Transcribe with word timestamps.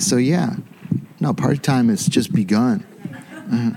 So, 0.00 0.16
yeah, 0.16 0.56
no, 1.20 1.34
party 1.34 1.58
time 1.58 1.90
has 1.90 2.06
just 2.06 2.32
begun 2.32 2.86
uh, 3.52 3.70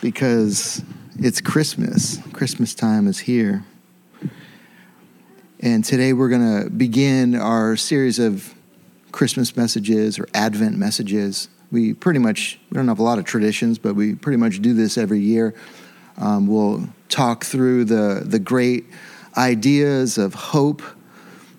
because 0.00 0.82
it's 1.20 1.40
Christmas. 1.40 2.18
Christmas 2.32 2.74
time 2.74 3.06
is 3.06 3.20
here. 3.20 3.64
And 5.60 5.84
today 5.84 6.12
we're 6.12 6.28
going 6.28 6.64
to 6.64 6.70
begin 6.70 7.36
our 7.36 7.76
series 7.76 8.18
of 8.18 8.52
Christmas 9.12 9.56
messages 9.56 10.18
or 10.18 10.26
Advent 10.34 10.76
messages. 10.76 11.50
We 11.70 11.94
pretty 11.94 12.18
much, 12.18 12.58
we 12.70 12.74
don't 12.74 12.88
have 12.88 12.98
a 12.98 13.04
lot 13.04 13.20
of 13.20 13.24
traditions, 13.24 13.78
but 13.78 13.94
we 13.94 14.16
pretty 14.16 14.38
much 14.38 14.60
do 14.60 14.74
this 14.74 14.98
every 14.98 15.20
year. 15.20 15.54
Um, 16.18 16.48
we'll 16.48 16.88
talk 17.08 17.44
through 17.44 17.84
the, 17.84 18.22
the 18.24 18.40
great 18.40 18.86
ideas 19.36 20.18
of 20.18 20.34
hope 20.34 20.82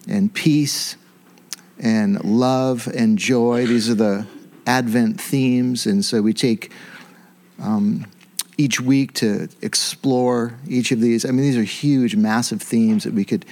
and 0.05 0.33
peace 0.33 0.97
and 1.79 2.23
love 2.23 2.87
and 2.87 3.17
joy. 3.17 3.65
These 3.65 3.89
are 3.89 3.95
the 3.95 4.27
Advent 4.65 5.19
themes. 5.21 5.85
And 5.85 6.03
so 6.03 6.21
we 6.21 6.33
take 6.33 6.71
um, 7.61 8.05
each 8.57 8.81
week 8.81 9.13
to 9.13 9.47
explore 9.61 10.57
each 10.67 10.91
of 10.91 10.99
these. 10.99 11.25
I 11.25 11.29
mean, 11.29 11.41
these 11.41 11.57
are 11.57 11.63
huge, 11.63 12.15
massive 12.15 12.61
themes 12.61 13.03
that 13.03 13.13
we 13.13 13.23
could 13.23 13.45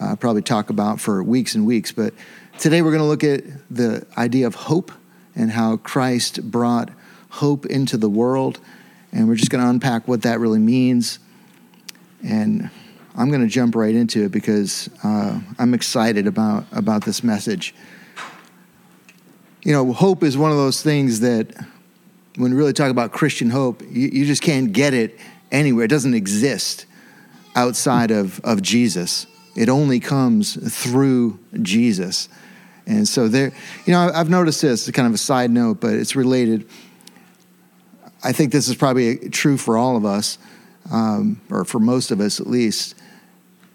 uh, 0.00 0.16
probably 0.16 0.42
talk 0.42 0.70
about 0.70 1.00
for 1.00 1.22
weeks 1.22 1.54
and 1.54 1.66
weeks. 1.66 1.92
But 1.92 2.14
today 2.58 2.82
we're 2.82 2.92
going 2.92 3.02
to 3.02 3.08
look 3.08 3.24
at 3.24 3.44
the 3.70 4.06
idea 4.16 4.46
of 4.46 4.54
hope 4.54 4.90
and 5.34 5.50
how 5.50 5.76
Christ 5.78 6.50
brought 6.50 6.90
hope 7.30 7.66
into 7.66 7.96
the 7.96 8.08
world. 8.08 8.60
And 9.12 9.28
we're 9.28 9.36
just 9.36 9.50
going 9.50 9.62
to 9.62 9.70
unpack 9.70 10.08
what 10.08 10.22
that 10.22 10.40
really 10.40 10.58
means. 10.58 11.18
And 12.22 12.70
I'm 13.16 13.28
going 13.28 13.42
to 13.42 13.48
jump 13.48 13.76
right 13.76 13.94
into 13.94 14.24
it 14.24 14.32
because 14.32 14.90
uh, 15.04 15.40
I'm 15.58 15.72
excited 15.72 16.26
about, 16.26 16.64
about 16.72 17.04
this 17.04 17.22
message. 17.22 17.74
You 19.62 19.72
know, 19.72 19.92
hope 19.92 20.24
is 20.24 20.36
one 20.36 20.50
of 20.50 20.56
those 20.56 20.82
things 20.82 21.20
that 21.20 21.54
when 22.36 22.50
we 22.50 22.56
really 22.56 22.72
talk 22.72 22.90
about 22.90 23.12
Christian 23.12 23.50
hope, 23.50 23.82
you, 23.82 24.08
you 24.08 24.26
just 24.26 24.42
can't 24.42 24.72
get 24.72 24.94
it 24.94 25.18
anywhere. 25.52 25.84
It 25.84 25.88
doesn't 25.88 26.14
exist 26.14 26.86
outside 27.54 28.10
of, 28.10 28.40
of 28.40 28.62
Jesus. 28.62 29.26
It 29.54 29.68
only 29.68 30.00
comes 30.00 30.56
through 30.76 31.38
Jesus. 31.62 32.28
And 32.86 33.06
so 33.06 33.28
there, 33.28 33.52
you 33.86 33.92
know, 33.92 34.10
I've 34.12 34.28
noticed 34.28 34.60
this, 34.60 34.90
kind 34.90 35.06
of 35.06 35.14
a 35.14 35.18
side 35.18 35.52
note, 35.52 35.80
but 35.80 35.94
it's 35.94 36.16
related. 36.16 36.68
I 38.24 38.32
think 38.32 38.50
this 38.50 38.68
is 38.68 38.74
probably 38.74 39.28
true 39.30 39.56
for 39.56 39.78
all 39.78 39.96
of 39.96 40.04
us, 40.04 40.38
um, 40.90 41.40
or 41.48 41.64
for 41.64 41.78
most 41.78 42.10
of 42.10 42.20
us 42.20 42.40
at 42.40 42.48
least. 42.48 42.96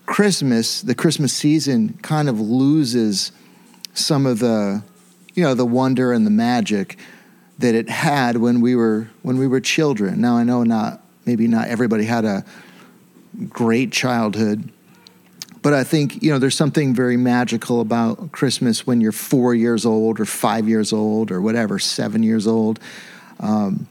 Christmas, 0.10 0.82
the 0.82 0.96
Christmas 0.96 1.32
season, 1.32 1.94
kind 2.02 2.28
of 2.28 2.42
loses 2.42 3.32
some 3.94 4.26
of 4.26 4.40
the, 4.40 4.84
you 5.36 5.44
know, 5.44 5.54
the 5.54 5.68
wonder 5.68 6.12
and 6.12 6.26
the 6.26 6.32
magic 6.32 6.98
that 7.60 7.76
it 7.76 7.90
had 7.90 8.38
when 8.38 8.60
we 8.60 8.76
were 8.76 9.08
when 9.22 9.38
we 9.38 9.46
were 9.46 9.62
children. 9.62 10.20
Now 10.20 10.36
I 10.36 10.44
know 10.44 10.64
not 10.64 11.04
maybe 11.26 11.48
not 11.48 11.68
everybody 11.68 12.06
had 12.06 12.26
a 12.26 12.44
great 13.50 13.92
childhood, 13.92 14.72
but 15.62 15.74
I 15.74 15.84
think 15.84 16.24
you 16.24 16.32
know 16.32 16.40
there's 16.40 16.56
something 16.56 16.96
very 16.96 17.16
magical 17.16 17.80
about 17.80 18.32
Christmas 18.32 18.88
when 18.88 19.02
you're 19.02 19.12
four 19.12 19.54
years 19.54 19.86
old 19.86 20.20
or 20.20 20.26
five 20.26 20.68
years 20.68 20.92
old 20.92 21.30
or 21.30 21.40
whatever, 21.40 21.78
seven 21.78 22.24
years 22.24 22.48
old. 22.48 22.80
Um, 23.40 23.88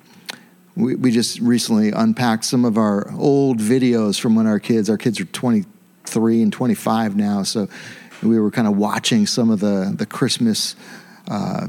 we, 0.74 0.96
we 0.96 1.12
just 1.12 1.38
recently 1.38 1.92
unpacked 1.92 2.44
some 2.44 2.64
of 2.64 2.76
our 2.76 3.08
old 3.12 3.60
videos 3.60 4.18
from 4.18 4.34
when 4.34 4.48
our 4.48 4.58
kids, 4.58 4.90
our 4.90 4.98
kids 4.98 5.20
are 5.20 5.26
23 6.10 6.42
and 6.42 6.52
25 6.52 7.16
now, 7.16 7.42
so 7.42 7.68
we 8.22 8.38
were 8.38 8.50
kind 8.50 8.66
of 8.66 8.76
watching 8.76 9.26
some 9.26 9.50
of 9.50 9.60
the 9.60 9.92
the 9.96 10.06
Christmas. 10.06 10.74
Uh, 11.28 11.68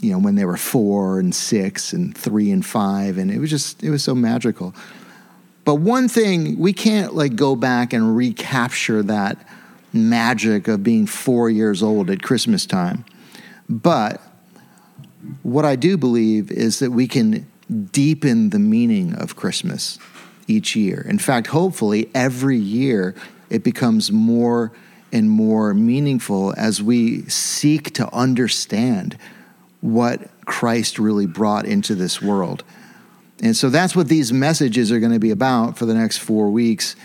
you 0.00 0.10
know, 0.10 0.18
when 0.18 0.34
they 0.34 0.46
were 0.46 0.56
four 0.56 1.20
and 1.20 1.34
six 1.34 1.92
and 1.92 2.16
three 2.16 2.50
and 2.50 2.64
five, 2.64 3.18
and 3.18 3.30
it 3.30 3.38
was 3.38 3.50
just, 3.50 3.84
it 3.84 3.90
was 3.90 4.02
so 4.02 4.14
magical. 4.14 4.74
But 5.66 5.76
one 5.76 6.08
thing, 6.08 6.58
we 6.58 6.72
can't 6.72 7.14
like 7.14 7.36
go 7.36 7.54
back 7.54 7.92
and 7.92 8.16
recapture 8.16 9.02
that 9.02 9.46
magic 9.92 10.66
of 10.66 10.82
being 10.82 11.06
four 11.06 11.50
years 11.50 11.82
old 11.82 12.08
at 12.08 12.22
Christmas 12.22 12.64
time. 12.64 13.04
But 13.68 14.20
what 15.42 15.66
I 15.66 15.76
do 15.76 15.98
believe 15.98 16.50
is 16.50 16.78
that 16.78 16.90
we 16.90 17.06
can 17.06 17.46
deepen 17.92 18.50
the 18.50 18.58
meaning 18.58 19.14
of 19.14 19.36
Christmas 19.36 19.98
each 20.48 20.74
year. 20.74 21.04
In 21.08 21.18
fact, 21.18 21.48
hopefully, 21.48 22.10
every 22.14 22.58
year 22.58 23.14
it 23.52 23.62
becomes 23.62 24.10
more 24.10 24.72
and 25.12 25.28
more 25.28 25.74
meaningful 25.74 26.54
as 26.56 26.82
we 26.82 27.22
seek 27.24 27.92
to 27.92 28.12
understand 28.14 29.18
what 29.82 30.30
Christ 30.46 30.98
really 30.98 31.26
brought 31.26 31.66
into 31.66 31.94
this 31.94 32.22
world. 32.22 32.64
And 33.42 33.54
so 33.54 33.68
that's 33.68 33.94
what 33.94 34.08
these 34.08 34.32
messages 34.32 34.90
are 34.90 35.00
going 35.00 35.12
to 35.12 35.18
be 35.18 35.30
about 35.30 35.76
for 35.76 35.84
the 35.84 35.92
next 35.92 36.18
four 36.18 36.50
weeks, 36.50 36.96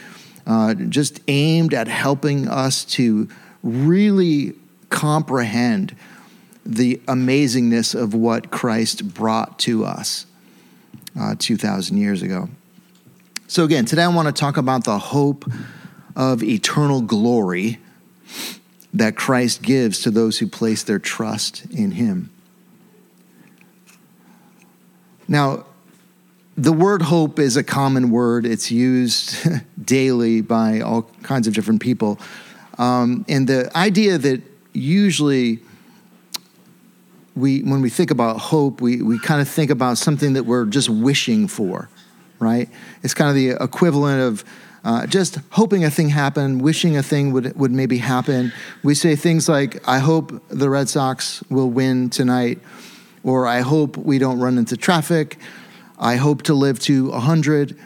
uh, 0.45 0.73
just 0.75 1.19
aimed 1.27 1.73
at 1.73 1.89
helping 1.89 2.47
us 2.47 2.85
to 2.85 3.27
really 3.61 4.53
comprehend 4.89 5.95
the 6.65 7.01
amazingness 7.07 7.93
of 7.99 8.13
what 8.13 8.51
Christ 8.51 9.13
brought 9.13 9.59
to 9.59 9.83
us 9.83 10.25
uh, 11.19 11.35
2,000 11.37 11.97
years 11.97 12.21
ago. 12.21 12.47
So, 13.47 13.63
again, 13.63 13.85
today 13.85 14.03
I 14.03 14.07
want 14.09 14.27
to 14.27 14.33
talk 14.33 14.57
about 14.57 14.83
the 14.83 14.99
hope 14.99 15.49
of 16.17 16.41
eternal 16.41 16.99
glory 17.01 17.77
that 18.91 19.15
Christ 19.15 19.61
gives 19.61 20.01
to 20.01 20.11
those 20.11 20.39
who 20.39 20.47
place 20.47 20.83
their 20.83 20.97
trust 20.97 21.63
in 21.71 21.91
Him. 21.91 22.31
Now, 25.27 25.65
the 26.57 26.73
word 26.73 27.03
hope 27.03 27.37
is 27.37 27.55
a 27.55 27.63
common 27.63 28.09
word. 28.09 28.47
It's 28.47 28.71
used 28.71 29.47
daily 29.81 30.41
by 30.41 30.81
all 30.81 31.03
kinds 31.21 31.47
of 31.47 31.53
different 31.53 31.81
people. 31.81 32.19
Um, 32.79 33.23
and 33.29 33.47
the 33.47 33.71
idea 33.77 34.17
that 34.17 34.41
usually 34.73 35.59
we, 37.35 37.61
when 37.61 37.81
we 37.81 37.91
think 37.91 38.09
about 38.09 38.39
hope, 38.39 38.81
we, 38.81 39.03
we 39.03 39.19
kind 39.19 39.39
of 39.39 39.47
think 39.47 39.69
about 39.69 39.99
something 39.99 40.33
that 40.33 40.45
we're 40.45 40.65
just 40.65 40.89
wishing 40.89 41.47
for, 41.47 41.89
right? 42.39 42.69
It's 43.03 43.13
kind 43.13 43.29
of 43.29 43.35
the 43.35 43.63
equivalent 43.63 44.21
of 44.21 44.43
uh, 44.83 45.07
just 45.07 45.39
hoping 45.51 45.83
a 45.83 45.89
thing 45.89 46.09
happen, 46.09 46.59
wishing 46.59 46.97
a 46.97 47.03
thing 47.03 47.33
would, 47.33 47.57
would 47.57 47.71
maybe 47.71 47.97
happen. 47.97 48.53
We 48.83 48.95
say 48.95 49.15
things 49.15 49.49
like, 49.49 49.85
I 49.87 49.99
hope 49.99 50.41
the 50.49 50.69
Red 50.69 50.89
Sox 50.89 51.43
will 51.49 51.69
win 51.69 52.09
tonight 52.09 52.59
or 53.27 53.45
I 53.45 53.59
hope 53.59 53.97
we 53.97 54.19
don't 54.19 54.39
run 54.39 54.57
into 54.57 54.77
traffic. 54.77 55.37
I 55.99 56.15
hope 56.15 56.43
to 56.43 56.53
live 56.53 56.79
to 56.81 57.09
100, 57.09 57.77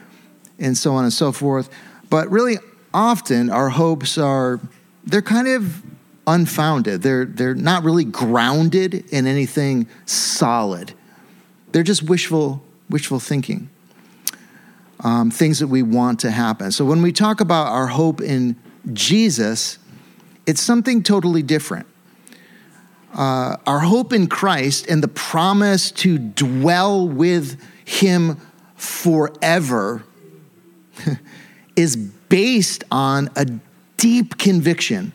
and 0.59 0.77
so 0.77 0.93
on 0.93 1.03
and 1.03 1.11
so 1.11 1.31
forth. 1.31 1.69
But 2.11 2.29
really, 2.29 2.57
often 2.93 3.49
our 3.49 3.69
hopes 3.69 4.19
are, 4.19 4.59
they're 5.03 5.23
kind 5.23 5.47
of 5.47 5.81
unfounded. 6.27 7.01
They're, 7.01 7.25
they're 7.25 7.55
not 7.55 7.83
really 7.83 8.05
grounded 8.05 8.93
in 9.11 9.25
anything 9.25 9.87
solid. 10.05 10.93
They're 11.71 11.81
just 11.81 12.03
wishful, 12.03 12.61
wishful 12.87 13.19
thinking, 13.19 13.70
um, 15.01 15.31
things 15.31 15.59
that 15.59 15.67
we 15.67 15.83
want 15.83 16.19
to 16.21 16.31
happen. 16.31 16.71
So 16.71 16.85
when 16.85 17.01
we 17.01 17.11
talk 17.11 17.41
about 17.41 17.67
our 17.67 17.87
hope 17.87 18.21
in 18.21 18.55
Jesus, 18.93 19.77
it's 20.45 20.61
something 20.61 21.03
totally 21.03 21.43
different 21.43 21.87
uh, 23.13 23.57
our 23.67 23.79
hope 23.79 24.13
in 24.13 24.27
Christ 24.27 24.87
and 24.87 25.03
the 25.03 25.07
promise 25.07 25.91
to 25.91 26.17
dwell 26.17 27.07
with 27.07 27.61
Him 27.85 28.37
forever 28.75 30.03
is 31.75 31.95
based 31.95 32.83
on 32.89 33.29
a 33.35 33.45
deep 33.97 34.37
conviction 34.37 35.13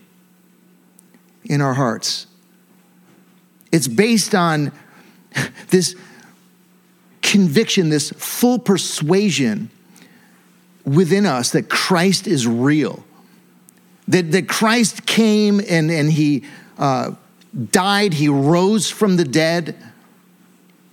in 1.43 1.61
our 1.61 1.73
hearts. 1.73 2.27
It's 3.71 3.87
based 3.87 4.35
on 4.35 4.71
this 5.69 5.95
conviction, 7.21 7.89
this 7.89 8.11
full 8.11 8.59
persuasion 8.59 9.69
within 10.87 11.25
us 11.25 11.51
that 11.51 11.69
Christ 11.69 12.27
is 12.27 12.47
real, 12.47 13.03
that, 14.07 14.31
that 14.31 14.47
Christ 14.47 15.05
came 15.05 15.59
and, 15.59 15.91
and 15.91 16.11
He 16.11 16.45
uh, 16.79 17.11
died, 17.71 18.13
he 18.13 18.29
rose 18.29 18.89
from 18.89 19.17
the 19.17 19.23
dead. 19.23 19.75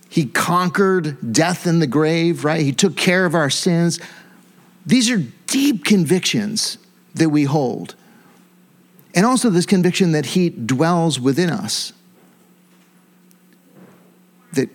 He 0.09 0.25
conquered 0.25 1.33
death 1.33 1.67
in 1.67 1.79
the 1.79 1.87
grave, 1.87 2.45
right? 2.45 2.61
He 2.61 2.71
took 2.71 2.95
care 2.95 3.25
of 3.25 3.35
our 3.35 3.49
sins. 3.49 3.99
These 4.85 5.09
are 5.09 5.17
deep 5.47 5.83
convictions 5.83 6.77
that 7.15 7.29
we 7.29 7.43
hold. 7.43 7.95
And 9.13 9.25
also 9.25 9.49
this 9.49 9.65
conviction 9.65 10.11
that 10.13 10.27
he 10.27 10.49
dwells 10.49 11.19
within 11.19 11.49
us. 11.49 11.93
That 14.53 14.69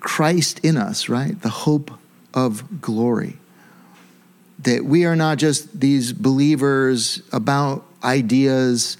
Christ 0.00 0.60
in 0.62 0.76
us, 0.76 1.08
right? 1.08 1.40
The 1.40 1.48
hope 1.48 1.90
of 2.32 2.80
glory. 2.80 3.38
That 4.60 4.84
we 4.84 5.04
are 5.04 5.16
not 5.16 5.38
just 5.38 5.80
these 5.80 6.12
believers 6.12 7.22
about 7.32 7.84
ideas 8.02 8.96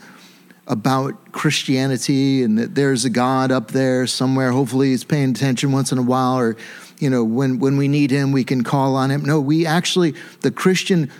about 0.66 1.32
Christianity 1.32 2.42
and 2.42 2.58
that 2.58 2.74
there's 2.74 3.04
a 3.04 3.10
God 3.10 3.52
up 3.52 3.70
there 3.70 4.06
somewhere. 4.06 4.50
Hopefully, 4.50 4.88
he's 4.88 5.04
paying 5.04 5.30
attention 5.30 5.72
once 5.72 5.92
in 5.92 5.98
a 5.98 6.02
while, 6.02 6.38
or, 6.38 6.56
you 6.98 7.08
know, 7.08 7.22
when, 7.22 7.58
when 7.58 7.76
we 7.76 7.88
need 7.88 8.10
him, 8.10 8.32
we 8.32 8.44
can 8.44 8.64
call 8.64 8.96
on 8.96 9.10
him. 9.10 9.24
No, 9.24 9.40
we 9.40 9.64
actually, 9.64 10.14
the 10.40 10.50
Christian 10.50 11.10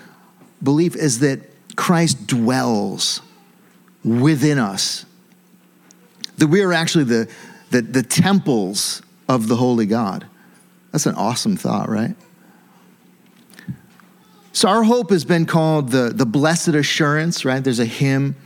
belief 0.62 0.96
is 0.96 1.20
that 1.20 1.40
Christ 1.76 2.26
dwells 2.26 3.20
within 4.04 4.58
us, 4.58 5.06
that 6.38 6.48
we 6.48 6.62
are 6.62 6.72
actually 6.72 7.04
the, 7.04 7.30
the, 7.70 7.82
the 7.82 8.02
temples 8.02 9.02
of 9.28 9.48
the 9.48 9.56
Holy 9.56 9.86
God. 9.86 10.26
That's 10.92 11.06
an 11.06 11.14
awesome 11.14 11.56
thought, 11.56 11.88
right? 11.88 12.16
So, 14.56 14.70
our 14.70 14.84
hope 14.84 15.10
has 15.10 15.26
been 15.26 15.44
called 15.44 15.90
the, 15.90 16.10
the 16.14 16.24
blessed 16.24 16.68
assurance, 16.68 17.44
right? 17.44 17.62
There's 17.62 17.78
a 17.78 17.84
hymn 17.84 18.36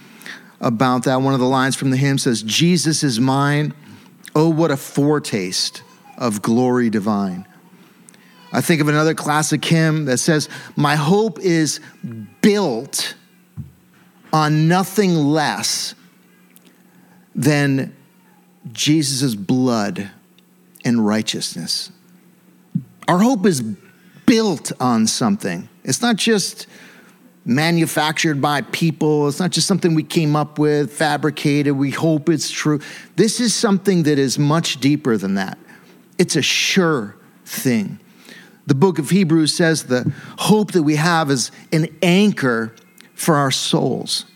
about 0.61 1.05
that. 1.05 1.23
One 1.23 1.35
of 1.35 1.39
the 1.39 1.47
lines 1.47 1.77
from 1.77 1.91
the 1.91 1.97
hymn 1.97 2.19
says, 2.19 2.43
Jesus 2.43 3.05
is 3.05 3.21
mine. 3.21 3.73
Oh, 4.35 4.49
what 4.49 4.73
a 4.73 4.77
foretaste 4.77 5.85
of 6.19 6.43
glory 6.43 6.91
divine. 6.91 7.47
I 8.53 8.61
think 8.61 8.81
of 8.81 8.89
another 8.89 9.15
classic 9.15 9.65
hymn 9.65 10.07
that 10.07 10.19
says, 10.19 10.49
My 10.75 10.97
hope 10.97 11.39
is 11.39 11.79
built 12.43 13.15
on 14.33 14.67
nothing 14.67 15.15
less 15.15 15.95
than 17.37 17.95
Jesus' 18.73 19.37
blood 19.37 20.11
and 20.85 21.07
righteousness. 21.07 21.93
Our 23.07 23.21
hope 23.21 23.47
is 23.47 23.63
built 24.27 24.73
on 24.81 25.07
something. 25.07 25.69
It's 25.85 26.03
not 26.03 26.17
just 26.17 26.67
manufactured 27.45 28.41
by 28.41 28.61
people. 28.63 29.29
It's 29.29 29.41
not 29.41 29.51
just 29.51 29.67
something 29.67 29.95
we 29.95 30.03
came 30.03 30.37
up 30.37 30.59
with, 30.59 30.93
fabricated. 30.93 31.73
We 31.73 31.91
hope 31.91 32.29
it's 32.29 32.51
true. 32.51 32.81
This 33.17 33.41
is 33.41 33.55
something 33.55 34.03
that 34.05 34.19
is 34.19 34.39
much 34.39 34.81
deeper 34.81 35.17
than 35.17 35.35
that. 35.35 35.59
It's 36.19 36.37
a 36.37 36.43
sure 36.43 37.17
thing. 37.45 37.99
The 38.67 38.75
book 38.75 38.99
of 38.99 39.11
Hebrews 39.11 39.55
says 39.55 39.85
the 39.85 40.13
hope 40.39 40.73
that 40.73 40.83
we 40.83 40.97
have 40.97 41.31
is 41.31 41.51
an 41.73 41.89
anchor 42.03 42.75
for 43.15 43.37
our 43.37 43.51
souls. 43.51 44.27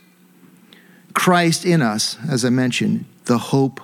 Christ 1.12 1.64
in 1.64 1.82
us, 1.82 2.18
as 2.28 2.44
I 2.44 2.50
mentioned, 2.50 3.04
the 3.26 3.38
hope 3.38 3.80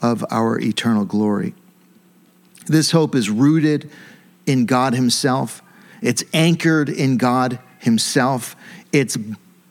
of 0.00 0.24
our 0.30 0.58
eternal 0.58 1.04
glory. 1.04 1.54
This 2.66 2.92
hope 2.92 3.14
is 3.14 3.28
rooted 3.28 3.90
in 4.46 4.66
God 4.66 4.94
Himself. 4.94 5.62
It's 6.02 6.24
anchored 6.34 6.88
in 6.88 7.16
God 7.16 7.60
Himself. 7.78 8.56
It's 8.92 9.16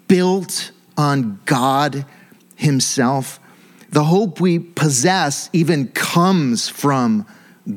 built 0.08 0.72
on 0.98 1.40
God 1.46 2.06
Himself. 2.56 3.40
The 3.90 4.06
hope 4.06 4.40
we 4.40 4.58
possess 4.58 5.50
even 5.52 5.90
comes 5.90 6.70
from 6.70 7.28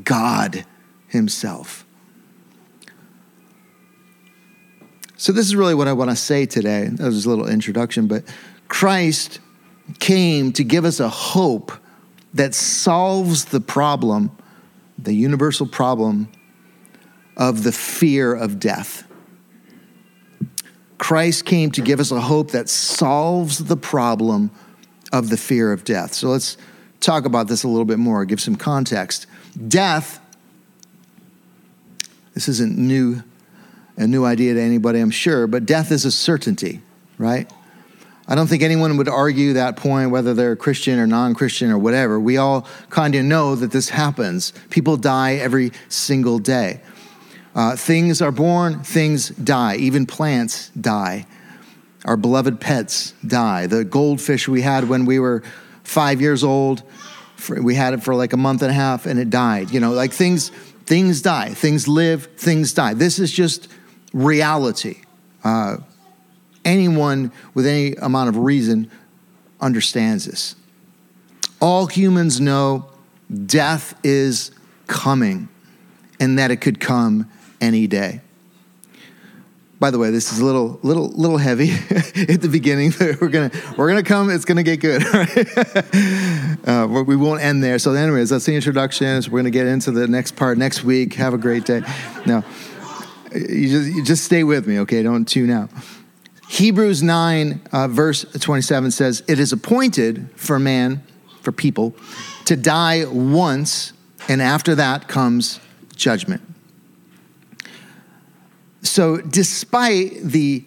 God 0.05 0.65
Himself. 1.09 1.85
So, 5.17 5.33
this 5.33 5.47
is 5.47 5.57
really 5.57 5.75
what 5.75 5.89
I 5.89 5.93
want 5.93 6.11
to 6.11 6.17
say 6.17 6.47
today. 6.47 6.89
That 6.91 7.07
was 7.07 7.25
a 7.25 7.29
little 7.29 7.49
introduction, 7.49 8.07
but 8.07 8.25
Christ 8.69 9.41
came 9.99 10.53
to 10.53 10.65
give 10.65 10.85
us 10.85 11.01
a 11.01 11.09
hope 11.09 11.73
that 12.35 12.55
solves 12.55 13.47
the 13.47 13.61
problem, 13.61 14.37
the 14.99 15.15
universal 15.15 15.67
problem 15.67 16.29
of 17.37 17.63
the 17.63 17.73
fear 17.73 18.35
of 18.35 18.59
death. 18.59 19.05
Christ 20.99 21.45
came 21.45 21.71
to 21.73 21.83
give 21.83 22.01
us 22.01 22.11
a 22.11 22.21
hope 22.21 22.53
that 22.53 22.69
solves 22.69 23.65
the 23.65 23.77
problem 23.77 24.51
of 25.13 25.29
the 25.29 25.37
fear 25.37 25.73
of 25.73 25.85
death. 25.85 26.15
So 26.15 26.29
let's 26.29 26.57
talk 27.01 27.25
about 27.25 27.49
this 27.49 27.65
a 27.65 27.69
little 27.69 27.85
bit 27.85 27.99
more, 27.99 28.25
give 28.25 28.41
some 28.41 28.57
context. 28.57 29.27
Death, 29.69 30.21
this 32.33 32.49
isn't 32.49 32.79
new, 32.79 33.23
a 33.97 34.07
new 34.07 34.25
idea 34.25 34.55
to 34.55 34.61
anybody, 34.61 35.01
I'm 35.01 35.11
sure, 35.11 35.47
but 35.47 35.67
death 35.67 35.93
is 35.93 36.05
a 36.05 36.11
certainty, 36.11 36.81
right? 37.19 37.51
I 38.27 38.35
don't 38.35 38.47
think 38.47 38.63
anyone 38.63 38.97
would 38.97 39.09
argue 39.09 39.53
that 39.53 39.77
point, 39.77 40.11
whether 40.11 40.33
they're 40.33 40.57
Christian 40.57 40.99
or 40.99 41.07
non 41.07 41.35
Christian 41.35 41.71
or 41.71 41.77
whatever. 41.77 42.19
We 42.19 42.39
all 42.39 42.67
kind 42.89 43.15
of 43.15 43.25
know 43.25 43.55
that 43.55 43.71
this 43.71 43.91
happens. 43.91 44.53
People 44.71 44.97
die 44.97 45.35
every 45.35 45.73
single 45.89 46.39
day. 46.39 46.81
Uh, 47.55 47.77
things 47.77 48.21
are 48.21 48.33
born, 48.33 48.83
things 48.83 49.29
die. 49.29 49.77
Even 49.77 50.07
plants 50.07 50.71
die. 50.71 51.27
Our 52.05 52.17
beloved 52.17 52.61
pets 52.61 53.13
die. 53.27 53.67
The 53.67 53.85
goldfish 53.85 54.49
we 54.49 54.63
had 54.63 54.89
when 54.89 55.05
we 55.05 55.19
were 55.19 55.43
five 55.85 56.21
years 56.21 56.43
old, 56.43 56.83
for, 57.37 57.63
we 57.63 57.75
had 57.75 57.95
it 57.95 58.03
for 58.03 58.15
like 58.15 58.33
a 58.33 58.37
month 58.37 58.63
and 58.63 58.71
a 58.71 58.75
half 58.75 59.07
and 59.07 59.19
it 59.21 59.31
died. 59.31 59.71
You 59.71 59.81
know, 59.81 59.93
like 59.93 60.13
things, 60.13 60.49
things 60.85 61.23
die. 61.23 61.51
Things 61.51 61.87
live, 61.87 62.27
things 62.37 62.73
die. 62.73 62.95
This 62.95 63.19
is 63.19 63.31
just 63.31 63.69
reality. 64.13 65.03
Uh, 65.45 65.77
anyone 66.65 67.31
with 67.55 67.67
any 67.67 67.95
amount 67.95 68.31
of 68.31 68.37
reason 68.37 68.91
understands 69.61 70.27
this. 70.27 70.57
All 71.61 71.87
humans 71.87 72.41
know 72.41 72.91
death 73.47 73.99
is 74.03 74.51
coming 74.87 75.49
and 76.19 76.39
that 76.39 76.51
it 76.51 76.57
could 76.57 76.81
come 76.81 77.31
any 77.65 77.87
day. 77.87 78.21
By 79.81 79.91
the 79.91 79.99
way, 79.99 80.11
this 80.11 80.33
is 80.33 80.39
a 80.39 80.45
little, 80.45 80.79
little, 80.83 81.09
little 81.09 81.37
heavy 81.37 81.71
at 82.33 82.41
the 82.41 82.49
beginning. 82.51 82.93
We're 82.99 83.29
gonna, 83.29 83.51
we're 83.77 83.89
gonna 83.89 84.03
come. 84.03 84.31
It's 84.31 84.45
gonna 84.45 84.63
get 84.63 84.81
good. 84.81 85.03
Right? 85.15 86.69
uh, 86.69 86.87
we 86.89 87.17
won't 87.17 87.43
end 87.43 87.63
there. 87.63 87.79
So, 87.79 87.93
anyways, 87.93 88.31
that's 88.31 88.47
the 88.47 88.55
introductions. 88.55 89.29
We're 89.29 89.41
gonna 89.41 89.51
get 89.51 89.67
into 89.67 89.91
the 89.91 90.07
next 90.07 90.37
part 90.37 90.59
next 90.59 90.85
week. 90.85 91.15
Have 91.15 91.35
a 91.35 91.39
great 91.39 91.65
day. 91.65 91.83
Now, 92.25 92.45
you 93.35 93.69
just, 93.69 93.95
you 93.95 94.05
just 94.05 94.25
stay 94.25 94.45
with 94.45 94.67
me, 94.67 94.79
okay? 94.81 95.03
Don't 95.03 95.27
tune 95.27 95.51
out. 95.51 95.71
Hebrews 96.49 97.03
9, 97.03 97.61
uh, 97.73 97.89
verse 97.89 98.25
27 98.39 98.91
says, 98.91 99.23
It 99.27 99.39
is 99.39 99.53
appointed 99.53 100.31
for 100.37 100.59
man, 100.59 101.03
for 101.43 101.51
people, 101.51 101.97
to 102.45 102.57
die 102.57 103.05
once, 103.07 103.93
and 104.29 104.41
after 104.41 104.75
that 104.77 105.09
comes 105.09 105.59
judgment. 105.97 106.54
So, 108.85 109.17
despite 109.17 110.21
the 110.23 110.65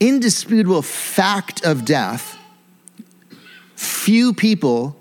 indisputable 0.00 0.82
fact 0.82 1.62
of 1.64 1.84
death, 1.84 2.38
few 3.76 4.32
people, 4.32 4.96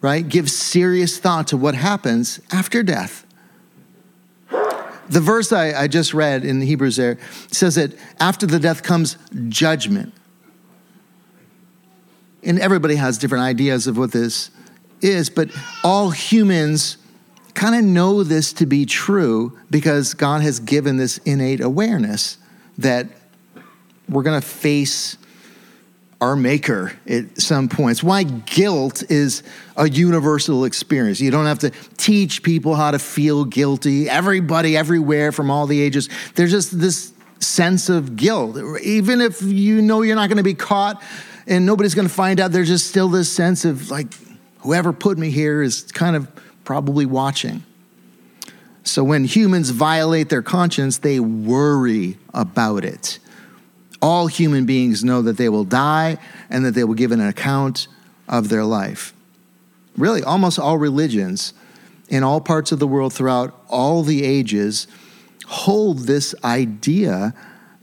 right, 0.00 0.26
give 0.26 0.50
serious 0.50 1.18
thought 1.18 1.48
to 1.48 1.56
what 1.56 1.74
happens 1.74 2.40
after 2.50 2.82
death. 2.82 3.26
The 5.10 5.20
verse 5.20 5.52
I, 5.52 5.82
I 5.82 5.88
just 5.88 6.12
read 6.12 6.44
in 6.44 6.60
the 6.60 6.66
Hebrews 6.66 6.96
there 6.96 7.18
says 7.50 7.76
that 7.76 7.94
after 8.20 8.46
the 8.46 8.58
death 8.58 8.82
comes 8.82 9.16
judgment. 9.48 10.12
And 12.42 12.58
everybody 12.58 12.96
has 12.96 13.18
different 13.18 13.44
ideas 13.44 13.86
of 13.86 13.98
what 13.98 14.12
this 14.12 14.50
is, 15.00 15.28
but 15.28 15.50
all 15.84 16.10
humans 16.10 16.96
kind 17.58 17.74
of 17.74 17.84
know 17.84 18.22
this 18.22 18.52
to 18.52 18.66
be 18.66 18.86
true 18.86 19.58
because 19.68 20.14
God 20.14 20.42
has 20.42 20.60
given 20.60 20.96
this 20.96 21.18
innate 21.18 21.60
awareness 21.60 22.38
that 22.78 23.08
we're 24.08 24.22
going 24.22 24.40
to 24.40 24.46
face 24.46 25.16
our 26.20 26.36
maker 26.36 26.92
at 27.08 27.40
some 27.40 27.68
points. 27.68 28.00
Why 28.00 28.22
guilt 28.22 29.02
is 29.10 29.42
a 29.76 29.88
universal 29.88 30.64
experience. 30.66 31.20
You 31.20 31.32
don't 31.32 31.46
have 31.46 31.58
to 31.60 31.70
teach 31.96 32.44
people 32.44 32.76
how 32.76 32.92
to 32.92 32.98
feel 32.98 33.44
guilty. 33.44 34.08
Everybody, 34.08 34.76
everywhere, 34.76 35.32
from 35.32 35.50
all 35.50 35.66
the 35.66 35.80
ages, 35.80 36.08
there's 36.36 36.52
just 36.52 36.78
this 36.78 37.12
sense 37.40 37.88
of 37.88 38.14
guilt. 38.14 38.56
Even 38.82 39.20
if 39.20 39.42
you 39.42 39.82
know 39.82 40.02
you're 40.02 40.16
not 40.16 40.28
going 40.28 40.38
to 40.38 40.44
be 40.44 40.54
caught 40.54 41.02
and 41.48 41.66
nobody's 41.66 41.96
going 41.96 42.08
to 42.08 42.14
find 42.14 42.38
out, 42.38 42.52
there's 42.52 42.68
just 42.68 42.86
still 42.86 43.08
this 43.08 43.30
sense 43.30 43.64
of 43.64 43.90
like, 43.90 44.06
whoever 44.60 44.92
put 44.92 45.18
me 45.18 45.30
here 45.30 45.60
is 45.60 45.82
kind 45.90 46.14
of 46.14 46.28
probably 46.68 47.06
watching. 47.06 47.64
So 48.82 49.02
when 49.02 49.24
humans 49.24 49.70
violate 49.70 50.28
their 50.28 50.42
conscience, 50.42 50.98
they 50.98 51.18
worry 51.18 52.18
about 52.34 52.84
it. 52.84 53.18
All 54.02 54.26
human 54.26 54.66
beings 54.66 55.02
know 55.02 55.22
that 55.22 55.38
they 55.38 55.48
will 55.48 55.64
die 55.64 56.18
and 56.50 56.66
that 56.66 56.72
they 56.72 56.84
will 56.84 56.92
give 56.92 57.10
an 57.10 57.22
account 57.22 57.88
of 58.28 58.50
their 58.50 58.64
life. 58.64 59.14
Really, 59.96 60.22
almost 60.22 60.58
all 60.58 60.76
religions 60.76 61.54
in 62.10 62.22
all 62.22 62.38
parts 62.38 62.70
of 62.70 62.80
the 62.80 62.86
world 62.86 63.14
throughout 63.14 63.58
all 63.70 64.02
the 64.02 64.22
ages 64.22 64.86
hold 65.46 66.00
this 66.00 66.34
idea 66.44 67.32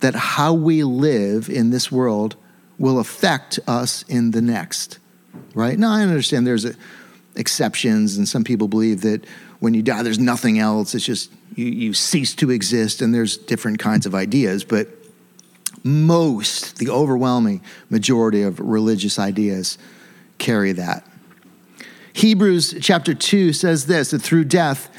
that 0.01 0.13
how 0.13 0.53
we 0.53 0.83
live 0.83 1.49
in 1.49 1.71
this 1.71 1.91
world 1.91 2.35
will 2.77 2.99
affect 2.99 3.59
us 3.65 4.03
in 4.03 4.29
the 4.29 4.43
next. 4.43 4.99
Right? 5.55 5.79
Now, 5.79 5.91
I 5.91 6.03
understand 6.03 6.45
there's 6.45 6.65
a 6.65 6.75
exceptions, 7.35 8.17
and 8.17 8.27
some 8.27 8.43
people 8.43 8.67
believe 8.67 9.01
that 9.01 9.25
when 9.59 9.73
you 9.73 9.81
die, 9.81 10.03
there's 10.03 10.19
nothing 10.19 10.59
else. 10.59 10.93
It's 10.93 11.05
just 11.05 11.31
you, 11.55 11.65
you 11.65 11.93
cease 11.93 12.35
to 12.35 12.51
exist, 12.51 13.01
and 13.01 13.13
there's 13.13 13.37
different 13.37 13.79
kinds 13.79 14.05
of 14.05 14.13
ideas. 14.13 14.63
But 14.63 14.87
most, 15.83 16.77
the 16.77 16.89
overwhelming 16.89 17.61
majority 17.89 18.41
of 18.41 18.59
religious 18.59 19.19
ideas 19.19 19.77
carry 20.37 20.71
that. 20.73 21.07
Hebrews 22.13 22.75
chapter 22.81 23.13
2 23.13 23.53
says 23.53 23.85
this 23.87 24.11
that 24.11 24.21
through 24.21 24.45
death, 24.45 24.89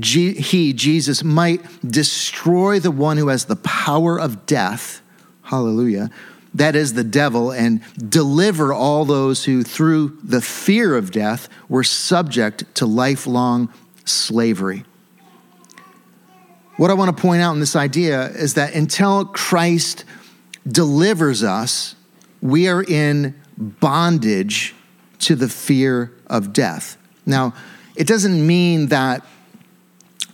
he, 0.00 0.72
Jesus, 0.72 1.24
might 1.24 1.60
destroy 1.88 2.78
the 2.78 2.90
one 2.90 3.16
who 3.16 3.28
has 3.28 3.46
the 3.46 3.56
power 3.56 4.18
of 4.18 4.46
death. 4.46 5.02
Hallelujah. 5.42 6.10
That 6.56 6.74
is 6.74 6.94
the 6.94 7.04
devil, 7.04 7.50
and 7.50 7.82
deliver 7.98 8.72
all 8.72 9.04
those 9.04 9.44
who, 9.44 9.62
through 9.62 10.18
the 10.24 10.40
fear 10.40 10.96
of 10.96 11.10
death, 11.10 11.50
were 11.68 11.84
subject 11.84 12.64
to 12.76 12.86
lifelong 12.86 13.68
slavery. 14.06 14.84
What 16.78 16.90
I 16.90 16.94
want 16.94 17.14
to 17.14 17.20
point 17.20 17.42
out 17.42 17.52
in 17.52 17.60
this 17.60 17.76
idea 17.76 18.28
is 18.28 18.54
that 18.54 18.74
until 18.74 19.26
Christ 19.26 20.06
delivers 20.66 21.42
us, 21.42 21.94
we 22.40 22.68
are 22.68 22.82
in 22.82 23.34
bondage 23.58 24.74
to 25.20 25.34
the 25.34 25.50
fear 25.50 26.10
of 26.26 26.54
death. 26.54 26.96
Now, 27.26 27.52
it 27.96 28.06
doesn't 28.06 28.46
mean 28.46 28.86
that 28.88 29.26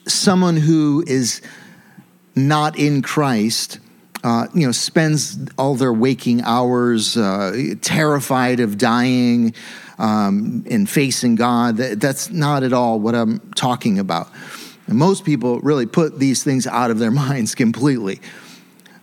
someone 0.06 0.56
who 0.56 1.02
is 1.06 1.42
not 2.36 2.78
in 2.78 3.02
Christ, 3.02 3.80
uh, 4.24 4.46
you 4.54 4.66
know, 4.66 4.72
spends 4.72 5.38
all 5.58 5.74
their 5.74 5.92
waking 5.92 6.42
hours 6.42 7.16
uh, 7.16 7.74
terrified 7.80 8.60
of 8.60 8.78
dying 8.78 9.54
um, 9.98 10.64
and 10.70 10.88
facing 10.88 11.34
God. 11.34 11.76
That's 11.76 12.30
not 12.30 12.62
at 12.62 12.72
all 12.72 13.00
what 13.00 13.14
I'm 13.14 13.40
talking 13.56 13.98
about. 13.98 14.28
And 14.86 14.96
most 14.96 15.24
people 15.24 15.60
really 15.60 15.86
put 15.86 16.18
these 16.18 16.44
things 16.44 16.66
out 16.66 16.90
of 16.90 16.98
their 16.98 17.10
minds 17.24 17.54
completely. 17.54 18.20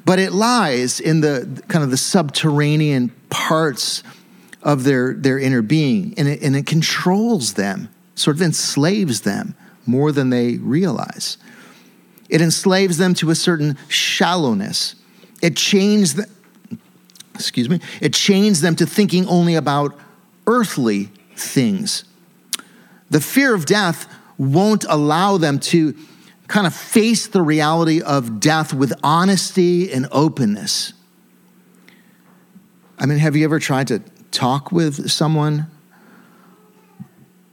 But 0.06 0.20
it 0.20 0.32
lies 0.32 1.00
in 1.00 1.22
the 1.22 1.64
kind 1.68 1.84
of 1.84 1.92
the 1.92 1.98
subterranean 1.98 3.10
parts 3.30 4.04
of 4.64 4.84
their, 4.84 5.14
their 5.14 5.40
inner 5.40 5.62
being, 5.62 6.14
and 6.18 6.28
it, 6.28 6.42
and 6.42 6.56
it 6.56 6.66
controls 6.66 7.54
them, 7.54 7.90
sort 8.16 8.36
of 8.36 8.42
enslaves 8.42 9.22
them 9.22 9.56
more 9.86 10.12
than 10.12 10.30
they 10.30 10.58
realize. 10.58 11.38
It 12.30 12.42
enslaves 12.42 12.98
them 12.98 13.14
to 13.16 13.30
a 13.30 13.36
certain 13.36 13.78
shallowness. 13.88 14.96
It 15.42 15.56
chains 15.56 16.16
the, 16.16 16.28
excuse 17.34 17.70
me, 17.70 17.80
it 18.02 18.14
chains 18.14 18.62
them 18.62 18.76
to 18.78 18.86
thinking 18.86 19.28
only 19.28 19.56
about 19.56 19.98
earthly 20.48 21.06
things. 21.36 22.04
The 23.10 23.22
fear 23.22 23.56
of 23.56 23.66
death 23.66 24.08
won't 24.38 24.86
allow 24.88 25.38
them 25.38 25.60
to 25.60 25.96
kind 26.48 26.66
of 26.66 26.76
face 26.76 27.28
the 27.28 27.42
reality 27.42 28.02
of 28.02 28.40
death 28.40 28.74
with 28.74 28.94
honesty 29.04 29.92
and 29.92 30.08
openness. 30.12 30.94
I 32.98 33.06
mean, 33.06 33.20
have 33.20 33.36
you 33.36 33.46
ever 33.46 33.60
tried 33.60 33.88
to 33.88 34.00
talk 34.32 34.72
with 34.72 35.10
someone 35.10 35.68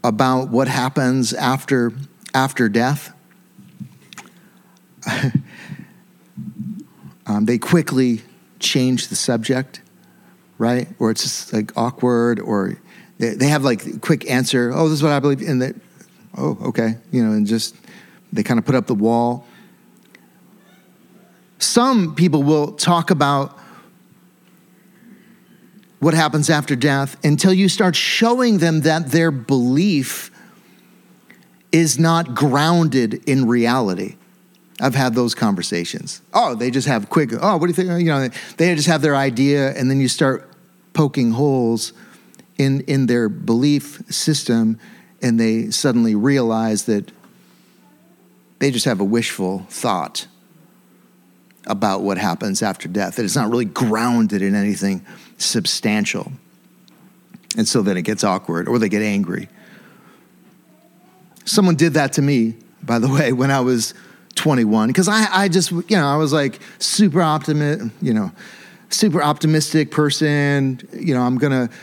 about 0.02 0.48
what 0.48 0.66
happens 0.68 1.32
after 1.32 1.92
after 2.34 2.68
death? 2.68 3.12
um, 7.26 7.44
they 7.44 7.58
quickly 7.58 8.22
change 8.58 9.08
the 9.08 9.16
subject, 9.16 9.80
right? 10.58 10.88
Or 10.98 11.10
it's 11.10 11.22
just 11.22 11.52
like 11.52 11.76
awkward, 11.76 12.40
or 12.40 12.78
they, 13.18 13.30
they 13.30 13.48
have 13.48 13.64
like 13.64 14.00
quick 14.00 14.30
answer. 14.30 14.72
Oh, 14.72 14.88
this 14.88 14.98
is 14.98 15.02
what 15.02 15.12
I 15.12 15.20
believe, 15.20 15.46
and 15.46 15.62
that 15.62 15.74
oh, 16.36 16.58
okay, 16.66 16.96
you 17.10 17.24
know, 17.24 17.32
and 17.32 17.46
just 17.46 17.74
they 18.32 18.42
kind 18.42 18.58
of 18.58 18.64
put 18.64 18.74
up 18.74 18.86
the 18.86 18.94
wall. 18.94 19.46
Some 21.58 22.14
people 22.14 22.42
will 22.42 22.72
talk 22.72 23.10
about 23.10 23.58
what 25.98 26.14
happens 26.14 26.50
after 26.50 26.76
death 26.76 27.16
until 27.24 27.52
you 27.52 27.68
start 27.68 27.96
showing 27.96 28.58
them 28.58 28.82
that 28.82 29.10
their 29.10 29.30
belief 29.30 30.30
is 31.72 31.98
not 31.98 32.34
grounded 32.34 33.14
in 33.28 33.46
reality. 33.46 34.16
I've 34.80 34.94
had 34.94 35.14
those 35.14 35.34
conversations. 35.34 36.20
Oh, 36.34 36.54
they 36.54 36.70
just 36.70 36.86
have 36.86 37.08
quick, 37.08 37.30
oh, 37.32 37.56
what 37.56 37.62
do 37.62 37.68
you 37.68 37.72
think? 37.72 37.88
You 38.00 38.06
know, 38.06 38.28
they 38.58 38.74
just 38.74 38.88
have 38.88 39.00
their 39.00 39.16
idea, 39.16 39.70
and 39.70 39.90
then 39.90 40.00
you 40.00 40.08
start 40.08 40.50
poking 40.92 41.32
holes 41.32 41.92
in, 42.58 42.80
in 42.82 43.06
their 43.06 43.28
belief 43.28 44.02
system 44.10 44.78
and 45.22 45.40
they 45.40 45.70
suddenly 45.70 46.14
realize 46.14 46.84
that 46.84 47.10
they 48.58 48.70
just 48.70 48.84
have 48.84 49.00
a 49.00 49.04
wishful 49.04 49.66
thought 49.68 50.26
about 51.66 52.02
what 52.02 52.16
happens 52.16 52.62
after 52.62 52.88
death, 52.88 53.16
that 53.16 53.24
it's 53.24 53.36
not 53.36 53.50
really 53.50 53.64
grounded 53.64 54.40
in 54.40 54.54
anything 54.54 55.04
substantial. 55.36 56.32
And 57.56 57.66
so 57.66 57.82
then 57.82 57.96
it 57.96 58.02
gets 58.02 58.24
awkward 58.24 58.68
or 58.68 58.78
they 58.78 58.88
get 58.88 59.02
angry. 59.02 59.48
Someone 61.44 61.74
did 61.74 61.94
that 61.94 62.12
to 62.14 62.22
me, 62.22 62.54
by 62.82 62.98
the 62.98 63.08
way, 63.08 63.32
when 63.32 63.50
I 63.50 63.60
was 63.60 63.94
21, 64.36 64.88
because 64.88 65.08
I, 65.08 65.26
I 65.30 65.48
just, 65.48 65.70
you 65.72 65.84
know, 65.90 66.06
I 66.06 66.16
was 66.16 66.32
like 66.32 66.60
super 66.78 67.20
optimistic, 67.20 67.90
you 68.00 68.14
know, 68.14 68.30
super 68.90 69.22
optimistic 69.22 69.90
person. 69.90 70.80
You 70.92 71.14
know, 71.14 71.22
I'm 71.22 71.36
to, 71.52 71.74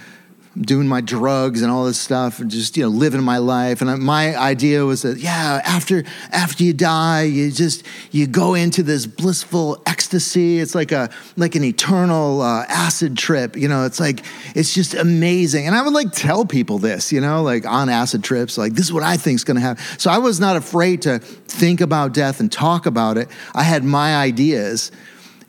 doing 0.60 0.88
my 0.88 1.01
drugs 1.01 1.63
and 1.63 1.72
all 1.72 1.86
this 1.86 2.00
stuff 2.00 2.39
and 2.39 2.51
just 2.51 2.77
you 2.77 2.83
know 2.83 2.89
living 2.89 3.24
my 3.24 3.38
life. 3.38 3.81
And 3.81 4.01
my 4.01 4.36
idea 4.38 4.86
was 4.86 5.01
that 5.01 5.17
yeah 5.17 5.62
after 5.65 6.03
after 6.31 6.63
you 6.63 6.74
die 6.74 7.24
you 7.24 7.51
just 7.51 7.83
you 8.12 8.27
go 8.27 8.53
into 8.53 8.83
this 8.83 9.05
blissful 9.05 9.81
ecstasy. 9.86 10.60
It's 10.60 10.75
like 10.75 10.91
a 10.91 11.10
like 11.38 11.55
an 11.55 11.63
eternal 11.63 12.41
uh, 12.41 12.65
acid 12.67 13.17
trip 13.17 13.55
you 13.55 13.67
know 13.67 13.86
it's 13.86 14.00
like 14.00 14.24
it's 14.55 14.74
just 14.74 14.93
amazing. 14.93 15.65
And 15.65 15.75
i 15.75 15.81
would 15.81 15.93
like 15.93 16.12
tell 16.12 16.45
people 16.45 16.77
this 16.77 17.12
you 17.12 17.22
know 17.22 17.41
like 17.41 17.65
on 17.65 17.89
acid 17.89 18.24
trips 18.24 18.57
like 18.57 18.74
this 18.74 18.86
is 18.86 18.93
what 18.93 19.03
i 19.03 19.17
think 19.17 19.36
is 19.36 19.43
going 19.43 19.55
to 19.55 19.62
happen. 19.62 19.83
So 19.98 20.12
i 20.12 20.17
was 20.17 20.39
not 20.39 20.55
afraid 20.55 21.01
to 21.03 21.19
think 21.19 21.81
about 21.81 22.13
death 22.13 22.39
and 22.39 22.51
talk 22.51 22.86
about 22.86 23.17
it. 23.17 23.27
I 23.53 23.63
had 23.63 23.83
my 23.83 24.15
ideas 24.15 24.91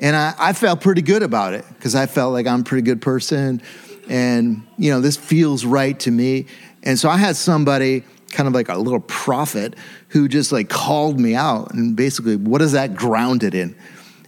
and 0.00 0.16
I, 0.16 0.34
I 0.38 0.52
felt 0.52 0.80
pretty 0.80 1.02
good 1.02 1.22
about 1.22 1.54
it 1.54 1.64
because 1.68 1.94
I 1.94 2.06
felt 2.06 2.32
like 2.32 2.46
I'm 2.46 2.60
a 2.60 2.64
pretty 2.64 2.82
good 2.82 3.00
person 3.00 3.62
and 4.08 4.66
you 4.78 4.90
know 4.90 5.00
this 5.00 5.16
feels 5.16 5.64
right 5.64 5.98
to 6.00 6.10
me. 6.10 6.46
And 6.82 6.98
so 6.98 7.08
i 7.08 7.16
had 7.16 7.36
somebody 7.36 8.04
kind 8.30 8.46
of 8.46 8.52
like 8.52 8.68
a 8.68 8.76
little 8.76 9.00
prophet 9.00 9.74
who 10.08 10.28
just 10.28 10.50
like 10.52 10.68
called 10.68 11.20
me 11.20 11.34
out 11.34 11.72
and 11.72 11.96
basically 11.96 12.36
what 12.36 12.60
is 12.60 12.72
that 12.72 12.94
grounded 12.94 13.54
in? 13.54 13.76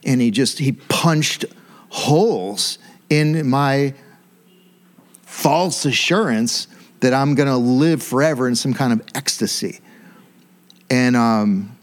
And 0.05 0.21
he 0.21 0.31
just 0.31 0.59
he 0.59 0.73
punched 0.73 1.45
holes 1.89 2.79
in 3.11 3.49
my 3.49 3.95
false 5.23 5.85
assurance 5.85 6.67
that 7.01 7.13
i'm 7.13 7.35
going 7.35 7.49
to 7.49 7.57
live 7.57 8.03
forever 8.03 8.49
in 8.49 8.55
some 8.55 8.73
kind 8.75 8.93
of 8.93 9.03
ecstasy. 9.15 9.81
And 10.89 11.17
um, 11.17 11.77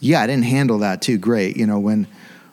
yeah 0.00 0.20
i 0.20 0.26
didn't 0.26 0.44
handle 0.44 0.78
that 0.78 1.02
too 1.02 1.18
great 1.18 1.56
you 1.56 1.66
know 1.66 1.78
when 1.78 2.06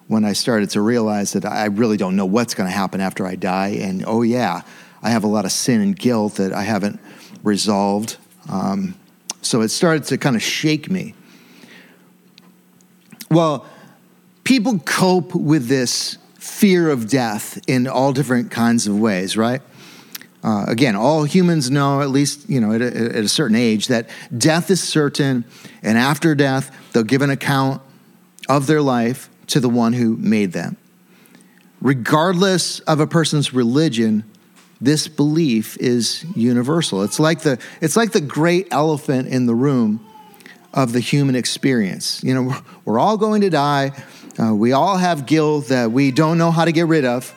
when 0.07 0.23
I 0.23 0.33
started 0.33 0.69
to 0.71 0.81
realize 0.81 1.33
that 1.33 1.45
I 1.45 1.65
really 1.65 1.97
don't 1.97 2.15
know 2.15 2.25
what's 2.25 2.53
going 2.53 2.69
to 2.69 2.75
happen 2.75 3.01
after 3.01 3.25
I 3.25 3.35
die. 3.35 3.69
And 3.81 4.03
oh, 4.05 4.21
yeah, 4.21 4.61
I 5.01 5.09
have 5.09 5.23
a 5.23 5.27
lot 5.27 5.45
of 5.45 5.51
sin 5.51 5.81
and 5.81 5.97
guilt 5.97 6.35
that 6.35 6.53
I 6.53 6.63
haven't 6.63 6.99
resolved. 7.43 8.17
Um, 8.49 8.95
so 9.41 9.61
it 9.61 9.69
started 9.69 10.03
to 10.05 10.17
kind 10.17 10.35
of 10.35 10.43
shake 10.43 10.89
me. 10.89 11.15
Well, 13.31 13.65
people 14.43 14.79
cope 14.79 15.33
with 15.33 15.67
this 15.67 16.17
fear 16.35 16.89
of 16.89 17.09
death 17.09 17.59
in 17.67 17.87
all 17.87 18.13
different 18.13 18.51
kinds 18.51 18.87
of 18.87 18.99
ways, 18.99 19.35
right? 19.35 19.61
Uh, 20.43 20.65
again, 20.67 20.95
all 20.95 21.23
humans 21.23 21.71
know, 21.71 22.01
at 22.01 22.09
least 22.09 22.47
you 22.47 22.61
know, 22.61 22.71
at 22.71 22.81
a, 22.81 22.85
at 22.85 23.23
a 23.23 23.27
certain 23.27 23.55
age, 23.55 23.87
that 23.87 24.07
death 24.37 24.69
is 24.69 24.81
certain, 24.81 25.43
and 25.81 25.97
after 25.97 26.35
death, 26.35 26.71
they'll 26.93 27.03
give 27.03 27.23
an 27.23 27.31
account 27.31 27.81
of 28.47 28.67
their 28.67 28.81
life 28.81 29.27
to 29.47 29.59
the 29.59 29.69
one 29.69 29.93
who 29.93 30.17
made 30.17 30.51
them. 30.51 30.77
Regardless 31.81 32.79
of 32.81 32.99
a 32.99 33.07
person's 33.07 33.53
religion, 33.53 34.23
this 34.81 35.07
belief 35.07 35.77
is 35.77 36.25
universal. 36.35 37.03
It's 37.03 37.19
like 37.19 37.41
the, 37.41 37.59
it's 37.81 37.95
like 37.95 38.11
the 38.11 38.21
great 38.21 38.67
elephant 38.71 39.27
in 39.27 39.45
the 39.45 39.55
room 39.55 40.05
of 40.73 40.91
the 40.91 40.99
human 40.99 41.35
experience. 41.35 42.23
You 42.23 42.33
know, 42.33 42.57
we're 42.85 42.99
all 42.99 43.17
going 43.17 43.41
to 43.41 43.49
die. 43.49 43.91
Uh, 44.37 44.53
we 44.53 44.73
all 44.73 44.97
have 44.97 45.25
guilt 45.25 45.67
that 45.67 45.91
we 45.91 46.11
don't 46.11 46.37
know 46.37 46.51
how 46.51 46.65
to 46.65 46.71
get 46.71 46.87
rid 46.87 47.05
of. 47.05 47.33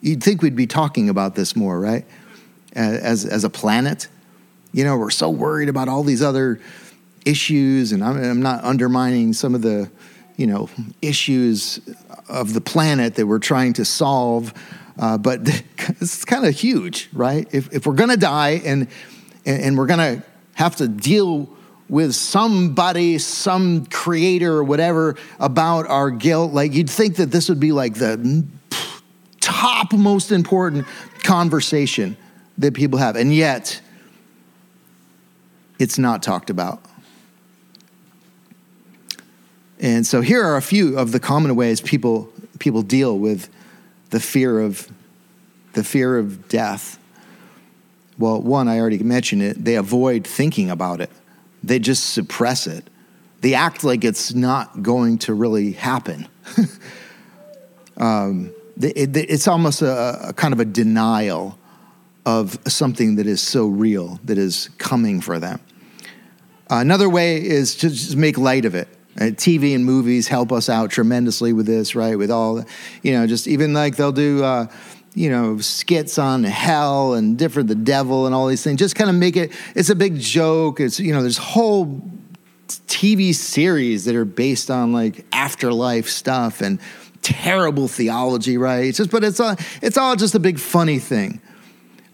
You'd 0.00 0.22
think 0.22 0.40
we'd 0.40 0.56
be 0.56 0.66
talking 0.66 1.08
about 1.08 1.34
this 1.34 1.56
more, 1.56 1.78
right? 1.78 2.06
As, 2.74 3.24
as 3.24 3.44
a 3.44 3.50
planet. 3.50 4.08
You 4.72 4.84
know, 4.84 4.96
we're 4.96 5.10
so 5.10 5.30
worried 5.30 5.68
about 5.68 5.88
all 5.88 6.02
these 6.02 6.22
other 6.22 6.60
issues, 7.26 7.92
and 7.92 8.02
I'm, 8.02 8.16
I'm 8.16 8.40
not 8.40 8.64
undermining 8.64 9.34
some 9.34 9.54
of 9.54 9.60
the, 9.60 9.90
you 10.36 10.46
know, 10.46 10.70
issues 11.02 11.80
of 12.28 12.54
the 12.54 12.60
planet 12.62 13.16
that 13.16 13.26
we're 13.26 13.38
trying 13.38 13.74
to 13.74 13.84
solve. 13.84 14.54
Uh, 14.98 15.18
but 15.18 15.40
it's 16.00 16.24
kind 16.24 16.46
of 16.46 16.54
huge, 16.54 17.10
right? 17.12 17.46
If, 17.52 17.70
if 17.74 17.86
we're 17.86 17.94
going 17.94 18.08
to 18.10 18.16
die 18.16 18.62
and, 18.64 18.88
and 19.44 19.76
we're 19.76 19.86
going 19.86 20.20
to 20.20 20.26
have 20.54 20.76
to 20.76 20.88
deal 20.88 21.50
with 21.88 22.14
somebody, 22.14 23.18
some 23.18 23.84
creator 23.86 24.54
or 24.54 24.64
whatever 24.64 25.16
about 25.38 25.86
our 25.86 26.10
guilt, 26.10 26.52
like 26.52 26.72
you'd 26.72 26.88
think 26.88 27.16
that 27.16 27.30
this 27.30 27.48
would 27.50 27.60
be 27.60 27.72
like 27.72 27.94
the 27.94 28.46
top 29.40 29.66
top 29.86 29.92
most 29.92 30.32
important 30.32 30.86
conversation 31.22 32.16
that 32.58 32.74
people 32.74 32.98
have. 32.98 33.16
And 33.16 33.34
yet, 33.34 33.80
it's 35.78 35.98
not 35.98 36.22
talked 36.22 36.50
about. 36.50 36.82
And 39.80 40.06
so 40.06 40.20
here 40.20 40.42
are 40.42 40.56
a 40.56 40.62
few 40.62 40.98
of 40.98 41.12
the 41.12 41.20
common 41.20 41.54
ways 41.56 41.80
people 41.80 42.32
people 42.58 42.82
deal 42.82 43.18
with 43.18 43.50
the 44.10 44.20
fear 44.20 44.60
of 44.60 44.90
the 45.74 45.84
fear 45.84 46.18
of 46.18 46.48
death. 46.48 46.98
Well, 48.18 48.40
one, 48.40 48.66
I 48.66 48.80
already 48.80 48.98
mentioned 48.98 49.42
it, 49.42 49.62
they 49.62 49.74
avoid 49.74 50.26
thinking 50.26 50.70
about 50.70 51.00
it. 51.00 51.10
They 51.62 51.78
just 51.78 52.14
suppress 52.14 52.66
it. 52.66 52.88
They 53.42 53.52
act 53.54 53.84
like 53.84 54.04
it's 54.04 54.32
not 54.32 54.82
going 54.82 55.18
to 55.18 55.34
really 55.34 55.72
happen. 55.72 56.26
um, 57.98 58.54
it, 58.80 59.16
it, 59.16 59.30
it's 59.30 59.46
almost 59.46 59.82
a, 59.82 60.28
a 60.28 60.32
kind 60.32 60.54
of 60.54 60.60
a 60.60 60.64
denial 60.64 61.58
of 62.24 62.58
something 62.66 63.16
that 63.16 63.26
is 63.26 63.40
so 63.40 63.66
real 63.66 64.18
that 64.24 64.38
is 64.38 64.70
coming 64.78 65.20
for 65.20 65.38
them. 65.38 65.60
Another 66.68 67.08
way 67.08 67.36
is 67.44 67.76
to 67.76 67.90
just 67.90 68.16
make 68.16 68.38
light 68.38 68.64
of 68.64 68.74
it. 68.74 68.88
TV 69.16 69.74
and 69.74 69.84
movies 69.84 70.28
help 70.28 70.52
us 70.52 70.68
out 70.68 70.90
tremendously 70.90 71.52
with 71.52 71.66
this, 71.66 71.94
right? 71.94 72.16
With 72.16 72.30
all, 72.30 72.56
the, 72.56 72.66
you 73.02 73.12
know, 73.12 73.26
just 73.26 73.46
even 73.46 73.72
like 73.72 73.96
they'll 73.96 74.12
do, 74.12 74.44
uh, 74.44 74.66
you 75.14 75.30
know, 75.30 75.58
skits 75.58 76.18
on 76.18 76.44
hell 76.44 77.14
and 77.14 77.38
different, 77.38 77.68
the 77.68 77.74
devil 77.74 78.26
and 78.26 78.34
all 78.34 78.46
these 78.46 78.62
things. 78.62 78.78
Just 78.78 78.94
kind 78.94 79.08
of 79.08 79.16
make 79.16 79.36
it, 79.36 79.52
it's 79.74 79.88
a 79.88 79.94
big 79.94 80.18
joke. 80.18 80.78
It's, 80.78 81.00
you 81.00 81.12
know, 81.12 81.22
there's 81.22 81.38
whole 81.38 82.02
TV 82.68 83.34
series 83.34 84.04
that 84.04 84.14
are 84.14 84.26
based 84.26 84.70
on 84.70 84.92
like 84.92 85.24
afterlife 85.32 86.08
stuff 86.08 86.60
and 86.60 86.78
terrible 87.22 87.88
theology, 87.88 88.58
right? 88.58 88.84
It's 88.84 88.98
just, 88.98 89.10
but 89.10 89.24
it's 89.24 89.40
all, 89.40 89.56
it's 89.80 89.96
all 89.96 90.16
just 90.16 90.34
a 90.34 90.38
big 90.38 90.58
funny 90.58 90.98
thing. 90.98 91.40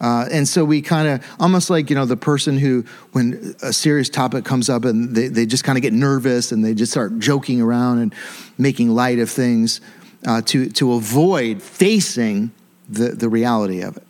Uh, 0.02 0.28
and 0.32 0.48
so 0.48 0.64
we 0.64 0.82
kind 0.82 1.06
of 1.06 1.24
almost 1.38 1.70
like 1.70 1.88
you 1.88 1.96
know 1.96 2.04
the 2.04 2.16
person 2.16 2.58
who 2.58 2.84
when 3.12 3.54
a 3.62 3.72
serious 3.72 4.08
topic 4.08 4.44
comes 4.44 4.68
up 4.68 4.84
and 4.84 5.14
they, 5.14 5.28
they 5.28 5.46
just 5.46 5.62
kind 5.62 5.78
of 5.78 5.82
get 5.82 5.92
nervous 5.92 6.50
and 6.50 6.64
they 6.64 6.74
just 6.74 6.90
start 6.90 7.18
joking 7.20 7.62
around 7.62 8.00
and 8.00 8.14
making 8.58 8.90
light 8.90 9.20
of 9.20 9.30
things 9.30 9.80
uh, 10.26 10.42
to, 10.42 10.68
to 10.70 10.92
avoid 10.92 11.62
facing 11.62 12.50
the, 12.88 13.10
the 13.10 13.28
reality 13.28 13.82
of 13.82 13.96
it. 13.96 14.06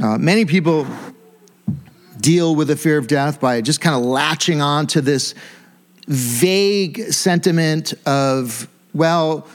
Uh, 0.00 0.16
many 0.18 0.44
people 0.44 0.86
deal 2.20 2.54
with 2.54 2.68
the 2.68 2.76
fear 2.76 2.98
of 2.98 3.06
death 3.06 3.40
by 3.40 3.60
just 3.60 3.80
kind 3.80 3.96
of 3.96 4.02
latching 4.02 4.60
on 4.60 4.86
to 4.86 5.00
this 5.00 5.34
vague 6.06 7.12
sentiment 7.12 7.94
of 8.06 8.66
well 8.94 9.46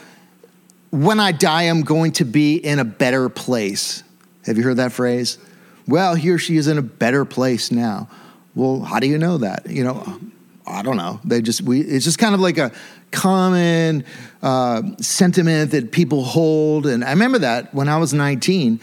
when 0.90 1.18
i 1.18 1.32
die 1.32 1.64
i'm 1.64 1.82
going 1.82 2.12
to 2.12 2.24
be 2.24 2.54
in 2.54 2.78
a 2.78 2.84
better 2.84 3.28
place 3.28 4.03
have 4.46 4.56
you 4.56 4.64
heard 4.64 4.76
that 4.76 4.92
phrase? 4.92 5.38
Well, 5.86 6.14
he 6.14 6.30
or 6.30 6.38
she 6.38 6.56
is 6.56 6.66
in 6.68 6.78
a 6.78 6.82
better 6.82 7.24
place 7.24 7.70
now. 7.70 8.08
Well, 8.54 8.80
how 8.80 9.00
do 9.00 9.06
you 9.06 9.18
know 9.18 9.38
that? 9.38 9.68
You 9.68 9.84
know, 9.84 10.20
I 10.66 10.82
don't 10.82 10.96
know. 10.96 11.20
They 11.24 11.42
just 11.42 11.62
we. 11.62 11.80
It's 11.80 12.04
just 12.04 12.18
kind 12.18 12.34
of 12.34 12.40
like 12.40 12.58
a 12.58 12.72
common 13.10 14.04
uh, 14.42 14.82
sentiment 15.00 15.72
that 15.72 15.92
people 15.92 16.24
hold. 16.24 16.86
And 16.86 17.04
I 17.04 17.10
remember 17.10 17.38
that 17.40 17.74
when 17.74 17.88
I 17.88 17.98
was 17.98 18.12
19 18.12 18.80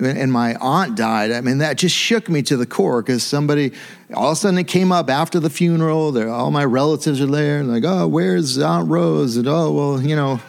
and 0.00 0.32
my 0.32 0.54
aunt 0.56 0.96
died. 0.96 1.30
I 1.30 1.40
mean, 1.40 1.58
that 1.58 1.76
just 1.76 1.94
shook 1.94 2.28
me 2.28 2.42
to 2.42 2.56
the 2.56 2.66
core 2.66 3.02
because 3.02 3.22
somebody 3.22 3.72
all 4.14 4.28
of 4.28 4.32
a 4.32 4.36
sudden 4.36 4.58
it 4.58 4.64
came 4.64 4.92
up 4.92 5.10
after 5.10 5.38
the 5.38 5.50
funeral. 5.50 6.16
All 6.30 6.50
my 6.50 6.64
relatives 6.64 7.20
are 7.20 7.26
there, 7.26 7.60
and 7.60 7.70
like, 7.70 7.84
oh, 7.84 8.08
where's 8.08 8.58
Aunt 8.58 8.88
Rose? 8.88 9.36
And 9.36 9.46
oh, 9.46 9.70
well, 9.70 10.02
you 10.02 10.16
know, 10.16 10.40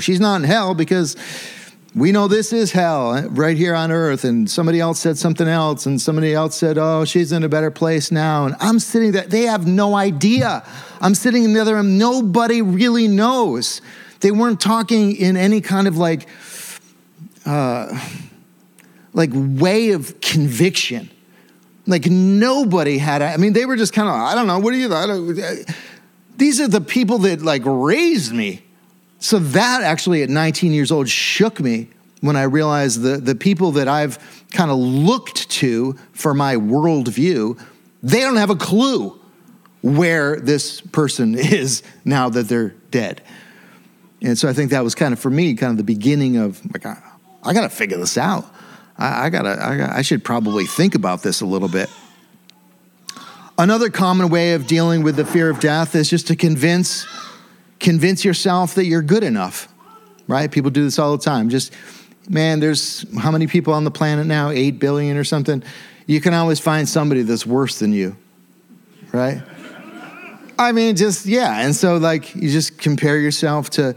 she's 0.00 0.20
not 0.20 0.36
in 0.36 0.44
hell 0.44 0.74
because 0.74 1.16
we 1.94 2.10
know 2.10 2.26
this 2.26 2.52
is 2.52 2.72
hell 2.72 3.14
eh, 3.14 3.26
right 3.30 3.56
here 3.56 3.74
on 3.74 3.92
earth 3.92 4.24
and 4.24 4.50
somebody 4.50 4.80
else 4.80 4.98
said 4.98 5.16
something 5.16 5.46
else 5.46 5.86
and 5.86 6.00
somebody 6.00 6.34
else 6.34 6.56
said 6.56 6.76
oh 6.76 7.04
she's 7.04 7.30
in 7.30 7.44
a 7.44 7.48
better 7.48 7.70
place 7.70 8.10
now. 8.10 8.46
And 8.46 8.56
i'm 8.60 8.78
sitting 8.78 9.12
there 9.12 9.26
they 9.26 9.42
have 9.42 9.66
no 9.66 9.94
idea. 9.94 10.64
I'm 11.00 11.14
sitting 11.14 11.44
in 11.44 11.52
the 11.52 11.60
other 11.60 11.74
room 11.74 11.98
nobody 11.98 12.62
really 12.62 13.08
knows. 13.08 13.80
They 14.20 14.30
weren't 14.30 14.60
talking 14.60 15.14
in 15.16 15.36
any 15.36 15.60
kind 15.60 15.86
of 15.86 15.96
like 15.96 16.28
uh, 17.46 17.96
like 19.12 19.30
way 19.32 19.90
of 19.90 20.20
conviction. 20.20 21.10
Like 21.86 22.06
nobody 22.06 22.98
had 22.98 23.20
i 23.20 23.36
mean 23.36 23.52
they 23.52 23.66
were 23.66 23.76
just 23.76 23.92
kind 23.92 24.08
of 24.08 24.14
i 24.14 24.34
don't 24.34 24.46
know 24.46 24.58
what 24.58 24.72
do 24.72 24.78
you 24.78 24.92
eh, 24.92 25.64
these 26.36 26.58
are 26.58 26.66
the 26.66 26.80
people 26.80 27.18
that 27.18 27.42
like 27.42 27.62
raised 27.64 28.32
me 28.32 28.63
so 29.24 29.38
that 29.38 29.80
actually 29.80 30.22
at 30.22 30.28
19 30.28 30.74
years 30.74 30.92
old 30.92 31.08
shook 31.08 31.58
me 31.58 31.88
when 32.20 32.36
I 32.36 32.42
realized 32.42 33.00
the, 33.00 33.16
the 33.16 33.34
people 33.34 33.72
that 33.72 33.88
I've 33.88 34.18
kind 34.52 34.70
of 34.70 34.76
looked 34.76 35.48
to 35.48 35.94
for 36.12 36.34
my 36.34 36.56
worldview, 36.56 37.58
they 38.02 38.20
don't 38.20 38.36
have 38.36 38.50
a 38.50 38.54
clue 38.54 39.18
where 39.80 40.38
this 40.38 40.82
person 40.82 41.34
is 41.38 41.82
now 42.04 42.28
that 42.28 42.48
they're 42.48 42.74
dead. 42.90 43.22
And 44.20 44.36
so 44.36 44.46
I 44.46 44.52
think 44.52 44.72
that 44.72 44.84
was 44.84 44.94
kind 44.94 45.14
of 45.14 45.18
for 45.18 45.30
me, 45.30 45.54
kind 45.54 45.70
of 45.70 45.78
the 45.78 45.84
beginning 45.84 46.36
of 46.36 46.60
like, 46.74 46.84
I, 46.84 47.02
I 47.42 47.54
got 47.54 47.62
to 47.62 47.70
figure 47.70 47.96
this 47.96 48.18
out. 48.18 48.44
I, 48.98 49.24
I 49.24 49.30
gotta, 49.30 49.52
I, 49.58 50.00
I 50.00 50.02
should 50.02 50.22
probably 50.22 50.66
think 50.66 50.94
about 50.94 51.22
this 51.22 51.40
a 51.40 51.46
little 51.46 51.70
bit. 51.70 51.88
Another 53.56 53.88
common 53.88 54.28
way 54.28 54.52
of 54.52 54.66
dealing 54.66 55.02
with 55.02 55.16
the 55.16 55.24
fear 55.24 55.48
of 55.48 55.60
death 55.60 55.94
is 55.94 56.10
just 56.10 56.26
to 56.26 56.36
convince 56.36 57.06
convince 57.84 58.24
yourself 58.24 58.74
that 58.74 58.86
you're 58.86 59.02
good 59.02 59.22
enough, 59.22 59.68
right? 60.26 60.50
People 60.50 60.70
do 60.70 60.82
this 60.82 60.98
all 60.98 61.14
the 61.16 61.22
time. 61.22 61.50
Just, 61.50 61.72
man, 62.28 62.58
there's 62.58 63.04
how 63.18 63.30
many 63.30 63.46
people 63.46 63.74
on 63.74 63.84
the 63.84 63.90
planet 63.90 64.26
now? 64.26 64.48
Eight 64.48 64.80
billion 64.80 65.18
or 65.18 65.24
something. 65.24 65.62
You 66.06 66.20
can 66.20 66.32
always 66.32 66.58
find 66.58 66.88
somebody 66.88 67.22
that's 67.22 67.46
worse 67.46 67.78
than 67.78 67.92
you, 67.92 68.16
right? 69.12 69.42
I 70.58 70.72
mean, 70.72 70.96
just, 70.96 71.26
yeah. 71.26 71.60
And 71.60 71.76
so, 71.76 71.98
like, 71.98 72.34
you 72.34 72.48
just 72.48 72.78
compare 72.78 73.18
yourself 73.18 73.68
to, 73.70 73.94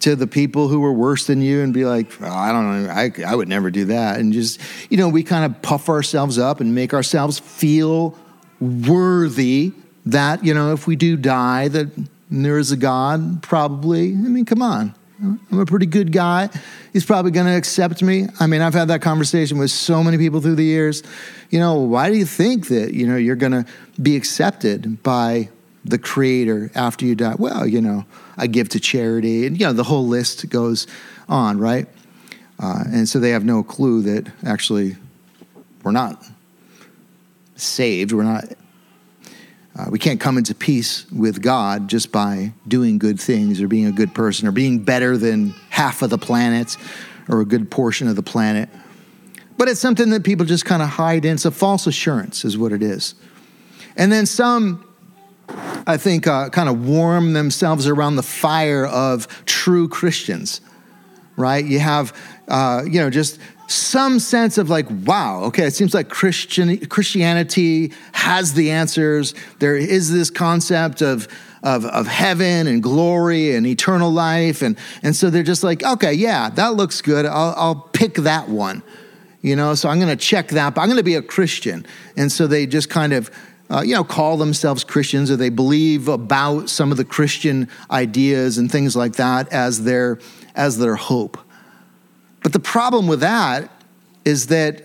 to 0.00 0.14
the 0.14 0.28
people 0.28 0.68
who 0.68 0.78
were 0.78 0.92
worse 0.92 1.26
than 1.26 1.42
you 1.42 1.62
and 1.62 1.74
be 1.74 1.84
like, 1.84 2.12
oh, 2.22 2.26
I 2.28 2.52
don't 2.52 2.84
know, 2.84 2.90
I, 2.90 3.10
I 3.26 3.34
would 3.34 3.48
never 3.48 3.70
do 3.70 3.86
that. 3.86 4.20
And 4.20 4.32
just, 4.32 4.60
you 4.90 4.96
know, 4.96 5.08
we 5.08 5.24
kind 5.24 5.44
of 5.44 5.60
puff 5.60 5.88
ourselves 5.88 6.38
up 6.38 6.60
and 6.60 6.72
make 6.72 6.94
ourselves 6.94 7.40
feel 7.40 8.16
worthy 8.60 9.72
that, 10.06 10.44
you 10.44 10.54
know, 10.54 10.72
if 10.72 10.86
we 10.86 10.94
do 10.94 11.16
die, 11.16 11.68
that 11.68 11.88
and 12.34 12.44
there 12.44 12.58
is 12.58 12.72
a 12.72 12.76
God, 12.76 13.44
probably. 13.44 14.08
I 14.08 14.16
mean, 14.16 14.44
come 14.44 14.60
on. 14.60 14.92
I'm 15.22 15.60
a 15.60 15.64
pretty 15.64 15.86
good 15.86 16.10
guy. 16.10 16.50
He's 16.92 17.04
probably 17.04 17.30
going 17.30 17.46
to 17.46 17.56
accept 17.56 18.02
me. 18.02 18.26
I 18.40 18.48
mean, 18.48 18.60
I've 18.60 18.74
had 18.74 18.88
that 18.88 19.02
conversation 19.02 19.56
with 19.56 19.70
so 19.70 20.02
many 20.02 20.18
people 20.18 20.40
through 20.40 20.56
the 20.56 20.64
years. 20.64 21.04
You 21.50 21.60
know, 21.60 21.76
why 21.76 22.10
do 22.10 22.16
you 22.16 22.26
think 22.26 22.66
that, 22.68 22.92
you 22.92 23.06
know, 23.06 23.16
you're 23.16 23.36
going 23.36 23.52
to 23.52 23.64
be 24.02 24.16
accepted 24.16 25.00
by 25.04 25.48
the 25.84 25.96
creator 25.96 26.72
after 26.74 27.06
you 27.06 27.14
die? 27.14 27.36
Well, 27.38 27.68
you 27.68 27.80
know, 27.80 28.04
I 28.36 28.48
give 28.48 28.68
to 28.70 28.80
charity 28.80 29.46
and 29.46 29.58
you 29.58 29.66
know, 29.66 29.72
the 29.72 29.84
whole 29.84 30.08
list 30.08 30.48
goes 30.50 30.88
on, 31.28 31.58
right? 31.58 31.86
Uh, 32.58 32.82
and 32.86 33.08
so 33.08 33.20
they 33.20 33.30
have 33.30 33.44
no 33.44 33.62
clue 33.62 34.02
that 34.02 34.32
actually 34.44 34.96
we're 35.84 35.92
not 35.92 36.20
saved. 37.54 38.10
We're 38.10 38.24
not 38.24 38.44
uh, 39.76 39.86
we 39.90 39.98
can't 39.98 40.20
come 40.20 40.38
into 40.38 40.54
peace 40.54 41.04
with 41.10 41.42
God 41.42 41.88
just 41.88 42.12
by 42.12 42.52
doing 42.68 42.98
good 42.98 43.18
things 43.18 43.60
or 43.60 43.66
being 43.66 43.86
a 43.86 43.92
good 43.92 44.14
person 44.14 44.46
or 44.46 44.52
being 44.52 44.78
better 44.78 45.16
than 45.16 45.50
half 45.70 46.02
of 46.02 46.10
the 46.10 46.18
planet 46.18 46.76
or 47.28 47.40
a 47.40 47.44
good 47.44 47.70
portion 47.70 48.06
of 48.06 48.14
the 48.14 48.22
planet. 48.22 48.68
But 49.56 49.68
it's 49.68 49.80
something 49.80 50.10
that 50.10 50.22
people 50.22 50.46
just 50.46 50.64
kind 50.64 50.82
of 50.82 50.88
hide 50.88 51.24
in. 51.24 51.34
It's 51.34 51.44
a 51.44 51.50
false 51.50 51.86
assurance, 51.86 52.44
is 52.44 52.56
what 52.56 52.72
it 52.72 52.82
is. 52.82 53.14
And 53.96 54.12
then 54.12 54.26
some, 54.26 54.84
I 55.86 55.96
think, 55.96 56.26
uh, 56.26 56.50
kind 56.50 56.68
of 56.68 56.86
warm 56.86 57.32
themselves 57.32 57.86
around 57.86 58.16
the 58.16 58.22
fire 58.22 58.86
of 58.86 59.44
true 59.44 59.88
Christians, 59.88 60.60
right? 61.36 61.64
You 61.64 61.80
have, 61.80 62.16
uh, 62.48 62.82
you 62.84 63.00
know, 63.00 63.10
just 63.10 63.38
some 63.66 64.18
sense 64.18 64.58
of 64.58 64.68
like, 64.68 64.86
wow, 65.06 65.44
okay, 65.44 65.64
it 65.64 65.74
seems 65.74 65.94
like 65.94 66.08
Christian, 66.08 66.78
Christianity 66.86 67.92
has 68.12 68.52
the 68.54 68.70
answers. 68.70 69.34
There 69.58 69.76
is 69.76 70.12
this 70.12 70.30
concept 70.30 71.00
of, 71.00 71.28
of, 71.62 71.86
of 71.86 72.06
heaven 72.06 72.66
and 72.66 72.82
glory 72.82 73.54
and 73.54 73.66
eternal 73.66 74.10
life. 74.10 74.60
And, 74.60 74.76
and 75.02 75.16
so 75.16 75.30
they're 75.30 75.42
just 75.42 75.64
like, 75.64 75.82
okay, 75.82 76.12
yeah, 76.12 76.50
that 76.50 76.74
looks 76.74 77.00
good. 77.00 77.24
I'll, 77.24 77.54
I'll 77.56 77.88
pick 77.92 78.14
that 78.16 78.48
one. 78.48 78.82
You 79.40 79.56
know, 79.56 79.74
so 79.74 79.88
I'm 79.88 79.98
going 79.98 80.16
to 80.16 80.24
check 80.24 80.48
that, 80.48 80.74
but 80.74 80.80
I'm 80.80 80.88
going 80.88 80.98
to 80.98 81.02
be 81.02 81.16
a 81.16 81.22
Christian. 81.22 81.84
And 82.16 82.32
so 82.32 82.46
they 82.46 82.66
just 82.66 82.88
kind 82.88 83.12
of, 83.12 83.30
uh, 83.70 83.82
you 83.82 83.94
know, 83.94 84.04
call 84.04 84.36
themselves 84.38 84.84
Christians 84.84 85.30
or 85.30 85.36
they 85.36 85.50
believe 85.50 86.08
about 86.08 86.70
some 86.70 86.90
of 86.90 86.96
the 86.96 87.04
Christian 87.04 87.68
ideas 87.90 88.56
and 88.56 88.70
things 88.72 88.96
like 88.96 89.16
that 89.16 89.52
as 89.52 89.84
their, 89.84 90.18
as 90.54 90.78
their 90.78 90.96
hope. 90.96 91.38
But 92.44 92.52
the 92.52 92.60
problem 92.60 93.08
with 93.08 93.20
that 93.20 93.70
is 94.24 94.46
that, 94.48 94.84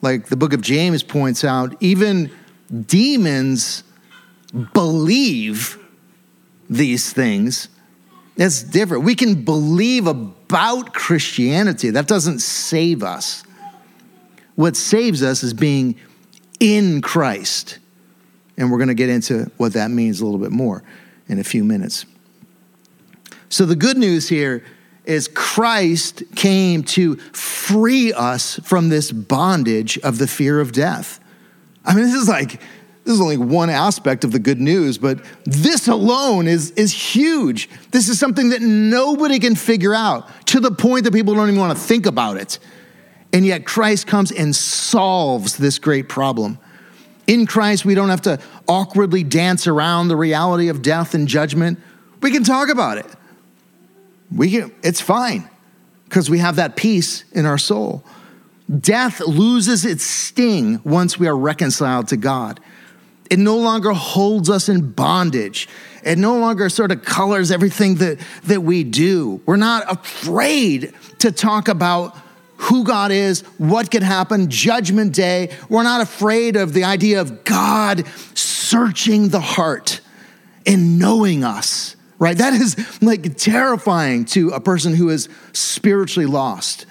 like 0.00 0.26
the 0.28 0.36
book 0.36 0.54
of 0.54 0.62
James 0.62 1.02
points 1.02 1.44
out, 1.44 1.76
even 1.80 2.30
demons 2.86 3.82
believe 4.72 5.76
these 6.70 7.12
things 7.12 7.68
That's 8.36 8.62
different. 8.62 9.04
We 9.04 9.16
can 9.16 9.44
believe 9.44 10.06
about 10.06 10.94
Christianity. 10.94 11.90
That 11.90 12.06
doesn't 12.06 12.38
save 12.38 13.02
us. 13.02 13.42
What 14.54 14.76
saves 14.76 15.22
us 15.22 15.42
is 15.42 15.52
being 15.52 15.96
in 16.60 17.02
Christ. 17.02 17.78
And 18.56 18.70
we're 18.70 18.78
going 18.78 18.88
to 18.88 18.94
get 18.94 19.10
into 19.10 19.50
what 19.56 19.72
that 19.74 19.90
means 19.90 20.20
a 20.20 20.24
little 20.24 20.38
bit 20.38 20.52
more 20.52 20.82
in 21.28 21.38
a 21.38 21.44
few 21.44 21.64
minutes. 21.64 22.06
So, 23.50 23.66
the 23.66 23.76
good 23.76 23.98
news 23.98 24.28
here 24.28 24.64
is 25.04 25.28
Christ 25.28 26.22
came 26.36 26.82
to 26.84 27.16
free 27.16 28.12
us 28.12 28.60
from 28.64 28.88
this 28.88 29.12
bondage 29.12 29.98
of 29.98 30.18
the 30.18 30.26
fear 30.26 30.60
of 30.60 30.72
death. 30.72 31.20
I 31.84 31.94
mean, 31.94 32.04
this 32.04 32.14
is 32.14 32.28
like, 32.28 32.60
this 33.04 33.14
is 33.14 33.20
only 33.20 33.38
one 33.38 33.70
aspect 33.70 34.24
of 34.24 34.32
the 34.32 34.38
good 34.38 34.60
news, 34.60 34.98
but 34.98 35.24
this 35.44 35.88
alone 35.88 36.46
is, 36.46 36.70
is 36.72 36.92
huge. 36.92 37.68
This 37.90 38.08
is 38.08 38.18
something 38.18 38.50
that 38.50 38.60
nobody 38.60 39.38
can 39.38 39.54
figure 39.54 39.94
out 39.94 40.28
to 40.48 40.60
the 40.60 40.70
point 40.70 41.04
that 41.04 41.12
people 41.12 41.34
don't 41.34 41.48
even 41.48 41.60
want 41.60 41.76
to 41.76 41.82
think 41.82 42.06
about 42.06 42.36
it. 42.36 42.58
And 43.32 43.46
yet, 43.46 43.64
Christ 43.64 44.06
comes 44.06 44.32
and 44.32 44.54
solves 44.54 45.56
this 45.56 45.78
great 45.78 46.08
problem. 46.08 46.58
In 47.26 47.46
Christ, 47.46 47.84
we 47.84 47.94
don't 47.94 48.08
have 48.08 48.22
to 48.22 48.40
awkwardly 48.66 49.22
dance 49.22 49.68
around 49.68 50.08
the 50.08 50.16
reality 50.16 50.68
of 50.68 50.82
death 50.82 51.14
and 51.14 51.28
judgment. 51.28 51.78
We 52.22 52.32
can 52.32 52.42
talk 52.42 52.68
about 52.68 52.98
it 52.98 53.06
we 54.34 54.50
can, 54.50 54.72
it's 54.82 55.00
fine 55.00 55.48
because 56.04 56.28
we 56.28 56.38
have 56.38 56.56
that 56.56 56.76
peace 56.76 57.24
in 57.32 57.46
our 57.46 57.58
soul. 57.58 58.04
Death 58.80 59.20
loses 59.20 59.84
its 59.84 60.04
sting 60.04 60.80
once 60.84 61.18
we 61.18 61.26
are 61.26 61.36
reconciled 61.36 62.08
to 62.08 62.16
God. 62.16 62.60
It 63.30 63.38
no 63.38 63.56
longer 63.56 63.92
holds 63.92 64.50
us 64.50 64.68
in 64.68 64.90
bondage. 64.90 65.68
It 66.04 66.18
no 66.18 66.38
longer 66.38 66.68
sort 66.68 66.90
of 66.90 67.04
colors 67.04 67.50
everything 67.50 67.96
that, 67.96 68.18
that 68.44 68.62
we 68.62 68.82
do. 68.84 69.40
We're 69.46 69.56
not 69.56 69.90
afraid 69.90 70.92
to 71.20 71.30
talk 71.30 71.68
about 71.68 72.16
who 72.56 72.84
God 72.84 73.10
is, 73.10 73.42
what 73.56 73.90
could 73.90 74.02
happen, 74.02 74.50
judgment 74.50 75.14
day. 75.14 75.50
We're 75.68 75.82
not 75.82 76.00
afraid 76.00 76.56
of 76.56 76.72
the 76.72 76.84
idea 76.84 77.20
of 77.20 77.44
God 77.44 78.06
searching 78.34 79.28
the 79.28 79.40
heart 79.40 80.00
and 80.66 80.98
knowing 80.98 81.42
us 81.42 81.96
right? 82.20 82.36
That 82.38 82.52
is 82.52 83.02
like 83.02 83.36
terrifying 83.36 84.26
to 84.26 84.50
a 84.50 84.60
person 84.60 84.94
who 84.94 85.08
is 85.08 85.28
spiritually 85.52 86.26
lost. 86.26 86.86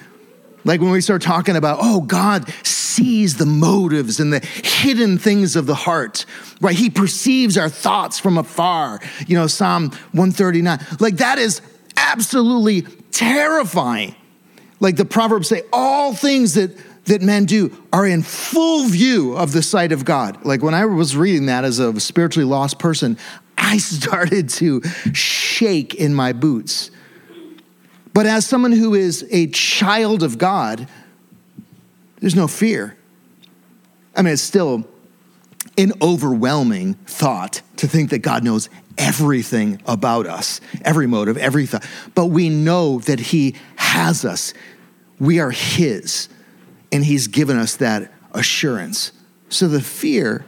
Like 0.65 0.81
when 0.81 0.91
we 0.91 0.99
start 0.99 1.21
talking 1.21 1.55
about, 1.55 1.77
oh, 1.81 2.01
God 2.01 2.51
sees 2.65 3.37
the 3.37 3.45
motives 3.45 4.19
and 4.19 4.33
the 4.33 4.39
hidden 4.39 5.17
things 5.17 5.55
of 5.55 5.67
the 5.67 5.75
heart, 5.75 6.25
right? 6.59 6.75
He 6.75 6.89
perceives 6.89 7.57
our 7.57 7.69
thoughts 7.69 8.19
from 8.19 8.37
afar. 8.37 8.99
You 9.25 9.37
know, 9.37 9.47
Psalm 9.47 9.91
139. 10.11 10.79
Like 10.99 11.17
that 11.17 11.37
is 11.37 11.61
absolutely 11.95 12.81
terrifying. 13.11 14.15
Like 14.81 14.97
the 14.97 15.05
Proverbs 15.05 15.47
say, 15.47 15.61
all 15.71 16.13
things 16.13 16.55
that 16.55 16.75
that 17.05 17.21
men 17.23 17.45
do 17.45 17.75
are 17.91 18.05
in 18.05 18.21
full 18.21 18.87
view 18.87 19.35
of 19.35 19.51
the 19.51 19.63
sight 19.63 19.91
of 19.91 20.05
God. 20.05 20.45
Like 20.45 20.61
when 20.61 20.75
I 20.75 20.85
was 20.85 21.17
reading 21.17 21.47
that 21.47 21.63
as 21.63 21.79
a 21.79 21.99
spiritually 21.99 22.47
lost 22.47 22.77
person, 22.77 23.17
I 23.59 23.77
started 23.77 24.49
to 24.49 24.81
shake 25.13 25.93
in 25.93 26.13
my 26.13 26.33
boots. 26.33 26.91
But 28.13 28.25
as 28.25 28.45
someone 28.45 28.71
who 28.71 28.95
is 28.95 29.27
a 29.29 29.47
child 29.47 30.23
of 30.23 30.37
God, 30.37 30.87
there's 32.19 32.35
no 32.35 32.47
fear. 32.47 32.97
I 34.15 34.21
mean, 34.21 34.33
it's 34.33 34.41
still 34.41 34.85
an 35.77 35.93
overwhelming 36.01 36.95
thought 37.05 37.61
to 37.77 37.87
think 37.87 38.09
that 38.09 38.19
God 38.19 38.43
knows 38.43 38.69
everything 38.97 39.81
about 39.85 40.27
us, 40.27 40.59
every 40.81 41.07
motive, 41.07 41.37
every 41.37 41.65
thought. 41.65 41.85
But 42.15 42.25
we 42.25 42.49
know 42.49 42.99
that 42.99 43.19
He 43.19 43.55
has 43.75 44.25
us. 44.25 44.53
We 45.19 45.39
are 45.39 45.51
His, 45.51 46.27
and 46.91 47.05
He's 47.05 47.27
given 47.27 47.57
us 47.57 47.77
that 47.77 48.11
assurance. 48.33 49.11
So 49.49 49.67
the 49.67 49.81
fear 49.81 50.45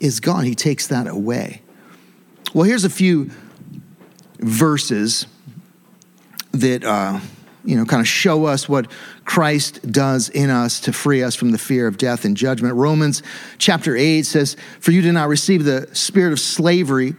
is 0.00 0.20
gone. 0.20 0.44
He 0.44 0.54
takes 0.54 0.86
that 0.86 1.06
away. 1.06 1.62
Well, 2.54 2.62
here's 2.62 2.84
a 2.84 2.90
few 2.90 3.32
verses 4.38 5.26
that 6.52 6.84
uh, 6.84 7.18
you 7.64 7.76
know 7.76 7.84
kind 7.84 8.00
of 8.00 8.06
show 8.06 8.44
us 8.44 8.68
what 8.68 8.88
Christ 9.24 9.90
does 9.90 10.28
in 10.28 10.50
us 10.50 10.78
to 10.82 10.92
free 10.92 11.24
us 11.24 11.34
from 11.34 11.50
the 11.50 11.58
fear 11.58 11.88
of 11.88 11.98
death 11.98 12.24
and 12.24 12.36
judgment. 12.36 12.76
Romans 12.76 13.24
chapter 13.58 13.96
8 13.96 14.22
says, 14.22 14.56
For 14.78 14.92
you 14.92 15.02
did 15.02 15.14
not 15.14 15.26
receive 15.28 15.64
the 15.64 15.88
spirit 15.94 16.32
of 16.32 16.38
slavery 16.38 17.16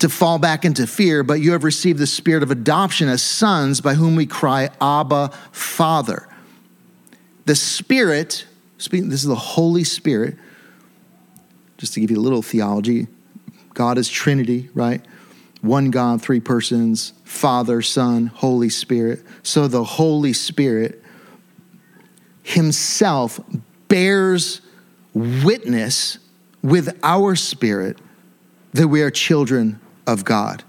to 0.00 0.08
fall 0.08 0.40
back 0.40 0.64
into 0.64 0.88
fear, 0.88 1.22
but 1.22 1.34
you 1.34 1.52
have 1.52 1.62
received 1.62 2.00
the 2.00 2.06
spirit 2.08 2.42
of 2.42 2.50
adoption 2.50 3.08
as 3.08 3.22
sons 3.22 3.80
by 3.80 3.94
whom 3.94 4.16
we 4.16 4.26
cry, 4.26 4.68
Abba, 4.80 5.30
Father. 5.52 6.26
The 7.44 7.54
Spirit, 7.54 8.46
this 8.78 9.22
is 9.22 9.24
the 9.24 9.36
Holy 9.36 9.84
Spirit, 9.84 10.36
just 11.78 11.94
to 11.94 12.00
give 12.00 12.10
you 12.10 12.18
a 12.18 12.20
little 12.20 12.42
theology, 12.42 13.06
God 13.74 13.98
is 13.98 14.08
Trinity, 14.08 14.70
right? 14.74 15.04
One 15.60 15.90
God, 15.90 16.20
three 16.20 16.40
persons, 16.40 17.12
Father, 17.24 17.82
Son, 17.82 18.26
Holy 18.26 18.68
Spirit. 18.68 19.24
So 19.42 19.68
the 19.68 19.84
Holy 19.84 20.32
Spirit 20.32 21.02
Himself 22.42 23.40
bears 23.88 24.60
witness 25.14 26.18
with 26.62 26.98
our 27.02 27.36
spirit 27.36 27.98
that 28.72 28.88
we 28.88 29.02
are 29.02 29.10
children 29.10 29.80
of 30.06 30.24
God. 30.24 30.64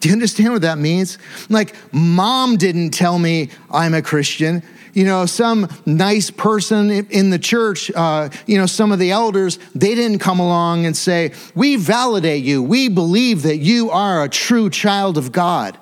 Do 0.00 0.08
you 0.08 0.14
understand 0.14 0.52
what 0.52 0.62
that 0.62 0.78
means? 0.78 1.18
Like, 1.48 1.74
mom 1.92 2.56
didn't 2.56 2.90
tell 2.90 3.18
me 3.18 3.50
I'm 3.70 3.92
a 3.94 4.02
Christian 4.02 4.62
you 4.92 5.04
know, 5.04 5.26
some 5.26 5.68
nice 5.86 6.30
person 6.30 6.90
in 6.90 7.30
the 7.30 7.38
church, 7.38 7.90
uh, 7.94 8.28
you 8.46 8.58
know, 8.58 8.66
some 8.66 8.92
of 8.92 8.98
the 8.98 9.10
elders, 9.10 9.58
they 9.74 9.94
didn't 9.94 10.18
come 10.18 10.40
along 10.40 10.86
and 10.86 10.96
say, 10.96 11.32
We 11.54 11.76
validate 11.76 12.44
you. 12.44 12.62
We 12.62 12.88
believe 12.88 13.42
that 13.42 13.58
you 13.58 13.90
are 13.90 14.24
a 14.24 14.28
true 14.28 14.70
child 14.70 15.16
of 15.16 15.32
God. 15.32 15.78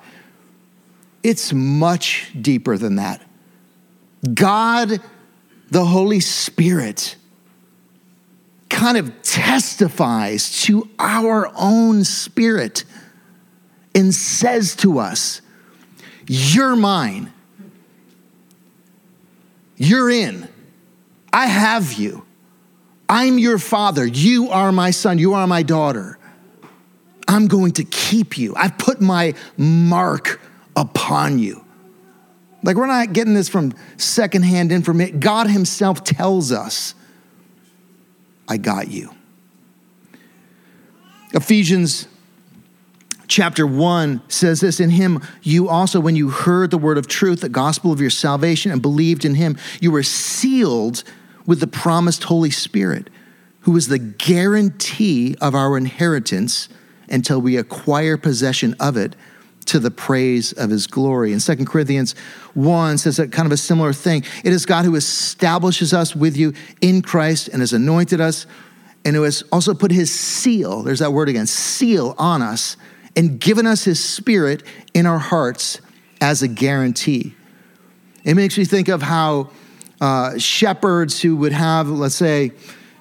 It's 1.23 1.51
much 1.51 2.31
deeper 2.39 2.77
than 2.77 2.95
that. 2.95 3.21
God, 4.33 5.01
the 5.69 5.85
Holy 5.85 6.19
Spirit, 6.19 7.15
kind 8.69 8.97
of 8.97 9.21
testifies 9.23 10.61
to 10.63 10.89
our 10.99 11.51
own 11.55 12.03
spirit 12.03 12.83
and 13.95 14.13
says 14.13 14.75
to 14.77 14.99
us, 14.99 15.41
You're 16.27 16.75
mine. 16.75 17.33
You're 19.79 20.09
in. 20.09 20.47
I 21.31 21.47
have 21.47 21.93
you. 21.93 22.25
I'm 23.07 23.39
your 23.39 23.57
father. 23.57 24.05
You 24.05 24.49
are 24.49 24.71
my 24.71 24.91
son. 24.91 25.17
You 25.17 25.33
are 25.33 25.47
my 25.47 25.63
daughter. 25.63 26.19
I'm 27.27 27.47
going 27.47 27.71
to 27.73 27.83
keep 27.85 28.37
you. 28.37 28.53
I've 28.55 28.77
put 28.77 28.99
my 28.99 29.33
mark 29.57 30.41
upon 30.75 31.39
you. 31.39 31.63
Like, 32.61 32.75
we're 32.75 32.87
not 32.87 33.13
getting 33.13 33.33
this 33.33 33.47
from 33.47 33.73
secondhand 33.95 34.71
information. 34.73 35.21
God 35.21 35.47
Himself 35.47 36.03
tells 36.03 36.51
us, 36.51 36.93
I 38.49 38.57
got 38.57 38.89
you. 38.89 39.15
Ephesians 41.33 42.07
chapter 43.29 43.65
1 43.65 44.21
says 44.27 44.59
this 44.59 44.81
In 44.81 44.89
him, 44.89 45.21
you 45.41 45.69
also, 45.69 46.01
when 46.01 46.17
you 46.17 46.29
heard 46.29 46.71
the 46.71 46.77
word 46.77 46.97
of 46.97 47.07
truth, 47.07 47.39
the 47.39 47.47
gospel 47.47 47.93
of 47.93 48.01
your 48.01 48.09
salvation, 48.09 48.71
and 48.71 48.81
believed 48.81 49.23
in 49.23 49.35
him, 49.35 49.57
you 49.79 49.91
were 49.91 50.03
sealed 50.03 51.03
with 51.45 51.61
the 51.61 51.67
promised 51.67 52.25
Holy 52.25 52.49
Spirit, 52.49 53.09
who 53.61 53.77
is 53.77 53.87
the 53.87 53.99
guarantee 53.99 55.35
of 55.39 55.55
our 55.55 55.77
inheritance 55.77 56.67
until 57.07 57.39
we 57.39 57.55
acquire 57.55 58.17
possession 58.17 58.75
of 58.79 58.97
it 58.97 59.15
to 59.65 59.79
the 59.79 59.91
praise 59.91 60.51
of 60.53 60.71
his 60.71 60.87
glory. 60.87 61.31
And 61.31 61.41
2 61.41 61.65
Corinthians 61.65 62.13
1 62.55 62.97
says 62.97 63.19
a 63.19 63.27
kind 63.27 63.45
of 63.45 63.51
a 63.51 63.57
similar 63.57 63.93
thing. 63.93 64.23
It 64.43 64.51
is 64.51 64.65
God 64.65 64.85
who 64.85 64.95
establishes 64.95 65.93
us 65.93 66.15
with 66.15 66.35
you 66.35 66.53
in 66.81 67.03
Christ 67.03 67.49
and 67.49 67.61
has 67.61 67.73
anointed 67.73 68.19
us 68.19 68.47
and 69.05 69.15
who 69.15 69.23
has 69.23 69.43
also 69.51 69.73
put 69.73 69.91
his 69.91 70.11
seal, 70.11 70.83
there's 70.83 70.99
that 70.99 71.13
word 71.13 71.29
again, 71.29 71.47
seal 71.47 72.15
on 72.17 72.41
us 72.41 72.75
and 73.15 73.39
given 73.39 73.65
us 73.65 73.83
his 73.83 74.03
spirit 74.03 74.63
in 74.93 75.05
our 75.05 75.19
hearts 75.19 75.81
as 76.21 76.41
a 76.41 76.47
guarantee. 76.47 77.35
It 78.23 78.35
makes 78.35 78.57
me 78.57 78.65
think 78.65 78.87
of 78.87 79.01
how 79.01 79.51
uh, 80.01 80.37
shepherds 80.37 81.21
who 81.21 81.35
would 81.37 81.51
have, 81.51 81.89
let's 81.89 82.15
say, 82.15 82.51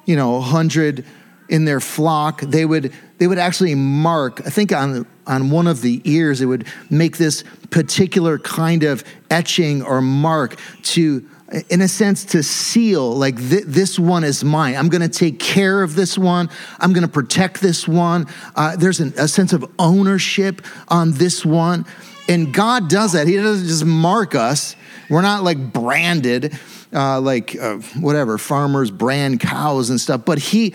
you 0.06 0.16
know, 0.16 0.32
100 0.32 1.04
in 1.48 1.64
their 1.64 1.80
flock, 1.80 2.40
they 2.42 2.64
would, 2.64 2.92
they 3.18 3.26
would 3.26 3.38
actually 3.38 3.74
mark, 3.74 4.46
I 4.46 4.50
think 4.50 4.72
on, 4.72 5.06
on 5.26 5.50
one 5.50 5.66
of 5.66 5.82
the 5.82 6.00
ears. 6.04 6.40
It 6.40 6.46
would 6.46 6.66
make 6.90 7.16
this 7.16 7.44
particular 7.70 8.38
kind 8.38 8.84
of 8.84 9.02
etching 9.30 9.82
or 9.82 10.00
mark 10.00 10.58
to 10.82 11.28
in 11.70 11.80
a 11.80 11.88
sense 11.88 12.24
to 12.26 12.42
seal 12.42 13.14
like 13.14 13.36
th- 13.36 13.64
this 13.66 13.98
one 13.98 14.22
is 14.22 14.44
mine. 14.44 14.76
I'm 14.76 14.88
going 14.88 15.02
to 15.02 15.08
take 15.08 15.38
care 15.38 15.82
of 15.82 15.94
this 15.94 16.18
one. 16.18 16.50
I'm 16.78 16.92
going 16.92 17.06
to 17.06 17.12
protect 17.12 17.60
this 17.60 17.88
one. 17.88 18.26
Uh, 18.54 18.76
there's 18.76 19.00
an, 19.00 19.14
a 19.16 19.28
sense 19.28 19.52
of 19.52 19.64
ownership 19.78 20.60
on 20.88 21.12
this 21.12 21.44
one. 21.44 21.86
And 22.28 22.52
god 22.52 22.90
does 22.90 23.12
that. 23.12 23.26
He 23.26 23.36
doesn't 23.36 23.66
just 23.66 23.86
mark 23.86 24.34
us. 24.34 24.76
We're 25.08 25.22
not 25.22 25.42
like 25.42 25.72
branded 25.72 26.58
uh, 26.92 27.20
like 27.20 27.56
uh, 27.56 27.76
whatever 28.00 28.38
farmers 28.38 28.90
brand 28.90 29.40
cows 29.40 29.90
and 29.90 30.00
stuff. 30.00 30.24
But 30.24 30.38
he 30.38 30.74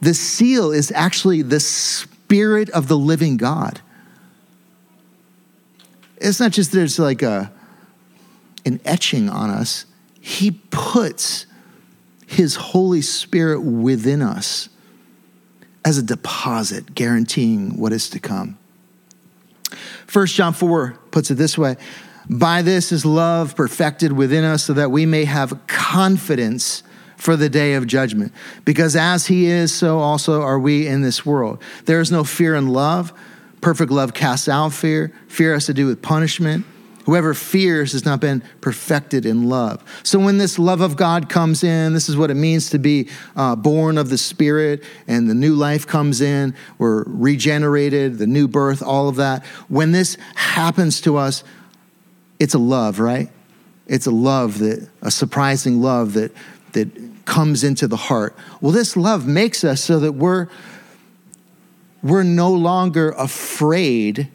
the 0.00 0.14
seal 0.14 0.72
is 0.72 0.90
actually 0.92 1.42
the 1.42 1.60
spirit 1.60 2.70
of 2.70 2.88
the 2.88 2.96
living 2.96 3.36
god. 3.36 3.80
It's 6.16 6.40
not 6.40 6.52
just 6.52 6.72
there's 6.72 6.98
like 6.98 7.22
a 7.22 7.52
an 8.64 8.80
etching 8.84 9.28
on 9.28 9.50
us 9.50 9.86
he 10.20 10.52
puts 10.70 11.46
His 12.26 12.56
Holy 12.56 13.02
Spirit 13.02 13.60
within 13.62 14.22
us 14.22 14.68
as 15.84 15.98
a 15.98 16.02
deposit, 16.02 16.94
guaranteeing 16.94 17.78
what 17.78 17.92
is 17.92 18.10
to 18.10 18.20
come. 18.20 18.58
1 20.12 20.26
John 20.26 20.52
4 20.52 20.98
puts 21.10 21.30
it 21.30 21.34
this 21.34 21.56
way 21.56 21.76
By 22.28 22.62
this 22.62 22.92
is 22.92 23.06
love 23.06 23.56
perfected 23.56 24.12
within 24.12 24.44
us, 24.44 24.64
so 24.64 24.74
that 24.74 24.90
we 24.90 25.06
may 25.06 25.24
have 25.24 25.66
confidence 25.66 26.82
for 27.16 27.36
the 27.36 27.48
day 27.48 27.74
of 27.74 27.86
judgment. 27.86 28.32
Because 28.64 28.96
as 28.96 29.26
He 29.26 29.46
is, 29.46 29.74
so 29.74 29.98
also 29.98 30.42
are 30.42 30.58
we 30.58 30.86
in 30.86 31.02
this 31.02 31.24
world. 31.24 31.62
There 31.86 32.00
is 32.00 32.10
no 32.12 32.24
fear 32.24 32.54
in 32.54 32.68
love. 32.68 33.12
Perfect 33.60 33.90
love 33.90 34.14
casts 34.14 34.48
out 34.48 34.72
fear. 34.72 35.12
Fear 35.28 35.54
has 35.54 35.66
to 35.66 35.74
do 35.74 35.86
with 35.86 36.00
punishment. 36.00 36.64
Whoever 37.10 37.34
fears 37.34 37.90
has 37.90 38.04
not 38.04 38.20
been 38.20 38.40
perfected 38.60 39.26
in 39.26 39.48
love. 39.48 39.82
So, 40.04 40.20
when 40.20 40.38
this 40.38 40.60
love 40.60 40.80
of 40.80 40.94
God 40.94 41.28
comes 41.28 41.64
in, 41.64 41.92
this 41.92 42.08
is 42.08 42.16
what 42.16 42.30
it 42.30 42.36
means 42.36 42.70
to 42.70 42.78
be 42.78 43.08
uh, 43.34 43.56
born 43.56 43.98
of 43.98 44.10
the 44.10 44.16
Spirit, 44.16 44.84
and 45.08 45.28
the 45.28 45.34
new 45.34 45.56
life 45.56 45.88
comes 45.88 46.20
in. 46.20 46.54
We're 46.78 47.02
regenerated, 47.08 48.18
the 48.18 48.28
new 48.28 48.46
birth, 48.46 48.80
all 48.80 49.08
of 49.08 49.16
that. 49.16 49.44
When 49.66 49.90
this 49.90 50.18
happens 50.36 51.00
to 51.00 51.16
us, 51.16 51.42
it's 52.38 52.54
a 52.54 52.60
love, 52.60 53.00
right? 53.00 53.28
It's 53.88 54.06
a 54.06 54.12
love 54.12 54.60
that, 54.60 54.88
a 55.02 55.10
surprising 55.10 55.82
love 55.82 56.12
that, 56.12 56.32
that 56.74 57.24
comes 57.24 57.64
into 57.64 57.88
the 57.88 57.96
heart. 57.96 58.36
Well, 58.60 58.70
this 58.70 58.96
love 58.96 59.26
makes 59.26 59.64
us 59.64 59.82
so 59.82 59.98
that 59.98 60.12
we're, 60.12 60.46
we're 62.04 62.22
no 62.22 62.52
longer 62.52 63.10
afraid 63.10 64.28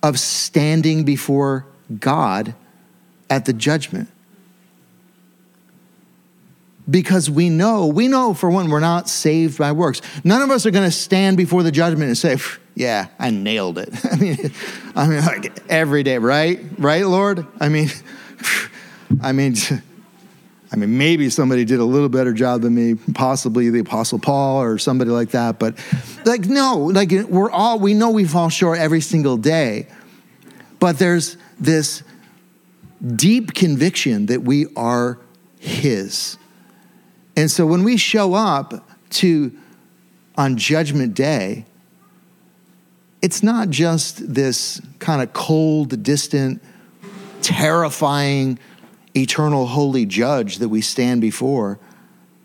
of 0.00 0.20
standing 0.20 1.02
before 1.02 1.66
God 1.98 2.54
at 3.30 3.44
the 3.44 3.52
judgment. 3.52 4.08
Because 6.88 7.28
we 7.28 7.50
know, 7.50 7.86
we 7.86 8.08
know 8.08 8.32
for 8.32 8.48
one, 8.48 8.70
we're 8.70 8.80
not 8.80 9.10
saved 9.10 9.58
by 9.58 9.72
works. 9.72 10.00
None 10.24 10.40
of 10.40 10.50
us 10.50 10.64
are 10.64 10.70
going 10.70 10.86
to 10.88 10.96
stand 10.96 11.36
before 11.36 11.62
the 11.62 11.70
judgment 11.70 12.08
and 12.08 12.16
say, 12.16 12.38
"Yeah, 12.74 13.08
I 13.18 13.28
nailed 13.28 13.76
it." 13.76 13.90
I 14.10 14.16
mean, 14.16 14.52
I 14.96 15.06
mean, 15.06 15.20
like 15.20 15.52
every 15.68 16.02
day, 16.02 16.16
right? 16.16 16.64
Right, 16.78 17.06
Lord? 17.06 17.46
I 17.60 17.68
mean, 17.68 17.90
I 19.20 19.32
mean, 19.32 19.54
I 20.72 20.76
mean, 20.76 20.98
maybe 20.98 21.30
somebody 21.30 21.64
did 21.64 21.80
a 21.80 21.84
little 21.84 22.08
better 22.08 22.32
job 22.32 22.60
than 22.62 22.74
me, 22.74 22.94
possibly 23.14 23.70
the 23.70 23.80
Apostle 23.80 24.18
Paul 24.18 24.62
or 24.62 24.78
somebody 24.78 25.10
like 25.10 25.30
that. 25.30 25.58
But, 25.58 25.78
like, 26.24 26.46
no, 26.46 26.76
like 26.78 27.10
we're 27.10 27.50
all 27.50 27.78
we 27.78 27.94
know 27.94 28.10
we 28.10 28.24
fall 28.24 28.48
short 28.48 28.78
every 28.78 29.00
single 29.00 29.36
day. 29.36 29.88
But 30.78 30.98
there's 30.98 31.36
this 31.60 32.02
deep 33.16 33.54
conviction 33.54 34.26
that 34.26 34.42
we 34.42 34.66
are 34.76 35.18
His. 35.58 36.36
And 37.36 37.50
so 37.50 37.66
when 37.66 37.84
we 37.84 37.96
show 37.96 38.34
up 38.34 38.88
to 39.10 39.56
on 40.36 40.56
Judgment 40.56 41.14
Day, 41.14 41.64
it's 43.22 43.42
not 43.42 43.70
just 43.70 44.34
this 44.34 44.80
kind 44.98 45.22
of 45.22 45.32
cold, 45.32 46.02
distant, 46.02 46.62
terrifying, 47.42 48.58
eternal, 49.16 49.66
holy 49.66 50.06
judge 50.06 50.58
that 50.58 50.68
we 50.68 50.80
stand 50.80 51.20
before. 51.20 51.78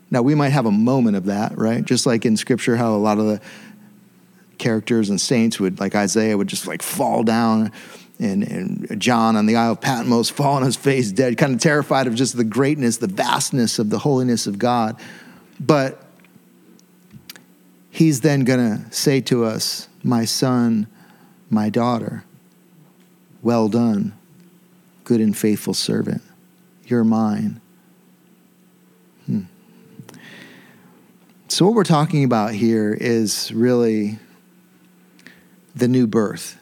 Now, 0.09 0.21
we 0.21 0.35
might 0.35 0.49
have 0.49 0.65
a 0.65 0.71
moment 0.71 1.15
of 1.15 1.25
that, 1.25 1.57
right? 1.57 1.83
Just 1.83 2.05
like 2.05 2.25
in 2.25 2.37
Scripture, 2.37 2.75
how 2.75 2.95
a 2.95 2.97
lot 2.97 3.17
of 3.17 3.25
the 3.25 3.41
characters 4.57 5.09
and 5.09 5.19
saints 5.19 5.59
would, 5.59 5.79
like 5.79 5.95
Isaiah, 5.95 6.37
would 6.37 6.47
just 6.47 6.67
like 6.67 6.81
fall 6.81 7.23
down 7.23 7.71
and, 8.23 8.43
and 8.43 9.01
John 9.01 9.35
on 9.35 9.45
the 9.45 9.55
Isle 9.55 9.73
of 9.73 9.81
Patmos 9.81 10.29
fall 10.29 10.55
on 10.55 10.63
his 10.63 10.75
face 10.75 11.11
dead, 11.11 11.37
kind 11.37 11.53
of 11.53 11.59
terrified 11.59 12.07
of 12.07 12.15
just 12.15 12.37
the 12.37 12.43
greatness, 12.43 12.97
the 12.97 13.07
vastness 13.07 13.79
of 13.79 13.89
the 13.89 13.99
holiness 13.99 14.47
of 14.47 14.57
God. 14.57 14.99
But 15.59 16.03
he's 17.89 18.21
then 18.21 18.43
going 18.43 18.59
to 18.59 18.91
say 18.91 19.21
to 19.21 19.45
us, 19.45 19.87
My 20.03 20.25
son, 20.25 20.87
my 21.49 21.69
daughter, 21.69 22.23
well 23.41 23.67
done, 23.67 24.13
good 25.03 25.19
and 25.19 25.37
faithful 25.37 25.73
servant. 25.73 26.21
You're 26.85 27.03
mine. 27.03 27.61
Hmm. 29.25 29.43
So, 31.47 31.65
what 31.65 31.75
we're 31.75 31.83
talking 31.83 32.23
about 32.23 32.53
here 32.53 32.93
is 32.93 33.51
really 33.51 34.17
the 35.75 35.87
new 35.87 36.07
birth. 36.07 36.59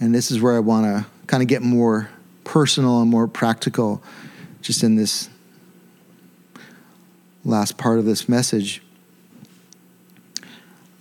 And 0.00 0.14
this 0.14 0.30
is 0.30 0.40
where 0.40 0.56
I 0.56 0.60
want 0.60 0.86
to 0.86 1.06
kind 1.26 1.42
of 1.42 1.48
get 1.48 1.62
more 1.62 2.10
personal 2.42 3.02
and 3.02 3.10
more 3.10 3.28
practical 3.28 4.02
just 4.62 4.82
in 4.82 4.96
this 4.96 5.28
last 7.44 7.76
part 7.76 7.98
of 7.98 8.06
this 8.06 8.28
message. 8.28 8.82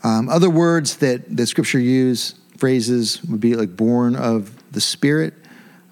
Um, 0.03 0.29
other 0.29 0.49
words 0.49 0.97
that 0.97 1.35
the 1.35 1.45
scripture 1.45 1.79
use, 1.79 2.35
phrases, 2.57 3.23
would 3.23 3.41
be 3.41 3.55
like 3.55 3.75
born 3.75 4.15
of 4.15 4.53
the 4.71 4.81
Spirit. 4.81 5.33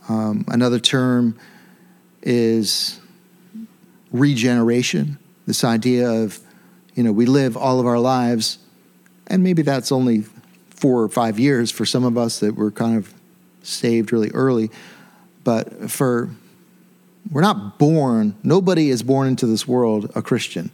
Um, 0.07 0.45
another 0.47 0.79
term 0.79 1.37
is 2.21 2.99
regeneration, 4.11 5.17
this 5.45 5.63
idea 5.63 6.09
of, 6.09 6.39
you 6.95 7.03
know, 7.03 7.11
we 7.11 7.25
live 7.25 7.57
all 7.57 7.79
of 7.79 7.85
our 7.85 7.99
lives, 7.99 8.59
and 9.27 9.43
maybe 9.43 9.61
that's 9.61 9.91
only 9.91 10.23
four 10.77 11.01
or 11.01 11.09
five 11.09 11.39
years 11.39 11.71
for 11.71 11.85
some 11.85 12.03
of 12.03 12.17
us 12.17 12.39
that 12.39 12.55
were 12.55 12.71
kind 12.71 12.95
of 12.95 13.13
saved 13.63 14.13
really 14.13 14.29
early. 14.31 14.69
But 15.43 15.89
for 15.89 16.29
we're 17.31 17.41
not 17.41 17.77
born, 17.79 18.35
nobody 18.43 18.89
is 18.89 19.03
born 19.03 19.27
into 19.27 19.47
this 19.47 19.67
world 19.67 20.11
a 20.15 20.21
Christian. 20.21 20.71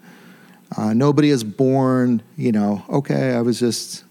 Uh, 0.76 0.94
nobody 0.94 1.30
is 1.30 1.44
born, 1.44 2.22
you 2.36 2.52
know, 2.52 2.84
okay, 2.90 3.34
I 3.34 3.42
was 3.42 3.60
just 3.60 4.04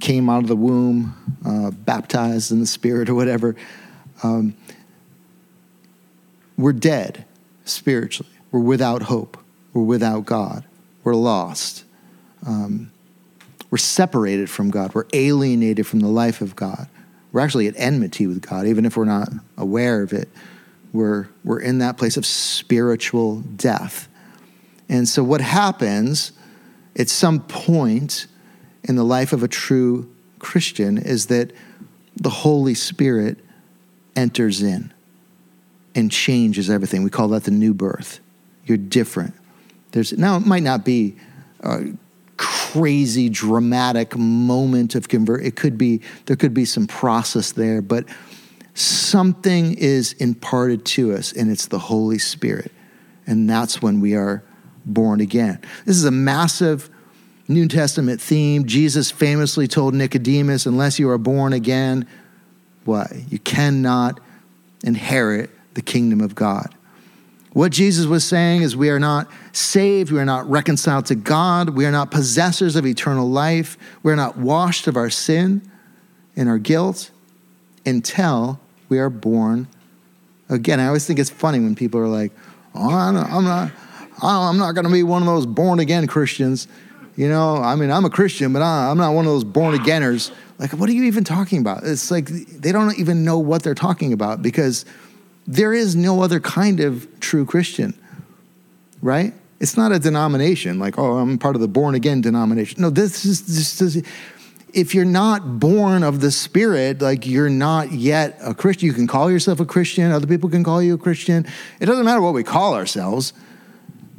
came 0.00 0.28
out 0.28 0.42
of 0.42 0.48
the 0.48 0.56
womb, 0.56 1.14
uh, 1.44 1.70
baptized 1.70 2.52
in 2.52 2.60
the 2.60 2.66
Spirit 2.66 3.08
or 3.08 3.14
whatever. 3.14 3.56
Um, 4.22 4.54
we're 6.58 6.72
dead 6.72 7.24
spiritually. 7.64 8.32
We're 8.52 8.60
without 8.60 9.02
hope. 9.02 9.38
We're 9.72 9.82
without 9.82 10.26
God. 10.26 10.64
We're 11.04 11.14
lost. 11.14 11.84
Um, 12.46 12.90
we're 13.76 13.80
separated 13.80 14.48
from 14.48 14.70
God. 14.70 14.94
We're 14.94 15.04
alienated 15.12 15.86
from 15.86 16.00
the 16.00 16.08
life 16.08 16.40
of 16.40 16.56
God. 16.56 16.88
We're 17.30 17.42
actually 17.42 17.66
at 17.66 17.74
enmity 17.76 18.26
with 18.26 18.40
God, 18.40 18.66
even 18.66 18.86
if 18.86 18.96
we're 18.96 19.04
not 19.04 19.28
aware 19.58 20.00
of 20.00 20.14
it. 20.14 20.30
We're, 20.94 21.28
we're 21.44 21.60
in 21.60 21.76
that 21.80 21.98
place 21.98 22.16
of 22.16 22.24
spiritual 22.24 23.40
death. 23.40 24.08
And 24.88 25.06
so, 25.06 25.22
what 25.22 25.42
happens 25.42 26.32
at 26.98 27.10
some 27.10 27.40
point 27.40 28.28
in 28.82 28.96
the 28.96 29.04
life 29.04 29.34
of 29.34 29.42
a 29.42 29.48
true 29.48 30.10
Christian 30.38 30.96
is 30.96 31.26
that 31.26 31.52
the 32.16 32.30
Holy 32.30 32.72
Spirit 32.72 33.36
enters 34.16 34.62
in 34.62 34.90
and 35.94 36.10
changes 36.10 36.70
everything. 36.70 37.02
We 37.02 37.10
call 37.10 37.28
that 37.28 37.44
the 37.44 37.50
new 37.50 37.74
birth. 37.74 38.20
You're 38.64 38.78
different. 38.78 39.34
There's 39.90 40.14
now 40.14 40.38
it 40.38 40.46
might 40.46 40.62
not 40.62 40.82
be 40.82 41.16
uh, 41.62 41.80
crazy 42.76 43.28
dramatic 43.28 44.16
moment 44.16 44.94
of 44.94 45.08
convert. 45.08 45.44
It 45.44 45.56
could 45.56 45.78
be 45.78 46.00
there 46.26 46.36
could 46.36 46.54
be 46.54 46.64
some 46.64 46.86
process 46.86 47.52
there, 47.52 47.80
but 47.82 48.04
something 48.74 49.74
is 49.74 50.12
imparted 50.14 50.84
to 50.84 51.14
us, 51.14 51.32
and 51.32 51.50
it's 51.50 51.66
the 51.66 51.78
Holy 51.78 52.18
Spirit, 52.18 52.70
and 53.26 53.48
that's 53.48 53.80
when 53.80 54.00
we 54.00 54.14
are 54.14 54.42
born 54.84 55.20
again. 55.20 55.58
This 55.84 55.96
is 55.96 56.04
a 56.04 56.10
massive 56.10 56.90
New 57.48 57.66
Testament 57.66 58.20
theme. 58.20 58.66
Jesus 58.66 59.10
famously 59.10 59.66
told 59.66 59.94
Nicodemus, 59.94 60.66
"Unless 60.66 60.98
you 60.98 61.08
are 61.08 61.18
born 61.18 61.52
again, 61.52 62.06
what 62.84 63.12
you 63.30 63.38
cannot 63.38 64.20
inherit 64.84 65.50
the 65.74 65.82
kingdom 65.82 66.20
of 66.20 66.34
God." 66.34 66.74
What 67.56 67.72
Jesus 67.72 68.04
was 68.04 68.22
saying 68.22 68.60
is, 68.60 68.76
we 68.76 68.90
are 68.90 69.00
not 69.00 69.30
saved, 69.52 70.12
we 70.12 70.18
are 70.18 70.26
not 70.26 70.46
reconciled 70.46 71.06
to 71.06 71.14
God, 71.14 71.70
we 71.70 71.86
are 71.86 71.90
not 71.90 72.10
possessors 72.10 72.76
of 72.76 72.84
eternal 72.84 73.30
life, 73.30 73.78
we 74.02 74.12
are 74.12 74.16
not 74.16 74.36
washed 74.36 74.88
of 74.88 74.94
our 74.98 75.08
sin 75.08 75.62
and 76.36 76.50
our 76.50 76.58
guilt 76.58 77.10
until 77.86 78.60
we 78.90 78.98
are 78.98 79.08
born 79.08 79.68
again. 80.50 80.80
I 80.80 80.88
always 80.88 81.06
think 81.06 81.18
it's 81.18 81.30
funny 81.30 81.58
when 81.58 81.74
people 81.74 81.98
are 81.98 82.08
like, 82.08 82.30
oh, 82.74 82.94
I'm 82.94 83.14
not, 83.44 83.72
I'm 84.22 84.58
not 84.58 84.72
going 84.72 84.84
to 84.84 84.92
be 84.92 85.02
one 85.02 85.22
of 85.22 85.26
those 85.26 85.46
born 85.46 85.80
again 85.80 86.06
Christians. 86.06 86.68
You 87.16 87.30
know, 87.30 87.56
I 87.56 87.74
mean, 87.74 87.90
I'm 87.90 88.04
a 88.04 88.10
Christian, 88.10 88.52
but 88.52 88.60
I'm 88.60 88.98
not 88.98 89.14
one 89.14 89.24
of 89.24 89.32
those 89.32 89.44
born 89.44 89.74
againers. 89.74 90.30
Like, 90.58 90.72
what 90.74 90.90
are 90.90 90.92
you 90.92 91.04
even 91.04 91.24
talking 91.24 91.60
about? 91.60 91.84
It's 91.84 92.10
like 92.10 92.26
they 92.26 92.70
don't 92.70 92.98
even 92.98 93.24
know 93.24 93.38
what 93.38 93.62
they're 93.62 93.74
talking 93.74 94.12
about 94.12 94.42
because 94.42 94.84
there 95.46 95.72
is 95.72 95.94
no 95.94 96.22
other 96.22 96.40
kind 96.40 96.80
of 96.80 97.08
true 97.20 97.44
Christian, 97.44 97.98
right? 99.00 99.32
It's 99.60 99.76
not 99.76 99.92
a 99.92 99.98
denomination 99.98 100.78
like, 100.78 100.98
oh, 100.98 101.18
I'm 101.18 101.38
part 101.38 101.54
of 101.54 101.60
the 101.60 101.68
born 101.68 101.94
again 101.94 102.20
denomination. 102.20 102.82
No, 102.82 102.90
this 102.90 103.24
is, 103.24 103.46
this 103.46 103.80
is 103.80 104.02
if 104.74 104.94
you're 104.94 105.06
not 105.06 105.58
born 105.58 106.02
of 106.02 106.20
the 106.20 106.30
Spirit, 106.30 107.00
like 107.00 107.26
you're 107.26 107.48
not 107.48 107.92
yet 107.92 108.38
a 108.42 108.54
Christian. 108.54 108.86
You 108.86 108.92
can 108.92 109.06
call 109.06 109.30
yourself 109.30 109.58
a 109.60 109.64
Christian, 109.64 110.12
other 110.12 110.26
people 110.26 110.50
can 110.50 110.62
call 110.62 110.82
you 110.82 110.94
a 110.94 110.98
Christian. 110.98 111.46
It 111.80 111.86
doesn't 111.86 112.04
matter 112.04 112.20
what 112.20 112.34
we 112.34 112.44
call 112.44 112.74
ourselves, 112.74 113.32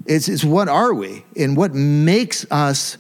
it's, 0.08 0.28
it's 0.28 0.44
what 0.44 0.68
are 0.68 0.94
we 0.94 1.26
and 1.36 1.56
what 1.58 1.74
makes 1.76 2.50
us 2.50 2.98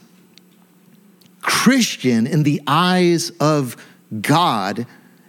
Christian 1.41 2.27
in 2.27 2.43
the 2.43 2.61
eyes 2.67 3.31
of 3.39 3.77
God 4.21 4.85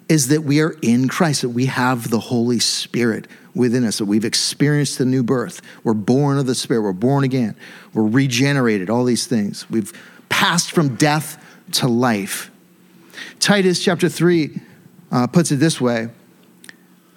is 0.09 0.29
that 0.29 0.43
we 0.43 0.61
are 0.61 0.75
in 0.83 1.09
Christ, 1.09 1.43
that 1.43 1.51
we 1.51 1.67
have 1.67 2.11
the 2.11 2.19
Holy 2.19 2.59
Spirit 2.59 3.27
within 3.55 3.85
us, 3.85 3.99
that 3.99 4.07
we've 4.07 4.25
experienced 4.25 4.99
the 4.99 5.05
new 5.05 5.23
birth. 5.23 5.61
We're 5.85 5.95
born 5.95 6.39
of 6.39 6.47
the 6.47 6.55
Spirit, 6.55 6.83
we're 6.83 6.93
born 6.93 7.25
again, 7.25 7.57
we're 7.93 8.07
regenerated, 8.07 8.89
all 8.89 9.05
these 9.05 9.27
things. 9.27 9.69
We've 9.69 9.93
passed 10.29 10.71
from 10.71 10.97
death 10.97 11.45
to 11.73 11.89
life. 11.89 12.51
Titus 13.41 13.83
chapter 13.83 14.09
3 14.09 14.61
uh, 15.11 15.27
puts 15.27 15.51
it 15.51 15.57
this 15.57 15.81
way 15.81 16.09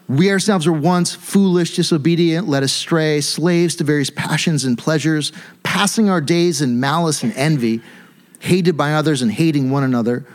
We 0.09 0.31
ourselves 0.31 0.67
were 0.67 0.73
once 0.73 1.15
foolish, 1.15 1.75
disobedient, 1.75 2.47
led 2.47 2.63
astray, 2.63 3.21
slaves 3.21 3.75
to 3.77 3.83
various 3.83 4.09
passions 4.09 4.65
and 4.65 4.77
pleasures, 4.77 5.31
passing 5.63 6.09
our 6.09 6.21
days 6.21 6.61
in 6.61 6.79
malice 6.79 7.23
and 7.23 7.33
envy, 7.33 7.81
hated 8.39 8.75
by 8.75 8.93
others 8.93 9.21
and 9.21 9.31
hating 9.31 9.71
one 9.71 9.83
another. 9.83 10.25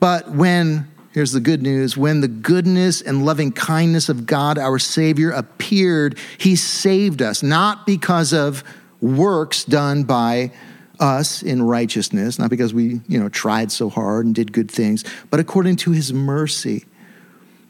But 0.00 0.30
when 0.30 0.91
Here's 1.12 1.32
the 1.32 1.40
good 1.40 1.62
news. 1.62 1.96
When 1.96 2.22
the 2.22 2.28
goodness 2.28 3.02
and 3.02 3.24
loving 3.24 3.52
kindness 3.52 4.08
of 4.08 4.24
God, 4.24 4.56
our 4.58 4.78
Savior, 4.78 5.30
appeared, 5.30 6.18
He 6.38 6.56
saved 6.56 7.20
us, 7.20 7.42
not 7.42 7.86
because 7.86 8.32
of 8.32 8.64
works 9.00 9.64
done 9.64 10.04
by 10.04 10.52
us 10.98 11.42
in 11.42 11.62
righteousness, 11.62 12.38
not 12.38 12.48
because 12.48 12.72
we, 12.72 13.00
you 13.08 13.18
know, 13.18 13.28
tried 13.28 13.70
so 13.70 13.90
hard 13.90 14.24
and 14.24 14.34
did 14.34 14.52
good 14.52 14.70
things, 14.70 15.04
but 15.28 15.38
according 15.38 15.76
to 15.76 15.90
His 15.90 16.12
mercy, 16.12 16.86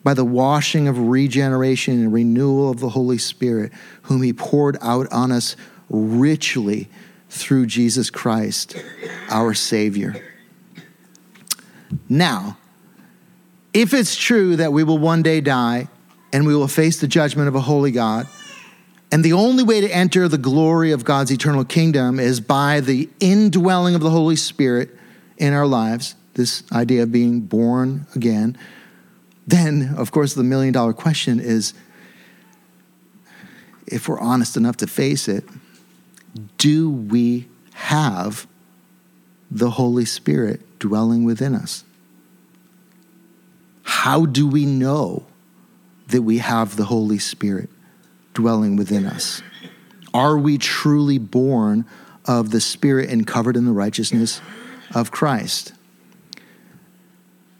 by 0.05 0.15
the 0.15 0.25
washing 0.25 0.87
of 0.87 0.99
regeneration 0.99 1.95
and 1.95 2.13
renewal 2.13 2.71
of 2.71 2.81
the 2.81 2.91
Holy 2.91 3.19
Spirit, 3.19 3.73
whom 4.03 4.23
He 4.23 4.33
poured 4.33 4.77
out 4.81 5.11
on 5.13 5.33
us 5.33 5.57
richly 5.89 6.89
through 7.29 7.67
Jesus 7.67 8.11
Christ, 8.11 8.77
our 9.31 9.55
Savior. 9.55 10.15
Now, 12.09 12.59
if 13.75 13.95
it's 13.95 14.17
true 14.17 14.57
that 14.57 14.73
we 14.73 14.85
will 14.85 14.99
one 14.99 15.23
day 15.23 15.41
die 15.41 15.89
and 16.33 16.47
we 16.47 16.55
will 16.55 16.69
face 16.69 17.01
the 17.01 17.09
judgment 17.09 17.49
of 17.49 17.55
a 17.55 17.61
holy 17.61 17.91
God, 17.91 18.27
and 19.11 19.23
the 19.23 19.35
only 19.35 19.63
way 19.63 19.81
to 19.83 19.89
enter 19.89 20.27
the 20.29 20.39
glory 20.39 20.93
of 20.93 21.05
God's 21.05 21.31
eternal 21.31 21.65
kingdom 21.65 22.19
is 22.19 22.41
by 22.41 22.81
the 22.81 23.11
indwelling 23.21 23.95
of 23.95 24.01
the 24.01 24.11
Holy 24.11 24.37
Spirit 24.37 24.91
in 25.37 25.53
our 25.53 25.67
lives, 25.67 26.15
this 26.35 26.63
idea 26.73 27.03
of 27.03 27.13
being 27.13 27.41
born 27.41 28.07
again, 28.15 28.57
then, 29.47 29.95
of 29.97 30.13
course, 30.13 30.35
the 30.35 30.45
million 30.45 30.73
dollar 30.73 30.93
question 30.93 31.41
is 31.41 31.75
if 33.87 34.09
we're 34.09 34.21
honest 34.21 34.57
enough 34.57 34.77
to 34.79 34.87
face 34.87 35.29
it, 35.29 35.45
do 36.57 36.89
we 36.91 37.49
have 37.75 38.47
the 39.51 39.71
Holy 39.71 40.05
Spirit 40.05 40.79
dwelling 40.79 41.25
within 41.25 41.55
us? 41.55 41.85
How 43.93 44.27
do 44.27 44.49
we 44.49 44.67
know 44.67 45.27
that 46.09 46.23
we 46.23 46.39
have 46.39 46.77
the 46.77 46.87
Holy 46.87 47.19
Spirit 47.19 47.69
dwelling 48.35 48.75
within 48.75 49.07
us? 49.07 49.43
Are 50.13 50.37
we 50.37 50.59
truly 50.59 51.19
born 51.19 51.85
of 52.25 52.51
the 52.51 52.61
Spirit 52.61 53.11
and 53.11 53.25
covered 53.27 53.57
in 53.57 53.65
the 53.65 53.71
righteousness 53.71 54.41
of 54.93 55.13
Christ? 55.13 55.75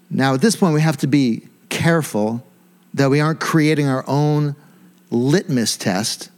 Now, 0.09 0.33
at 0.33 0.41
this 0.41 0.57
point, 0.57 0.73
we 0.73 0.81
have 0.81 0.97
to 0.97 1.07
be 1.07 1.47
careful 1.69 2.45
that 2.93 3.09
we 3.09 3.21
aren't 3.21 3.39
creating 3.39 3.87
our 3.87 4.03
own 4.05 4.57
litmus 5.11 5.77
test 5.77 6.29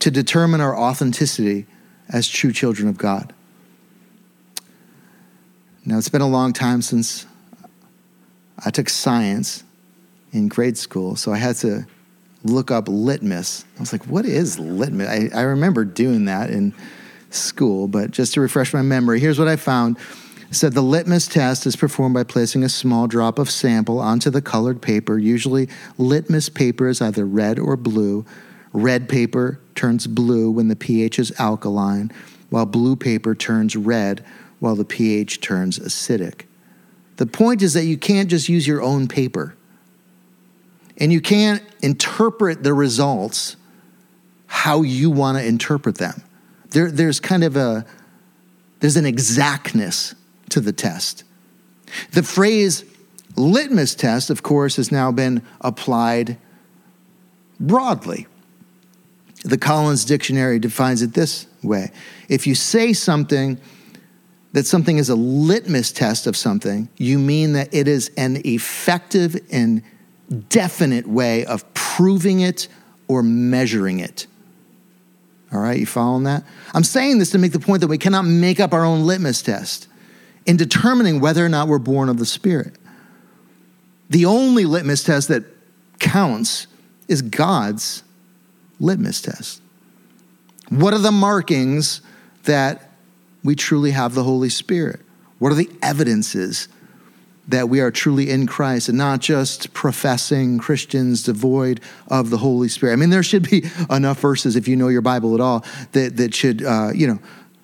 to 0.00 0.10
determine 0.10 0.60
our 0.60 0.76
authenticity 0.76 1.66
as 2.08 2.26
true 2.26 2.52
children 2.52 2.88
of 2.88 2.98
God. 2.98 3.32
Now, 5.84 5.98
it's 5.98 6.08
been 6.08 6.22
a 6.22 6.28
long 6.28 6.52
time 6.52 6.82
since 6.82 7.26
I 8.64 8.70
took 8.70 8.88
science 8.88 9.64
in 10.32 10.48
grade 10.48 10.78
school, 10.78 11.16
so 11.16 11.32
I 11.32 11.38
had 11.38 11.56
to 11.56 11.86
look 12.44 12.70
up 12.70 12.88
litmus. 12.88 13.64
I 13.76 13.80
was 13.80 13.92
like, 13.92 14.04
what 14.06 14.24
is 14.24 14.58
litmus? 14.58 15.08
I, 15.08 15.30
I 15.38 15.42
remember 15.42 15.84
doing 15.84 16.24
that 16.26 16.50
in 16.50 16.74
school, 17.30 17.88
but 17.88 18.10
just 18.10 18.34
to 18.34 18.40
refresh 18.40 18.72
my 18.72 18.82
memory, 18.82 19.20
here's 19.20 19.38
what 19.38 19.48
I 19.48 19.56
found. 19.56 19.96
It 20.50 20.54
said 20.54 20.74
the 20.74 20.82
litmus 20.82 21.28
test 21.28 21.66
is 21.66 21.76
performed 21.76 22.14
by 22.14 22.24
placing 22.24 22.62
a 22.62 22.68
small 22.68 23.06
drop 23.06 23.38
of 23.38 23.50
sample 23.50 23.98
onto 23.98 24.28
the 24.28 24.42
colored 24.42 24.82
paper. 24.82 25.18
Usually, 25.18 25.68
litmus 25.96 26.48
paper 26.48 26.88
is 26.88 27.00
either 27.00 27.24
red 27.24 27.58
or 27.58 27.76
blue. 27.76 28.26
Red 28.74 29.08
paper 29.08 29.60
turns 29.74 30.06
blue 30.06 30.50
when 30.50 30.68
the 30.68 30.76
pH 30.76 31.18
is 31.18 31.32
alkaline, 31.38 32.12
while 32.50 32.66
blue 32.66 32.96
paper 32.96 33.34
turns 33.34 33.76
red 33.76 34.24
while 34.60 34.76
the 34.76 34.84
pH 34.84 35.40
turns 35.40 35.78
acidic. 35.78 36.42
The 37.22 37.26
point 37.26 37.62
is 37.62 37.74
that 37.74 37.84
you 37.84 37.96
can't 37.96 38.28
just 38.28 38.48
use 38.48 38.66
your 38.66 38.82
own 38.82 39.06
paper. 39.06 39.54
And 40.98 41.12
you 41.12 41.20
can't 41.20 41.62
interpret 41.80 42.64
the 42.64 42.74
results 42.74 43.54
how 44.48 44.82
you 44.82 45.08
want 45.08 45.38
to 45.38 45.46
interpret 45.46 45.98
them. 45.98 46.24
There, 46.70 46.90
there's 46.90 47.20
kind 47.20 47.44
of 47.44 47.54
a 47.54 47.86
there's 48.80 48.96
an 48.96 49.06
exactness 49.06 50.16
to 50.48 50.58
the 50.58 50.72
test. 50.72 51.22
The 52.10 52.24
phrase 52.24 52.84
litmus 53.36 53.94
test, 53.94 54.28
of 54.28 54.42
course, 54.42 54.74
has 54.74 54.90
now 54.90 55.12
been 55.12 55.42
applied 55.60 56.38
broadly. 57.60 58.26
The 59.44 59.58
Collins 59.58 60.04
Dictionary 60.04 60.58
defines 60.58 61.02
it 61.02 61.14
this 61.14 61.46
way 61.62 61.92
if 62.28 62.48
you 62.48 62.56
say 62.56 62.92
something 62.92 63.60
that 64.52 64.66
something 64.66 64.98
is 64.98 65.08
a 65.08 65.14
litmus 65.14 65.92
test 65.92 66.26
of 66.26 66.36
something, 66.36 66.88
you 66.96 67.18
mean 67.18 67.54
that 67.54 67.72
it 67.72 67.88
is 67.88 68.10
an 68.16 68.40
effective 68.44 69.36
and 69.50 69.82
definite 70.48 71.06
way 71.06 71.44
of 71.44 71.72
proving 71.74 72.40
it 72.40 72.68
or 73.08 73.22
measuring 73.22 74.00
it. 74.00 74.26
All 75.52 75.60
right, 75.60 75.78
you 75.78 75.86
following 75.86 76.24
that? 76.24 76.44
I'm 76.74 76.84
saying 76.84 77.18
this 77.18 77.30
to 77.30 77.38
make 77.38 77.52
the 77.52 77.60
point 77.60 77.80
that 77.80 77.88
we 77.88 77.98
cannot 77.98 78.22
make 78.22 78.60
up 78.60 78.72
our 78.72 78.84
own 78.84 79.04
litmus 79.04 79.42
test 79.42 79.88
in 80.46 80.56
determining 80.56 81.20
whether 81.20 81.44
or 81.44 81.48
not 81.48 81.68
we're 81.68 81.78
born 81.78 82.08
of 82.08 82.18
the 82.18 82.26
Spirit. 82.26 82.76
The 84.08 84.24
only 84.24 84.64
litmus 84.64 85.04
test 85.04 85.28
that 85.28 85.44
counts 85.98 86.66
is 87.08 87.22
God's 87.22 88.02
litmus 88.80 89.20
test. 89.20 89.60
What 90.68 90.94
are 90.94 90.98
the 90.98 91.12
markings 91.12 92.00
that 92.44 92.91
we 93.44 93.54
truly 93.54 93.90
have 93.90 94.14
the 94.14 94.22
Holy 94.22 94.48
Spirit? 94.48 95.00
What 95.38 95.52
are 95.52 95.56
the 95.56 95.70
evidences 95.82 96.68
that 97.48 97.68
we 97.68 97.80
are 97.80 97.90
truly 97.90 98.30
in 98.30 98.46
Christ 98.46 98.88
and 98.88 98.96
not 98.96 99.20
just 99.20 99.72
professing 99.72 100.58
Christians 100.58 101.24
devoid 101.24 101.80
of 102.08 102.30
the 102.30 102.38
Holy 102.38 102.68
Spirit? 102.68 102.92
I 102.92 102.96
mean, 102.96 103.10
there 103.10 103.22
should 103.22 103.48
be 103.50 103.64
enough 103.90 104.20
verses, 104.20 104.56
if 104.56 104.68
you 104.68 104.76
know 104.76 104.88
your 104.88 105.02
Bible 105.02 105.34
at 105.34 105.40
all, 105.40 105.64
that, 105.92 106.16
that 106.16 106.34
should, 106.34 106.64
uh, 106.64 106.90
you 106.94 107.06
know, 107.06 107.18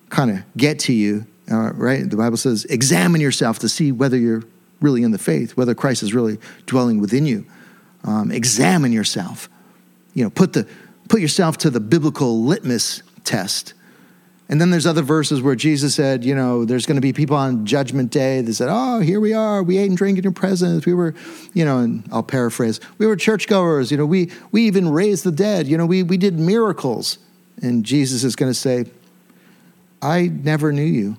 kind 0.09 0.31
of 0.31 0.43
get 0.57 0.79
to 0.79 0.93
you, 0.93 1.25
uh, 1.51 1.71
right? 1.73 2.09
The 2.09 2.17
Bible 2.17 2.37
says, 2.37 2.65
examine 2.65 3.21
yourself 3.21 3.59
to 3.59 3.69
see 3.69 3.91
whether 3.91 4.17
you're 4.17 4.43
really 4.81 5.03
in 5.03 5.11
the 5.11 5.17
faith, 5.17 5.55
whether 5.55 5.75
Christ 5.75 6.03
is 6.03 6.13
really 6.13 6.37
dwelling 6.65 6.99
within 6.99 7.25
you. 7.25 7.45
Um, 8.03 8.31
examine 8.31 8.91
yourself. 8.91 9.49
You 10.13 10.23
know, 10.25 10.29
put, 10.29 10.53
the, 10.53 10.67
put 11.07 11.21
yourself 11.21 11.57
to 11.59 11.69
the 11.69 11.79
biblical 11.79 12.43
litmus 12.43 13.03
test 13.23 13.73
And 14.49 14.59
then 14.59 14.71
there's 14.71 14.87
other 14.87 15.03
verses 15.03 15.43
where 15.43 15.53
Jesus 15.53 15.93
said, 15.93 16.25
you 16.25 16.33
know, 16.33 16.65
there's 16.65 16.87
going 16.87 16.95
to 16.95 17.01
be 17.01 17.13
people 17.13 17.37
on 17.37 17.67
Judgment 17.67 18.09
Day 18.09 18.41
that 18.41 18.53
said, 18.55 18.67
oh, 18.69 18.99
here 18.99 19.19
we 19.19 19.31
are. 19.31 19.61
We 19.61 19.77
ate 19.77 19.89
and 19.89 19.97
drank 19.97 20.17
in 20.17 20.23
your 20.23 20.33
presence. 20.33 20.87
We 20.87 20.93
were, 20.95 21.13
you 21.53 21.63
know, 21.63 21.77
and 21.77 22.03
I'll 22.11 22.23
paraphrase, 22.23 22.79
we 22.97 23.05
were 23.05 23.15
churchgoers. 23.15 23.91
You 23.91 23.97
know, 23.97 24.07
we, 24.07 24.31
we 24.51 24.63
even 24.63 24.89
raised 24.89 25.23
the 25.23 25.31
dead. 25.31 25.67
You 25.67 25.77
know, 25.77 25.85
we, 25.85 26.01
we 26.01 26.17
did 26.17 26.39
miracles. 26.39 27.19
And 27.61 27.85
Jesus 27.85 28.23
is 28.23 28.35
going 28.35 28.49
to 28.49 28.57
say, 28.57 28.85
I 30.01 30.27
never 30.27 30.71
knew 30.71 30.81
you. 30.81 31.17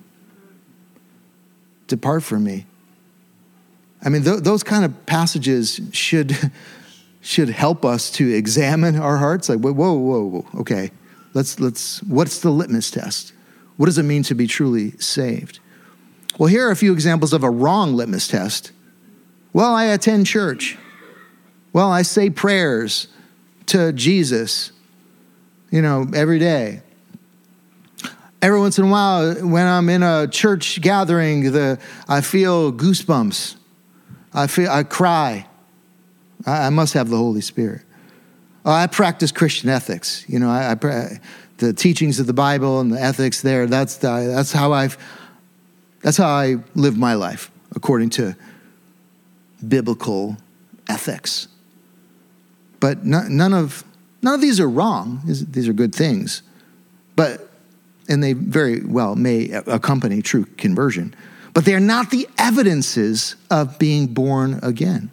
Depart 1.87 2.23
from 2.23 2.43
me. 2.43 2.65
I 4.03 4.09
mean, 4.09 4.23
th- 4.23 4.41
those 4.41 4.61
kind 4.61 4.83
of 4.83 5.05
passages 5.05 5.79
should, 5.93 6.35
should 7.21 7.47
help 7.47 7.85
us 7.85 8.11
to 8.11 8.29
examine 8.29 8.97
our 8.97 9.17
hearts. 9.17 9.47
Like, 9.47 9.59
whoa, 9.59 9.71
whoa, 9.71 9.93
whoa, 9.93 10.45
okay 10.59 10.91
Let's, 11.33 11.59
let's, 11.59 12.03
what's 12.03 12.39
the 12.39 12.49
litmus 12.49 12.91
test? 12.91 13.33
What 13.77 13.85
does 13.85 13.97
it 13.97 14.03
mean 14.03 14.23
to 14.23 14.35
be 14.35 14.47
truly 14.47 14.91
saved? 14.99 15.59
Well, 16.37 16.47
here 16.47 16.67
are 16.67 16.71
a 16.71 16.75
few 16.75 16.93
examples 16.93 17.33
of 17.33 17.43
a 17.43 17.49
wrong 17.49 17.95
litmus 17.95 18.27
test. 18.27 18.71
Well, 19.53 19.73
I 19.73 19.85
attend 19.85 20.27
church. 20.27 20.77
Well, 21.73 21.91
I 21.91 22.01
say 22.01 22.29
prayers 22.29 23.07
to 23.67 23.93
Jesus, 23.93 24.71
you 25.71 25.81
know, 25.81 26.07
every 26.13 26.39
day. 26.39 26.81
Every 28.41 28.59
once 28.59 28.77
in 28.79 28.85
a 28.85 28.89
while, 28.89 29.35
when 29.35 29.67
I'm 29.67 29.87
in 29.87 30.03
a 30.03 30.27
church 30.27 30.81
gathering, 30.81 31.51
the, 31.51 31.79
I 32.07 32.21
feel 32.21 32.73
goosebumps. 32.73 33.55
I 34.33 34.47
feel 34.47 34.69
I 34.69 34.83
cry. 34.83 35.47
I, 36.45 36.67
I 36.67 36.69
must 36.69 36.93
have 36.93 37.09
the 37.09 37.17
Holy 37.17 37.41
Spirit. 37.41 37.83
Oh, 38.65 38.71
I 38.71 38.87
practice 38.87 39.31
Christian 39.31 39.69
ethics. 39.69 40.23
You 40.27 40.39
know, 40.39 40.49
I, 40.49 40.77
I, 40.81 41.19
the 41.57 41.73
teachings 41.73 42.19
of 42.19 42.27
the 42.27 42.33
Bible 42.33 42.79
and 42.79 42.91
the 42.91 43.01
ethics 43.01 43.41
there. 43.41 43.67
That's 43.67 43.97
the, 43.97 44.31
that's 44.33 44.51
how 44.51 44.73
I've 44.73 44.97
that's 46.01 46.17
how 46.17 46.27
I 46.27 46.57
live 46.73 46.97
my 46.97 47.13
life 47.13 47.51
according 47.75 48.09
to 48.11 48.35
biblical 49.67 50.37
ethics. 50.89 51.47
But 52.79 53.05
none 53.05 53.53
of 53.53 53.83
none 54.21 54.33
of 54.33 54.41
these 54.41 54.59
are 54.59 54.69
wrong. 54.69 55.21
These 55.25 55.67
are 55.67 55.73
good 55.73 55.93
things, 55.93 56.41
but 57.15 57.49
and 58.09 58.23
they 58.23 58.33
very 58.33 58.83
well 58.83 59.15
may 59.15 59.51
accompany 59.51 60.21
true 60.21 60.45
conversion. 60.57 61.15
But 61.53 61.65
they 61.65 61.75
are 61.75 61.81
not 61.81 62.11
the 62.11 62.27
evidences 62.37 63.35
of 63.49 63.77
being 63.77 64.07
born 64.07 64.59
again. 64.63 65.11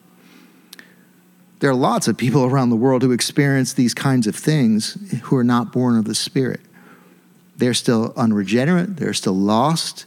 There 1.61 1.71
are 1.71 1.75
lots 1.75 2.07
of 2.07 2.17
people 2.17 2.45
around 2.45 2.71
the 2.71 2.77
world 2.77 3.03
who 3.03 3.11
experience 3.11 3.73
these 3.73 3.95
kinds 3.95 4.27
of 4.27 4.37
things 4.37 4.97
who 5.25 5.37
are 5.37 5.45
not 5.45 5.73
born 5.73 5.97
of 5.97 6.05
the 6.05 6.15
Spirit. 6.15 6.61
They're 7.57 7.75
still 7.75 8.13
unregenerate, 8.17 8.97
they're 8.97 9.15
still 9.15 9.37
lost, 9.37 10.07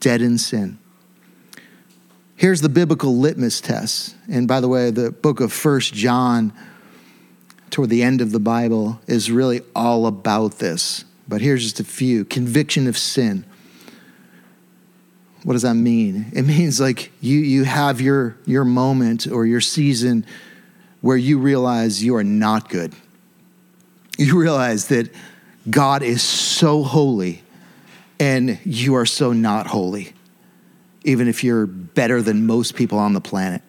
dead 0.00 0.22
in 0.22 0.38
sin. 0.38 0.78
Here's 2.36 2.62
the 2.62 2.68
biblical 2.68 3.16
litmus 3.16 3.60
test. 3.60 4.16
And 4.30 4.48
by 4.48 4.60
the 4.60 4.68
way, 4.68 4.90
the 4.90 5.10
book 5.10 5.40
of 5.40 5.52
First 5.52 5.94
John, 5.94 6.52
toward 7.70 7.90
the 7.90 8.02
end 8.02 8.20
of 8.20 8.32
the 8.32 8.40
Bible, 8.40 9.00
is 9.06 9.30
really 9.30 9.60
all 9.74 10.06
about 10.06 10.58
this. 10.58 11.04
But 11.28 11.42
here's 11.42 11.62
just 11.62 11.80
a 11.80 11.84
few 11.84 12.24
conviction 12.24 12.86
of 12.86 12.98
sin. 12.98 13.44
What 15.44 15.52
does 15.52 15.62
that 15.62 15.74
mean? 15.74 16.32
It 16.34 16.42
means 16.42 16.80
like 16.80 17.12
you, 17.20 17.38
you 17.38 17.64
have 17.64 18.00
your, 18.00 18.36
your 18.46 18.64
moment 18.64 19.26
or 19.26 19.46
your 19.46 19.60
season 19.60 20.26
where 21.04 21.18
you 21.18 21.38
realize 21.38 22.02
you 22.02 22.16
are 22.16 22.24
not 22.24 22.70
good. 22.70 22.94
You 24.16 24.40
realize 24.40 24.88
that 24.88 25.12
God 25.68 26.02
is 26.02 26.22
so 26.22 26.82
holy 26.82 27.42
and 28.18 28.58
you 28.64 28.94
are 28.94 29.04
so 29.04 29.34
not 29.34 29.66
holy, 29.66 30.14
even 31.04 31.28
if 31.28 31.44
you're 31.44 31.66
better 31.66 32.22
than 32.22 32.46
most 32.46 32.74
people 32.74 32.98
on 32.98 33.12
the 33.12 33.20
planet. 33.20 33.60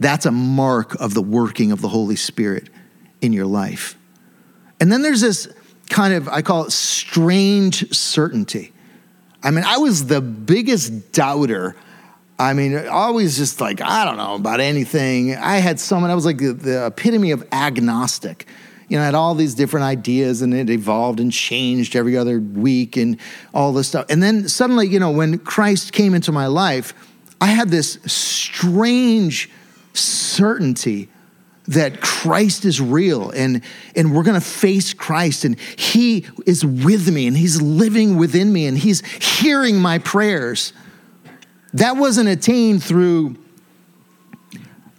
That's 0.00 0.24
a 0.24 0.30
mark 0.30 0.94
of 0.94 1.12
the 1.12 1.20
working 1.20 1.70
of 1.70 1.82
the 1.82 1.88
Holy 1.88 2.16
Spirit 2.16 2.70
in 3.20 3.34
your 3.34 3.44
life. 3.44 3.98
And 4.80 4.90
then 4.90 5.02
there's 5.02 5.20
this 5.20 5.52
kind 5.90 6.14
of, 6.14 6.30
I 6.30 6.40
call 6.40 6.64
it 6.64 6.72
strange 6.72 7.94
certainty. 7.94 8.72
I 9.42 9.50
mean, 9.50 9.64
I 9.64 9.76
was 9.76 10.06
the 10.06 10.22
biggest 10.22 11.12
doubter 11.12 11.76
I 12.42 12.54
mean, 12.54 12.88
always 12.88 13.36
just 13.36 13.60
like, 13.60 13.80
I 13.80 14.04
don't 14.04 14.16
know 14.16 14.34
about 14.34 14.58
anything. 14.58 15.36
I 15.36 15.58
had 15.58 15.78
someone, 15.78 16.10
I 16.10 16.16
was 16.16 16.26
like 16.26 16.38
the, 16.38 16.52
the, 16.52 16.86
epitome 16.86 17.30
of 17.30 17.46
agnostic. 17.52 18.46
You 18.88 18.96
know, 18.96 19.02
I 19.02 19.06
had 19.06 19.14
all 19.14 19.36
these 19.36 19.54
different 19.54 19.84
ideas 19.84 20.42
and 20.42 20.52
it 20.52 20.68
evolved 20.68 21.20
and 21.20 21.32
changed 21.32 21.94
every 21.94 22.16
other 22.16 22.40
week 22.40 22.96
and 22.96 23.18
all 23.54 23.72
this 23.72 23.86
stuff. 23.86 24.06
And 24.08 24.20
then 24.20 24.48
suddenly, 24.48 24.88
you 24.88 24.98
know, 24.98 25.12
when 25.12 25.38
Christ 25.38 25.92
came 25.92 26.14
into 26.14 26.32
my 26.32 26.48
life, 26.48 26.94
I 27.40 27.46
had 27.46 27.68
this 27.68 27.98
strange 28.06 29.48
certainty 29.94 31.08
that 31.68 32.00
Christ 32.00 32.64
is 32.64 32.80
real 32.80 33.30
and, 33.30 33.62
and 33.94 34.16
we're 34.16 34.24
to 34.24 34.40
face 34.40 34.94
Christ 34.94 35.44
and 35.44 35.58
he 35.60 36.26
is 36.44 36.66
with 36.66 37.08
me 37.08 37.28
and 37.28 37.36
he's 37.36 37.62
living 37.62 38.16
within 38.16 38.52
me 38.52 38.66
and 38.66 38.76
he's 38.76 39.00
hearing 39.24 39.78
my 39.78 39.98
prayers. 39.98 40.72
That 41.74 41.96
wasn't 41.96 42.28
attained 42.28 42.82
through 42.82 43.36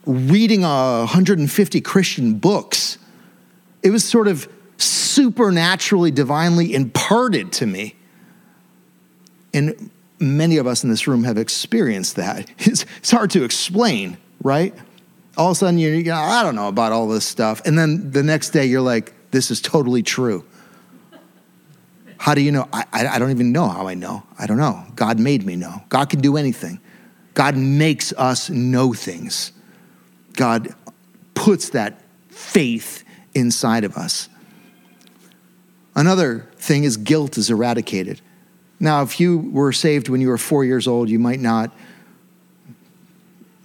reading 0.05 0.61
150 0.61 1.82
Christian 1.82 2.36
books. 2.36 2.97
It 3.82 3.91
was 3.91 4.03
sort 4.03 4.28
of 4.28 4.47
supernaturally, 4.78 6.11
divinely 6.11 6.74
imparted 6.74 7.51
to 7.53 7.65
me. 7.65 7.95
And 9.53 9.91
many 10.19 10.57
of 10.57 10.67
us 10.67 10.84
in 10.84 10.89
this 10.89 11.07
room 11.07 11.24
have 11.24 11.38
experienced 11.38 12.15
that. 12.15 12.49
It's, 12.59 12.86
it's 12.97 13.11
hard 13.11 13.30
to 13.32 13.43
explain, 13.43 14.17
right? 14.41 14.74
All 15.38 15.51
of 15.51 15.51
a 15.53 15.55
sudden, 15.55 15.78
you're, 15.78 15.93
you 15.93 16.03
know, 16.05 16.15
I 16.15 16.43
don't 16.43 16.55
know 16.55 16.67
about 16.67 16.91
all 16.91 17.07
this 17.07 17.26
stuff. 17.26 17.61
And 17.65 17.78
then 17.78 18.11
the 18.11 18.24
next 18.24 18.49
day, 18.49 18.65
you're 18.65 18.82
like, 18.82 19.13
this 19.32 19.51
is 19.51 19.61
totally 19.61 20.03
true. 20.03 20.45
How 22.24 22.36
do 22.36 22.39
you 22.39 22.53
know? 22.53 22.69
I, 22.71 22.86
I, 22.93 23.19
don't 23.19 23.32
even 23.32 23.51
know 23.51 23.67
how 23.67 23.89
I 23.89 23.95
know. 23.95 24.24
I 24.39 24.47
don't 24.47 24.55
know. 24.55 24.82
God 24.95 25.19
made 25.19 25.45
me 25.45 25.57
know. 25.57 25.84
God 25.89 26.09
can 26.09 26.21
do 26.21 26.38
anything. 26.38 26.80
God 27.34 27.57
makes 27.57 28.13
us 28.13 28.49
know 28.49 28.93
things. 28.93 29.51
God 30.38 30.74
puts 31.34 31.71
that 31.71 32.01
faith 32.30 33.03
inside 33.36 33.84
of 33.84 33.97
us. 33.97 34.30
Another 35.95 36.49
thing 36.55 36.86
is 36.86 36.95
guilt 36.95 37.38
is 37.38 37.49
eradicated. 37.49 38.21
Now, 38.80 39.01
if 39.01 39.19
you 39.19 39.39
were 39.39 39.74
saved 39.74 40.07
when 40.07 40.21
you 40.21 40.30
were 40.30 40.38
four 40.38 40.63
years 40.63 40.88
old, 40.88 41.09
you 41.09 41.19
might 41.19 41.41
not 41.41 41.76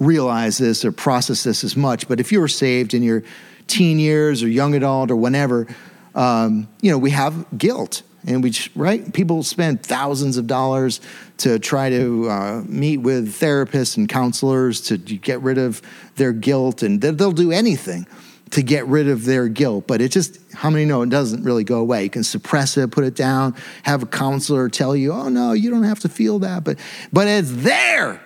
realize 0.00 0.58
this 0.58 0.84
or 0.84 0.90
process 0.90 1.44
this 1.44 1.62
as 1.62 1.76
much. 1.76 2.08
But 2.08 2.18
if 2.18 2.32
you 2.32 2.40
were 2.40 2.48
saved 2.48 2.92
in 2.92 3.04
your 3.04 3.22
teen 3.68 4.00
years 4.00 4.42
or 4.42 4.48
young 4.48 4.74
adult 4.74 5.12
or 5.12 5.16
whenever, 5.16 5.68
um, 6.16 6.66
you 6.80 6.90
know, 6.90 6.98
we 6.98 7.12
have 7.12 7.56
guilt 7.56 8.02
and 8.26 8.42
we 8.42 8.52
right 8.74 9.12
people 9.12 9.42
spend 9.42 9.82
thousands 9.82 10.36
of 10.36 10.46
dollars 10.46 11.00
to 11.38 11.58
try 11.58 11.88
to 11.90 12.28
uh, 12.28 12.62
meet 12.66 12.98
with 12.98 13.34
therapists 13.38 13.96
and 13.96 14.08
counselors 14.08 14.80
to 14.82 14.98
get 14.98 15.40
rid 15.40 15.56
of 15.56 15.80
their 16.16 16.32
guilt. 16.32 16.82
And 16.82 17.00
they'll 17.00 17.32
do 17.32 17.52
anything 17.52 18.06
to 18.50 18.62
get 18.62 18.86
rid 18.86 19.08
of 19.08 19.26
their 19.26 19.46
guilt 19.46 19.86
but 19.86 20.00
it 20.00 20.10
just 20.10 20.38
how 20.54 20.70
many 20.70 20.86
know 20.86 21.02
it 21.02 21.10
doesn't 21.10 21.44
really 21.44 21.64
go 21.64 21.80
away? 21.80 22.04
You 22.04 22.10
can 22.10 22.24
suppress 22.24 22.78
it 22.78 22.90
put 22.90 23.04
it 23.04 23.14
down 23.14 23.54
have 23.82 24.02
a 24.02 24.06
counselor 24.06 24.70
tell 24.70 24.96
you 24.96 25.12
oh 25.12 25.28
no 25.28 25.52
you 25.52 25.70
don't 25.70 25.82
have 25.82 26.00
to 26.00 26.08
feel 26.08 26.38
that 26.38 26.64
but 26.64 26.78
but 27.12 27.28
it's 27.28 27.52
there 27.52 28.22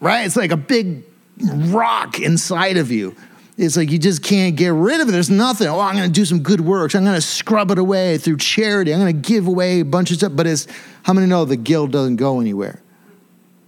right? 0.00 0.24
It's 0.24 0.36
like 0.36 0.52
a 0.52 0.56
big 0.56 1.04
rock 1.38 2.18
inside 2.18 2.76
of 2.76 2.90
you 2.90 3.14
it's 3.62 3.76
like 3.76 3.92
you 3.92 3.98
just 3.98 4.24
can't 4.24 4.56
get 4.56 4.72
rid 4.72 5.00
of 5.00 5.08
it. 5.08 5.12
There's 5.12 5.30
nothing. 5.30 5.68
Oh, 5.68 5.78
I'm 5.78 5.94
going 5.94 6.08
to 6.08 6.12
do 6.12 6.24
some 6.24 6.40
good 6.40 6.60
works. 6.60 6.96
I'm 6.96 7.04
going 7.04 7.14
to 7.14 7.20
scrub 7.20 7.70
it 7.70 7.78
away 7.78 8.18
through 8.18 8.38
charity. 8.38 8.92
I'm 8.92 8.98
going 8.98 9.22
to 9.22 9.28
give 9.28 9.46
away 9.46 9.80
a 9.80 9.84
bunch 9.84 10.10
of 10.10 10.16
stuff. 10.16 10.32
But 10.34 10.48
it's 10.48 10.66
how 11.04 11.12
many 11.12 11.28
know 11.28 11.44
the 11.44 11.56
guilt 11.56 11.92
doesn't 11.92 12.16
go 12.16 12.40
anywhere? 12.40 12.82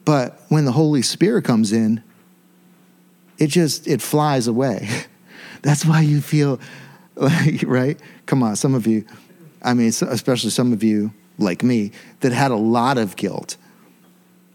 But 0.04 0.40
when 0.48 0.64
the 0.64 0.72
Holy 0.72 1.00
Spirit 1.00 1.44
comes 1.44 1.72
in, 1.72 2.02
it 3.38 3.46
just 3.46 3.86
it 3.86 4.02
flies 4.02 4.48
away. 4.48 4.88
That's 5.62 5.86
why 5.86 6.00
you 6.00 6.20
feel 6.20 6.58
like 7.14 7.62
right. 7.66 7.98
Come 8.26 8.42
on, 8.42 8.56
some 8.56 8.74
of 8.74 8.88
you. 8.88 9.06
I 9.62 9.74
mean, 9.74 9.88
especially 9.88 10.50
some 10.50 10.72
of 10.72 10.82
you 10.82 11.12
like 11.38 11.62
me 11.62 11.92
that 12.20 12.32
had 12.32 12.50
a 12.50 12.56
lot 12.56 12.98
of 12.98 13.14
guilt 13.14 13.56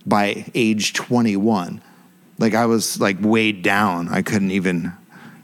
by 0.06 0.46
age 0.56 0.94
21 0.94 1.82
like 2.38 2.56
i 2.56 2.66
was 2.66 3.02
like 3.02 3.18
weighed 3.20 3.62
down 3.62 4.08
i 4.08 4.22
couldn't 4.22 4.52
even 4.52 4.94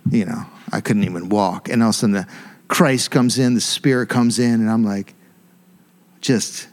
you 0.10 0.26
know, 0.26 0.46
I 0.72 0.82
couldn't 0.82 1.04
even 1.04 1.30
walk. 1.30 1.70
And 1.70 1.82
all 1.82 1.90
of 1.90 1.96
a 1.96 1.98
sudden, 1.98 2.14
the 2.14 2.28
Christ 2.68 3.12
comes 3.12 3.38
in, 3.38 3.54
the 3.54 3.62
Spirit 3.62 4.10
comes 4.10 4.40
in, 4.40 4.54
and 4.56 4.70
I'm 4.70 4.84
like, 4.84 5.14
just, 6.22 6.68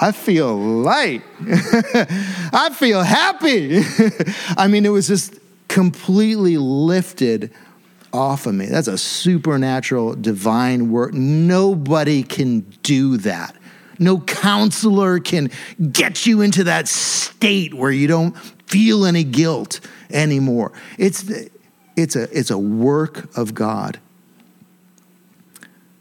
I 0.00 0.12
feel 0.12 0.56
light. 0.56 1.22
I 2.52 2.70
feel 2.74 3.02
happy. 3.02 3.82
I 4.56 4.68
mean, 4.68 4.86
it 4.86 4.90
was 4.90 5.08
just 5.08 5.38
completely 5.68 6.56
lifted 6.56 7.52
off 8.12 8.46
of 8.46 8.54
me. 8.54 8.66
That's 8.66 8.88
a 8.88 8.98
supernatural, 8.98 10.14
divine 10.14 10.90
work. 10.90 11.14
Nobody 11.14 12.22
can 12.22 12.60
do 12.82 13.16
that. 13.18 13.56
No 13.98 14.20
counselor 14.20 15.18
can 15.18 15.50
get 15.92 16.26
you 16.26 16.40
into 16.40 16.64
that 16.64 16.88
state 16.88 17.74
where 17.74 17.90
you 17.90 18.06
don't 18.08 18.36
feel 18.66 19.04
any 19.04 19.24
guilt 19.24 19.80
anymore. 20.10 20.72
It's, 20.98 21.30
it's, 21.96 22.16
a, 22.16 22.22
it's 22.36 22.50
a 22.50 22.58
work 22.58 23.36
of 23.36 23.54
God. 23.54 23.98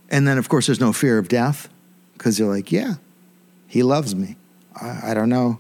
And 0.10 0.28
then, 0.28 0.38
of 0.38 0.50
course, 0.50 0.66
there's 0.68 0.80
no 0.80 0.94
fear 0.94 1.18
of 1.18 1.28
death 1.28 1.70
because 2.14 2.38
you're 2.38 2.54
like, 2.54 2.72
yeah, 2.72 2.96
he 3.68 3.84
loves 3.84 4.14
me. 4.14 4.36
I, 4.76 5.12
I 5.12 5.14
don't 5.14 5.30
know 5.30 5.60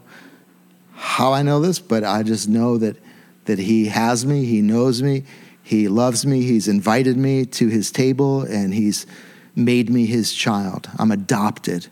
how 0.94 1.34
I 1.34 1.42
know 1.42 1.60
this, 1.60 1.80
but 1.80 2.04
I 2.04 2.24
just 2.24 2.48
know 2.48 2.78
that, 2.78 2.98
that 3.46 3.60
he 3.60 3.88
has 3.88 4.26
me, 4.26 4.46
he 4.46 4.62
knows 4.62 5.02
me, 5.02 5.24
he 5.64 5.88
loves 5.88 6.26
me, 6.26 6.42
he's 6.42 6.68
invited 6.68 7.18
me 7.18 7.46
to 7.46 7.68
his 7.68 7.92
table, 7.92 8.42
and 8.44 8.74
he's 8.74 9.08
made 9.56 9.90
me 9.90 10.06
his 10.06 10.34
child. 10.34 10.90
I'm 11.00 11.12
adopted. 11.12 11.88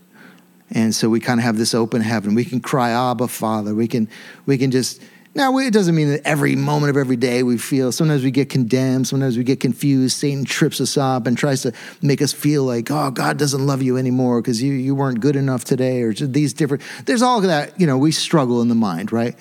And 0.70 0.94
so 0.94 1.10
we 1.10 1.20
kind 1.20 1.40
of 1.40 1.46
have 1.46 1.58
this 1.58 1.74
open 1.74 2.02
heaven. 2.02 2.36
We 2.36 2.46
can 2.46 2.60
cry, 2.60 2.92
Abba, 2.92 3.28
Father. 3.28 3.74
We 3.74 3.88
can, 3.88 4.08
we 4.46 4.58
can 4.58 4.70
just, 4.70 5.02
now 5.36 5.56
it 5.60 5.72
doesn't 5.72 5.96
mean 5.96 6.10
that 6.10 6.22
every 6.26 6.56
moment 6.56 6.90
of 6.90 6.98
every 6.98 7.16
day 7.16 7.44
we 7.44 7.58
feel, 7.58 7.92
sometimes 7.92 8.24
we 8.24 8.32
get 8.32 8.50
condemned, 8.50 9.08
sometimes 9.08 9.38
we 9.38 9.44
get 9.44 9.60
confused. 9.60 10.18
Satan 10.18 10.44
trips 10.44 10.82
us 10.82 10.98
up 10.98 11.28
and 11.28 11.38
tries 11.38 11.62
to 11.62 11.74
make 12.02 12.22
us 12.22 12.34
feel 12.34 12.64
like, 12.64 12.90
oh, 12.90 13.12
God 13.12 13.38
doesn't 13.38 13.66
love 13.66 13.82
you 13.82 13.98
anymore 13.98 14.42
because 14.42 14.62
you, 14.62 14.74
you 14.74 14.96
weren't 14.96 15.20
good 15.20 15.36
enough 15.36 15.64
today 15.64 16.02
or 16.02 16.14
these 16.14 16.54
different, 16.54 16.84
there's 17.06 17.22
all 17.22 17.42
that, 17.42 17.80
you 17.80 17.86
know, 17.86 17.98
we 17.98 18.12
struggle 18.12 18.62
in 18.62 18.70
the 18.70 18.76
mind, 18.76 19.12
right? 19.12 19.36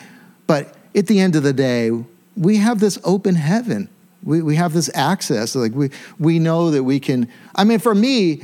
But 0.47 0.75
at 0.95 1.07
the 1.07 1.21
end 1.21 1.37
of 1.37 1.43
the 1.43 1.53
day, 1.53 1.91
we 2.37 2.57
have 2.59 2.81
this 2.81 2.99
open 3.03 3.35
heaven. 3.35 3.89
We, 4.23 4.43
we 4.43 4.57
have 4.57 4.75
this 4.75 4.91
access. 4.95 5.55
Like 5.55 5.73
we, 5.73 5.91
we 6.19 6.39
know 6.39 6.71
that 6.71 6.85
we 6.85 7.01
can, 7.01 7.29
I 7.55 7.65
mean, 7.65 7.79
for 7.79 7.95
me, 7.95 8.43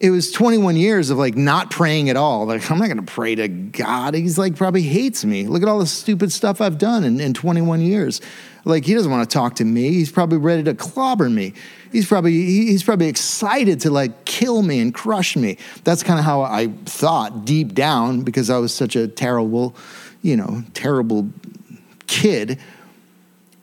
it 0.00 0.10
was 0.10 0.30
21 0.30 0.76
years 0.76 1.10
of 1.10 1.18
like 1.18 1.36
not 1.36 1.70
praying 1.70 2.08
at 2.08 2.16
all. 2.16 2.46
Like, 2.46 2.70
I'm 2.70 2.78
not 2.78 2.86
going 2.86 3.04
to 3.04 3.12
pray 3.12 3.34
to 3.34 3.48
God. 3.48 4.14
He's 4.14 4.38
like, 4.38 4.54
probably 4.54 4.82
hates 4.82 5.24
me. 5.24 5.46
Look 5.48 5.62
at 5.62 5.68
all 5.68 5.80
the 5.80 5.86
stupid 5.86 6.30
stuff 6.30 6.60
I've 6.60 6.78
done 6.78 7.02
in, 7.02 7.20
in 7.20 7.34
21 7.34 7.80
years. 7.80 8.20
Like, 8.64 8.84
he 8.84 8.94
doesn't 8.94 9.10
want 9.10 9.28
to 9.28 9.32
talk 9.32 9.56
to 9.56 9.64
me. 9.64 9.88
He's 9.90 10.12
probably 10.12 10.38
ready 10.38 10.62
to 10.64 10.74
clobber 10.74 11.28
me. 11.28 11.52
He's 11.90 12.06
probably, 12.06 12.32
he's 12.32 12.84
probably 12.84 13.08
excited 13.08 13.80
to 13.80 13.90
like 13.90 14.24
kill 14.24 14.62
me 14.62 14.78
and 14.78 14.94
crush 14.94 15.34
me. 15.34 15.58
That's 15.82 16.02
kind 16.02 16.18
of 16.18 16.24
how 16.24 16.42
I 16.42 16.68
thought 16.84 17.44
deep 17.44 17.74
down 17.74 18.22
because 18.22 18.50
I 18.50 18.58
was 18.58 18.72
such 18.72 18.94
a 18.94 19.08
terrible, 19.08 19.74
you 20.22 20.36
know, 20.36 20.62
terrible 20.74 21.28
kid. 22.06 22.60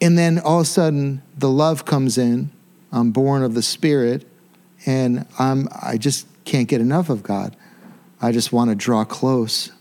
And 0.01 0.17
then 0.17 0.39
all 0.39 0.59
of 0.59 0.63
a 0.63 0.69
sudden, 0.69 1.21
the 1.38 1.49
love 1.49 1.86
comes 1.86 2.17
in. 2.17 2.49
I'm 2.91 3.11
born 3.11 3.43
of 3.43 3.53
the 3.53 3.61
Spirit 3.61 4.27
and 4.86 5.25
I'm, 5.39 5.67
I 5.81 5.97
just 5.97 6.27
can't 6.45 6.67
get 6.67 6.81
enough 6.81 7.09
of 7.09 7.23
God. 7.23 7.55
I 8.21 8.31
just 8.31 8.51
want 8.51 8.69
to 8.69 8.75
draw 8.75 9.03
close 9.03 9.71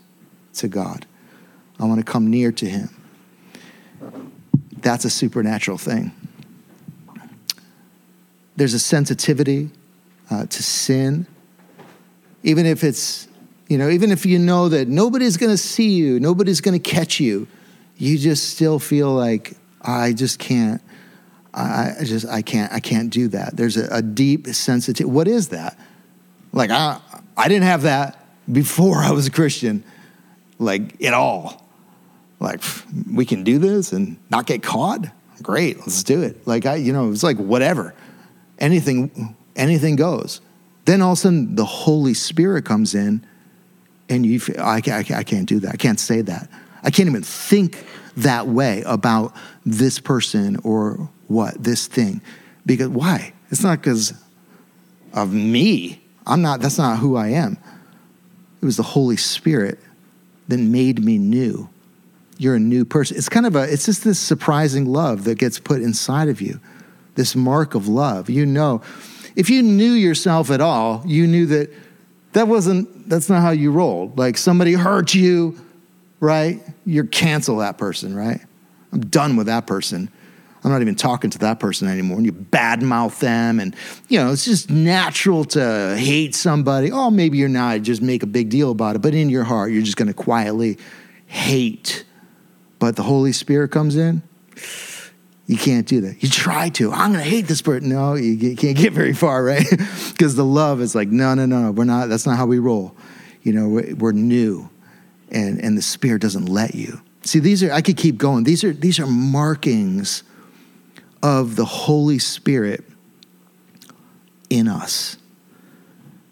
to 0.55 0.67
God. 0.67 1.05
I 1.79 1.85
want 1.85 1.99
to 1.99 2.11
come 2.11 2.29
near 2.29 2.51
to 2.53 2.65
Him. 2.65 2.89
That's 4.77 5.05
a 5.05 5.09
supernatural 5.09 5.77
thing. 5.77 6.11
There's 8.55 8.73
a 8.73 8.79
sensitivity 8.79 9.69
uh, 10.31 10.45
to 10.45 10.63
sin, 10.63 11.27
even 12.43 12.65
if 12.65 12.83
it's, 12.83 13.27
you 13.67 13.77
know, 13.77 13.89
even 13.89 14.11
if 14.11 14.25
you 14.25 14.39
know 14.39 14.69
that 14.69 14.87
nobody's 14.87 15.37
going 15.37 15.51
to 15.51 15.57
see 15.57 15.89
you, 15.89 16.19
nobody's 16.19 16.61
going 16.61 16.79
to 16.79 16.91
catch 16.91 17.19
you, 17.19 17.47
you 17.97 18.17
just 18.17 18.49
still 18.49 18.79
feel 18.79 19.11
like, 19.11 19.57
I 19.81 20.13
just 20.13 20.39
can't 20.39 20.81
I, 21.55 22.03
just 22.03 22.27
I 22.27 22.41
can't 22.41 22.71
I 22.73 22.79
can't 22.79 23.09
do 23.09 23.29
that. 23.29 23.55
There's 23.55 23.77
a, 23.77 23.87
a 23.89 24.01
deep 24.01 24.47
sensitivity. 24.47 25.05
What 25.05 25.27
is 25.27 25.49
that? 25.49 25.79
Like 26.51 26.69
I 26.69 26.99
I 27.37 27.47
didn't 27.47 27.63
have 27.63 27.83
that 27.83 28.25
before 28.51 28.97
I 28.97 29.11
was 29.11 29.27
a 29.27 29.31
Christian, 29.31 29.83
like 30.59 31.01
at 31.01 31.13
all. 31.13 31.65
Like 32.39 32.61
we 33.11 33.25
can 33.25 33.43
do 33.43 33.57
this 33.57 33.93
and 33.93 34.17
not 34.29 34.45
get 34.45 34.63
caught. 34.63 35.05
Great, 35.41 35.79
let's 35.79 36.03
do 36.03 36.21
it. 36.21 36.45
Like 36.45 36.65
I, 36.65 36.75
you 36.75 36.91
know, 36.91 37.11
it's 37.11 37.23
like 37.23 37.37
whatever, 37.37 37.93
anything 38.59 39.35
anything 39.55 39.95
goes. 39.95 40.41
Then 40.83 41.01
all 41.01 41.13
of 41.13 41.17
a 41.17 41.21
sudden 41.21 41.55
the 41.55 41.65
Holy 41.65 42.13
Spirit 42.13 42.65
comes 42.65 42.93
in, 42.93 43.25
and 44.09 44.25
you 44.25 44.41
I, 44.59 44.81
I, 44.85 45.05
I 45.15 45.23
can't 45.23 45.47
do 45.47 45.59
that. 45.61 45.73
I 45.73 45.77
can't 45.77 45.99
say 45.99 46.21
that. 46.21 46.49
I 46.83 46.91
can't 46.91 47.09
even 47.09 47.23
think 47.23 47.85
that 48.17 48.47
way 48.47 48.83
about 48.85 49.33
this 49.65 49.99
person 49.99 50.57
or 50.63 51.09
what 51.27 51.63
this 51.63 51.87
thing. 51.87 52.21
Because 52.65 52.89
why? 52.89 53.33
It's 53.51 53.63
not 53.63 53.79
because 53.79 54.13
of 55.13 55.33
me. 55.33 56.01
I'm 56.27 56.41
not 56.41 56.59
that's 56.59 56.77
not 56.77 56.99
who 56.99 57.15
i 57.15 57.29
am. 57.29 57.57
It 58.61 58.65
was 58.65 58.77
the 58.77 58.83
holy 58.83 59.17
spirit 59.17 59.79
that 60.47 60.57
made 60.57 61.03
me 61.03 61.17
new. 61.17 61.69
You're 62.37 62.55
a 62.55 62.59
new 62.59 62.83
person. 62.83 63.17
It's 63.17 63.29
kind 63.29 63.45
of 63.45 63.55
a 63.55 63.63
it's 63.71 63.85
just 63.85 64.03
this 64.03 64.19
surprising 64.19 64.85
love 64.85 65.23
that 65.25 65.37
gets 65.37 65.59
put 65.59 65.81
inside 65.81 66.29
of 66.29 66.41
you. 66.41 66.59
This 67.15 67.35
mark 67.35 67.75
of 67.75 67.87
love. 67.87 68.29
You 68.29 68.45
know 68.45 68.81
if 69.35 69.49
you 69.49 69.61
knew 69.61 69.91
yourself 69.91 70.49
at 70.49 70.61
all 70.61 71.03
you 71.05 71.27
knew 71.27 71.45
that 71.47 71.71
that 72.33 72.47
wasn't 72.47 73.07
that's 73.07 73.29
not 73.29 73.41
how 73.41 73.51
you 73.51 73.71
rolled. 73.71 74.17
Like 74.17 74.37
somebody 74.37 74.73
hurt 74.73 75.13
you 75.13 75.59
right? 76.19 76.61
You're 76.85 77.05
cancel 77.05 77.57
that 77.57 77.77
person 77.77 78.15
right? 78.15 78.41
I'm 78.91 79.01
done 79.01 79.35
with 79.35 79.47
that 79.47 79.67
person 79.67 80.09
I'm 80.65 80.71
not 80.71 80.81
even 80.81 80.95
talking 80.95 81.29
to 81.29 81.37
that 81.39 81.59
person 81.59 81.87
anymore. 81.87 82.17
And 82.17 82.25
you 82.25 82.33
badmouth 82.33 83.19
them. 83.19 83.59
And, 83.59 83.75
you 84.09 84.17
know, 84.17 84.31
it's 84.31 84.45
just 84.45 84.71
natural 84.71 85.45
to 85.45 85.95
hate 85.95 86.33
somebody. 86.33 86.91
Oh, 86.91 87.11
maybe 87.11 87.37
you're 87.37 87.49
not, 87.49 87.83
just 87.83 88.01
make 88.01 88.23
a 88.23 88.25
big 88.27 88.49
deal 88.49 88.71
about 88.71 88.95
it. 88.95 89.03
But 89.03 89.13
in 89.13 89.29
your 89.29 89.43
heart, 89.43 89.71
you're 89.71 89.83
just 89.83 89.95
going 89.95 90.07
to 90.07 90.13
quietly 90.15 90.79
hate. 91.27 92.03
But 92.79 92.95
the 92.95 93.03
Holy 93.03 93.31
Spirit 93.31 93.69
comes 93.69 93.95
in. 93.95 94.23
You 95.45 95.57
can't 95.57 95.85
do 95.85 96.01
that. 96.01 96.23
You 96.23 96.29
try 96.29 96.69
to. 96.69 96.91
I'm 96.91 97.11
going 97.11 97.23
to 97.23 97.29
hate 97.29 97.45
this 97.45 97.61
person. 97.61 97.89
No, 97.89 98.15
you 98.15 98.55
can't 98.55 98.75
get 98.75 98.91
very 98.91 99.13
far, 99.13 99.43
right? 99.43 99.65
Because 100.15 100.35
the 100.35 100.45
love 100.45 100.79
is 100.79 100.95
like, 100.95 101.09
no, 101.09 101.33
no, 101.35 101.45
no, 101.45 101.71
we're 101.71 101.83
not. 101.83 102.07
That's 102.07 102.25
not 102.25 102.37
how 102.37 102.45
we 102.45 102.57
roll. 102.57 102.95
You 103.43 103.51
know, 103.51 103.67
we're 103.97 104.13
new, 104.13 104.69
and 105.29 105.59
and 105.59 105.77
the 105.77 105.81
Spirit 105.81 106.21
doesn't 106.21 106.45
let 106.45 106.73
you. 106.73 107.01
See, 107.23 107.39
these 107.39 107.61
are. 107.61 107.71
I 107.73 107.81
could 107.81 107.97
keep 107.97 108.17
going. 108.17 108.45
These 108.45 108.63
are 108.63 108.71
these 108.71 108.97
are 108.97 109.05
markings 109.05 110.23
of 111.21 111.55
the 111.55 111.65
Holy 111.65 112.19
Spirit 112.19 112.83
in 114.49 114.67
us. 114.67 115.17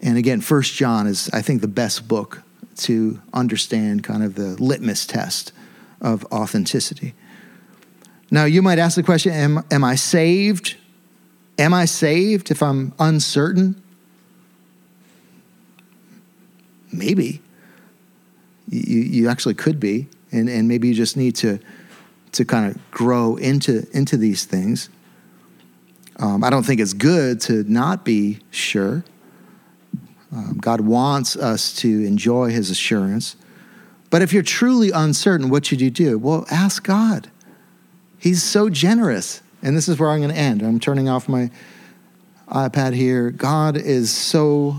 And 0.01 0.17
again, 0.17 0.41
First 0.41 0.75
John 0.75 1.07
is, 1.07 1.29
I 1.31 1.41
think, 1.41 1.61
the 1.61 1.67
best 1.67 2.07
book 2.07 2.43
to 2.77 3.21
understand 3.33 4.03
kind 4.03 4.23
of 4.23 4.35
the 4.35 4.61
litmus 4.61 5.05
test 5.05 5.53
of 6.01 6.25
authenticity. 6.25 7.13
Now, 8.29 8.45
you 8.45 8.61
might 8.61 8.79
ask 8.79 8.95
the 8.95 9.03
question 9.03 9.31
Am, 9.31 9.63
am 9.71 9.83
I 9.83 9.95
saved? 9.95 10.75
Am 11.57 11.73
I 11.73 11.85
saved 11.85 12.51
if 12.51 12.63
I'm 12.63 12.93
uncertain? 12.99 13.81
Maybe. 16.91 17.41
You, 18.69 19.01
you 19.01 19.29
actually 19.29 19.53
could 19.53 19.79
be, 19.79 20.07
and, 20.31 20.49
and 20.49 20.67
maybe 20.67 20.87
you 20.87 20.93
just 20.93 21.15
need 21.15 21.35
to 21.37 21.59
to 22.33 22.45
kind 22.45 22.69
of 22.69 22.91
grow 22.91 23.35
into 23.37 23.87
into 23.95 24.17
these 24.17 24.45
things. 24.45 24.89
Um, 26.17 26.43
I 26.43 26.49
don't 26.49 26.63
think 26.63 26.79
it's 26.79 26.93
good 26.93 27.41
to 27.41 27.63
not 27.63 28.05
be 28.05 28.39
sure. 28.51 29.03
Um, 30.31 30.57
God 30.59 30.81
wants 30.81 31.35
us 31.35 31.73
to 31.77 32.05
enjoy 32.05 32.49
His 32.49 32.69
assurance. 32.69 33.35
But 34.09 34.21
if 34.21 34.31
you're 34.31 34.43
truly 34.43 34.91
uncertain, 34.91 35.49
what 35.49 35.65
should 35.65 35.81
you 35.81 35.89
do? 35.89 36.19
Well, 36.19 36.45
ask 36.51 36.83
God. 36.83 37.31
He's 38.19 38.43
so 38.43 38.69
generous. 38.69 39.41
And 39.63 39.75
this 39.75 39.87
is 39.87 39.99
where 39.99 40.09
I'm 40.09 40.19
going 40.19 40.31
to 40.31 40.37
end. 40.37 40.61
I'm 40.61 40.79
turning 40.79 41.09
off 41.09 41.27
my 41.27 41.49
iPad 42.47 42.93
here. 42.93 43.31
God 43.31 43.75
is 43.75 44.11
so 44.11 44.77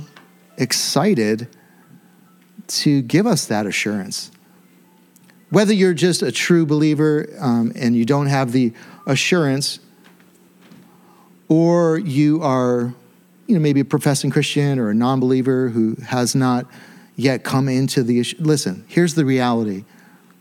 excited 0.57 1.49
to 2.67 3.03
give 3.03 3.27
us 3.27 3.47
that 3.47 3.67
assurance 3.67 4.31
whether 5.55 5.73
you're 5.73 5.95
just 5.95 6.21
a 6.21 6.33
true 6.33 6.67
believer 6.67 7.29
um, 7.39 7.73
and 7.77 7.95
you 7.95 8.05
don't 8.05 8.27
have 8.27 8.51
the 8.51 8.73
assurance, 9.07 9.79
or 11.49 11.97
you 11.99 12.43
are, 12.43 12.93
you 13.47 13.55
know, 13.55 13.61
maybe 13.61 13.79
a 13.79 13.85
professing 13.85 14.31
Christian 14.31 14.81
or 14.81 14.91
a 14.91 14.95
non 14.95 15.21
believer 15.21 15.69
who 15.69 15.95
has 16.07 16.35
not 16.35 16.67
yet 17.15 17.45
come 17.45 17.69
into 17.69 18.03
the. 18.03 18.19
issue. 18.19 18.37
Listen, 18.41 18.85
here's 18.89 19.15
the 19.15 19.25
reality 19.25 19.85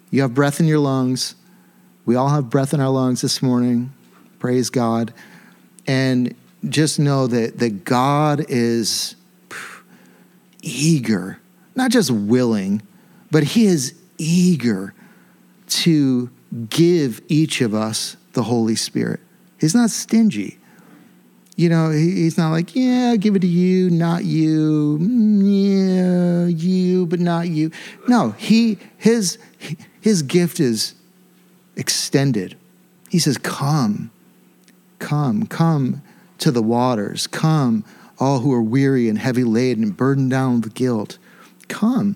you 0.09 0.23
have 0.23 0.33
breath 0.33 0.59
in 0.59 0.65
your 0.65 0.79
lungs. 0.79 1.35
We 2.05 2.15
all 2.15 2.29
have 2.29 2.49
breath 2.49 2.73
in 2.73 2.81
our 2.81 2.89
lungs 2.89 3.21
this 3.21 3.41
morning. 3.41 3.93
Praise 4.39 4.71
God. 4.71 5.13
And 5.85 6.35
just 6.67 6.99
know 6.99 7.27
that, 7.27 7.59
that 7.59 7.85
God 7.85 8.45
is 8.49 9.15
eager, 10.61 11.39
not 11.75 11.91
just 11.91 12.09
willing, 12.09 12.81
but 13.29 13.43
He 13.43 13.65
is 13.65 13.93
eager 14.17 14.93
to 15.81 16.29
give 16.69 17.21
each 17.27 17.61
of 17.61 17.73
us 17.73 18.17
the 18.33 18.43
Holy 18.43 18.75
Spirit. 18.75 19.19
He's 19.59 19.75
not 19.75 19.89
stingy. 19.89 20.59
You 21.55 21.69
know, 21.69 21.91
he's 21.91 22.37
not 22.37 22.49
like, 22.49 22.75
yeah, 22.75 23.09
I'll 23.11 23.17
give 23.17 23.35
it 23.35 23.39
to 23.39 23.47
you, 23.47 23.89
not 23.89 24.23
you. 24.25 24.97
Mm, 24.99 25.43
Yeah, 25.43 26.47
you, 26.47 27.05
but 27.05 27.19
not 27.19 27.47
you. 27.49 27.71
No, 28.07 28.31
he 28.31 28.79
his 28.97 29.37
his 30.01 30.23
gift 30.23 30.59
is 30.59 30.95
extended. 31.75 32.57
He 33.09 33.19
says, 33.19 33.37
"Come, 33.37 34.09
come, 34.97 35.45
come 35.45 36.01
to 36.39 36.49
the 36.49 36.63
waters. 36.63 37.27
Come, 37.27 37.85
all 38.19 38.39
who 38.39 38.51
are 38.51 38.61
weary 38.61 39.07
and 39.07 39.19
heavy 39.19 39.43
laden 39.43 39.83
and 39.83 39.95
burdened 39.95 40.31
down 40.31 40.61
with 40.61 40.73
guilt. 40.73 41.19
Come, 41.67 42.15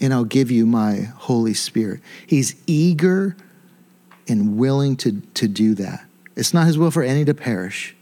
and 0.00 0.12
I'll 0.12 0.24
give 0.24 0.50
you 0.50 0.66
my 0.66 1.08
Holy 1.16 1.54
Spirit." 1.54 2.00
He's 2.26 2.54
eager 2.66 3.36
and 4.28 4.56
willing 4.56 4.96
to 4.96 5.20
to 5.34 5.48
do 5.48 5.74
that. 5.76 6.04
It's 6.36 6.54
not 6.54 6.66
his 6.66 6.78
will 6.78 6.90
for 6.90 7.02
any 7.02 7.24
to 7.26 7.34
perish. 7.34 7.94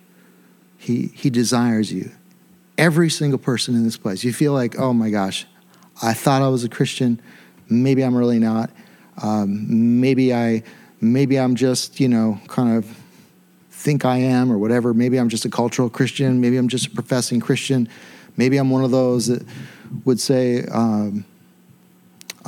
He, 0.77 1.11
he 1.15 1.29
desires 1.29 1.93
you. 1.93 2.13
Every 2.79 3.11
single 3.11 3.39
person 3.39 3.75
in 3.75 3.83
this 3.83 3.97
place. 3.97 4.23
You 4.23 4.33
feel 4.33 4.53
like, 4.53 4.79
oh 4.79 4.93
my 4.93 5.11
gosh, 5.11 5.45
I 6.01 6.15
thought 6.15 6.41
I 6.41 6.49
was 6.49 6.63
a 6.63 6.69
Christian. 6.69 7.21
Maybe 7.69 8.03
I'm 8.03 8.17
really 8.17 8.39
not. 8.39 8.71
Um, 9.21 10.01
maybe 10.01 10.33
I, 10.33 10.63
maybe 11.01 11.39
I'm 11.39 11.57
just, 11.57 11.99
you 11.99 12.09
know, 12.09 12.41
kind 12.47 12.77
of 12.77 12.87
think 13.71 14.05
I 14.05 14.19
am 14.19 14.53
or 14.53 14.59
whatever. 14.59 14.95
Maybe 14.95 15.19
I'm 15.19 15.29
just 15.29 15.45
a 15.45 15.51
cultural 15.51 15.91
Christian. 15.91 16.41
Maybe 16.41 16.57
I'm 16.57 16.69
just 16.69 16.87
a 16.87 16.91
professing 16.91 17.41
Christian. 17.41 17.89
Maybe 18.37 18.57
I'm 18.57 18.71
one 18.71 18.85
of 18.85 18.93
those 18.93 19.27
that 19.27 19.45
would 20.05 20.21
say 20.21 20.65
um, 20.67 21.25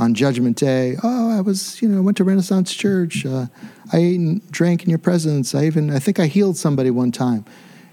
on 0.00 0.14
Judgment 0.14 0.56
Day, 0.56 0.96
"Oh, 1.02 1.30
I 1.30 1.42
was, 1.42 1.80
you 1.82 1.88
know, 1.88 1.98
I 1.98 2.00
went 2.00 2.16
to 2.16 2.24
Renaissance 2.24 2.74
Church. 2.74 3.26
Uh, 3.26 3.46
I 3.92 3.98
ate 3.98 4.18
and 4.18 4.50
drank 4.50 4.82
in 4.82 4.88
your 4.88 4.98
presence. 4.98 5.54
I 5.54 5.66
even, 5.66 5.90
I 5.90 5.98
think 5.98 6.18
I 6.18 6.26
healed 6.26 6.56
somebody 6.56 6.90
one 6.90 7.12
time." 7.12 7.44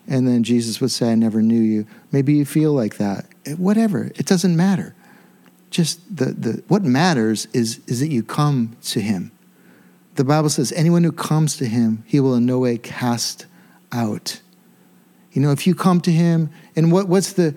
And 0.07 0.25
then 0.25 0.43
Jesus 0.43 0.79
would 0.79 0.91
say, 0.91 1.11
"I 1.11 1.15
never 1.15 1.41
knew 1.41 1.59
you." 1.59 1.85
Maybe 2.11 2.33
you 2.33 2.45
feel 2.45 2.73
like 2.73 2.97
that. 2.97 3.25
Whatever. 3.57 4.11
It 4.15 4.25
doesn't 4.25 4.55
matter. 4.55 4.95
Just 5.69 5.99
the 6.15 6.27
the 6.31 6.63
what 6.69 6.83
matters 6.83 7.47
is 7.51 7.79
is 7.87 7.99
that 7.99 8.07
you 8.07 8.23
come 8.23 8.77
to 8.83 9.01
Him. 9.01 9.31
The 10.15 10.23
Bible 10.23 10.49
says, 10.49 10.71
"Anyone 10.71 11.03
who 11.03 11.11
comes 11.11 11.57
to 11.57 11.65
Him, 11.65 12.03
He 12.05 12.21
will 12.21 12.35
in 12.35 12.45
no 12.45 12.59
way 12.59 12.77
cast 12.77 13.45
out." 13.91 14.39
You 15.33 15.41
know, 15.41 15.51
if 15.51 15.67
you 15.67 15.75
come 15.75 15.99
to 16.01 16.11
Him, 16.11 16.49
and 16.75 16.89
what 16.89 17.09
what's 17.09 17.33
the 17.33 17.53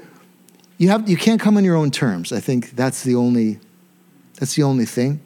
you 0.76 0.88
have 0.88 1.08
you 1.08 1.16
can't 1.16 1.40
come 1.40 1.56
on 1.56 1.64
your 1.64 1.76
own 1.76 1.92
terms. 1.92 2.32
I 2.32 2.40
think 2.40 2.74
that's 2.74 3.04
the 3.04 3.14
only 3.14 3.60
that's 4.40 4.56
the 4.56 4.64
only 4.64 4.86
thing. 4.86 5.20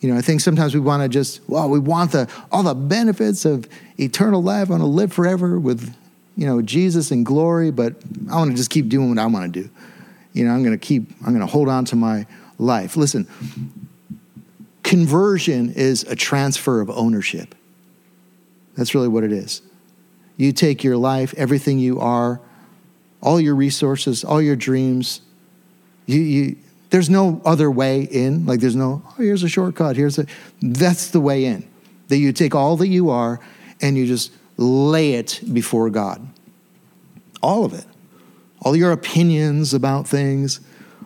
You 0.00 0.10
know, 0.10 0.18
I 0.18 0.20
think 0.20 0.40
sometimes 0.40 0.74
we 0.74 0.80
want 0.80 1.04
to 1.04 1.08
just, 1.08 1.48
well, 1.48 1.70
we 1.70 1.78
want 1.78 2.10
the 2.10 2.28
all 2.50 2.64
the 2.64 2.74
benefits 2.74 3.44
of 3.44 3.68
eternal 3.98 4.42
life. 4.42 4.68
I 4.68 4.72
want 4.72 4.82
to 4.82 4.86
live 4.86 5.12
forever 5.12 5.60
with, 5.60 5.94
you 6.36 6.44
know, 6.44 6.60
Jesus 6.60 7.12
in 7.12 7.22
glory, 7.22 7.70
but 7.70 7.94
I 8.30 8.34
want 8.34 8.50
to 8.50 8.56
just 8.56 8.70
keep 8.70 8.88
doing 8.88 9.08
what 9.10 9.18
I 9.18 9.26
want 9.26 9.54
to 9.54 9.62
do. 9.62 9.70
You 10.32 10.44
know, 10.44 10.50
I'm 10.50 10.64
going 10.64 10.76
to 10.76 10.84
keep, 10.86 11.08
I'm 11.20 11.28
going 11.28 11.40
to 11.40 11.46
hold 11.46 11.68
on 11.68 11.84
to 11.86 11.96
my 11.96 12.26
life. 12.58 12.96
Listen, 12.96 13.28
conversion 14.82 15.72
is 15.72 16.02
a 16.02 16.16
transfer 16.16 16.80
of 16.80 16.90
ownership. 16.90 17.54
That's 18.76 18.94
really 18.94 19.08
what 19.08 19.22
it 19.22 19.32
is. 19.32 19.62
You 20.36 20.50
take 20.50 20.82
your 20.82 20.96
life, 20.96 21.32
everything 21.36 21.78
you 21.78 22.00
are, 22.00 22.40
all 23.22 23.40
your 23.40 23.54
resources, 23.54 24.24
all 24.24 24.42
your 24.42 24.56
dreams, 24.56 25.20
you, 26.06 26.20
you 26.20 26.56
there's 26.92 27.08
no 27.08 27.40
other 27.46 27.70
way 27.70 28.02
in. 28.02 28.44
Like 28.44 28.60
there's 28.60 28.76
no, 28.76 29.02
oh, 29.04 29.14
here's 29.16 29.42
a 29.42 29.48
shortcut. 29.48 29.96
Here's 29.96 30.18
a, 30.18 30.26
that's 30.60 31.08
the 31.08 31.20
way 31.20 31.46
in. 31.46 31.66
That 32.08 32.18
you 32.18 32.34
take 32.34 32.54
all 32.54 32.76
that 32.76 32.88
you 32.88 33.08
are 33.08 33.40
and 33.80 33.96
you 33.96 34.06
just 34.06 34.30
lay 34.58 35.14
it 35.14 35.40
before 35.50 35.88
God. 35.88 36.28
All 37.42 37.64
of 37.64 37.72
it. 37.72 37.86
All 38.60 38.76
your 38.76 38.92
opinions 38.92 39.72
about 39.72 40.06
things, 40.06 40.60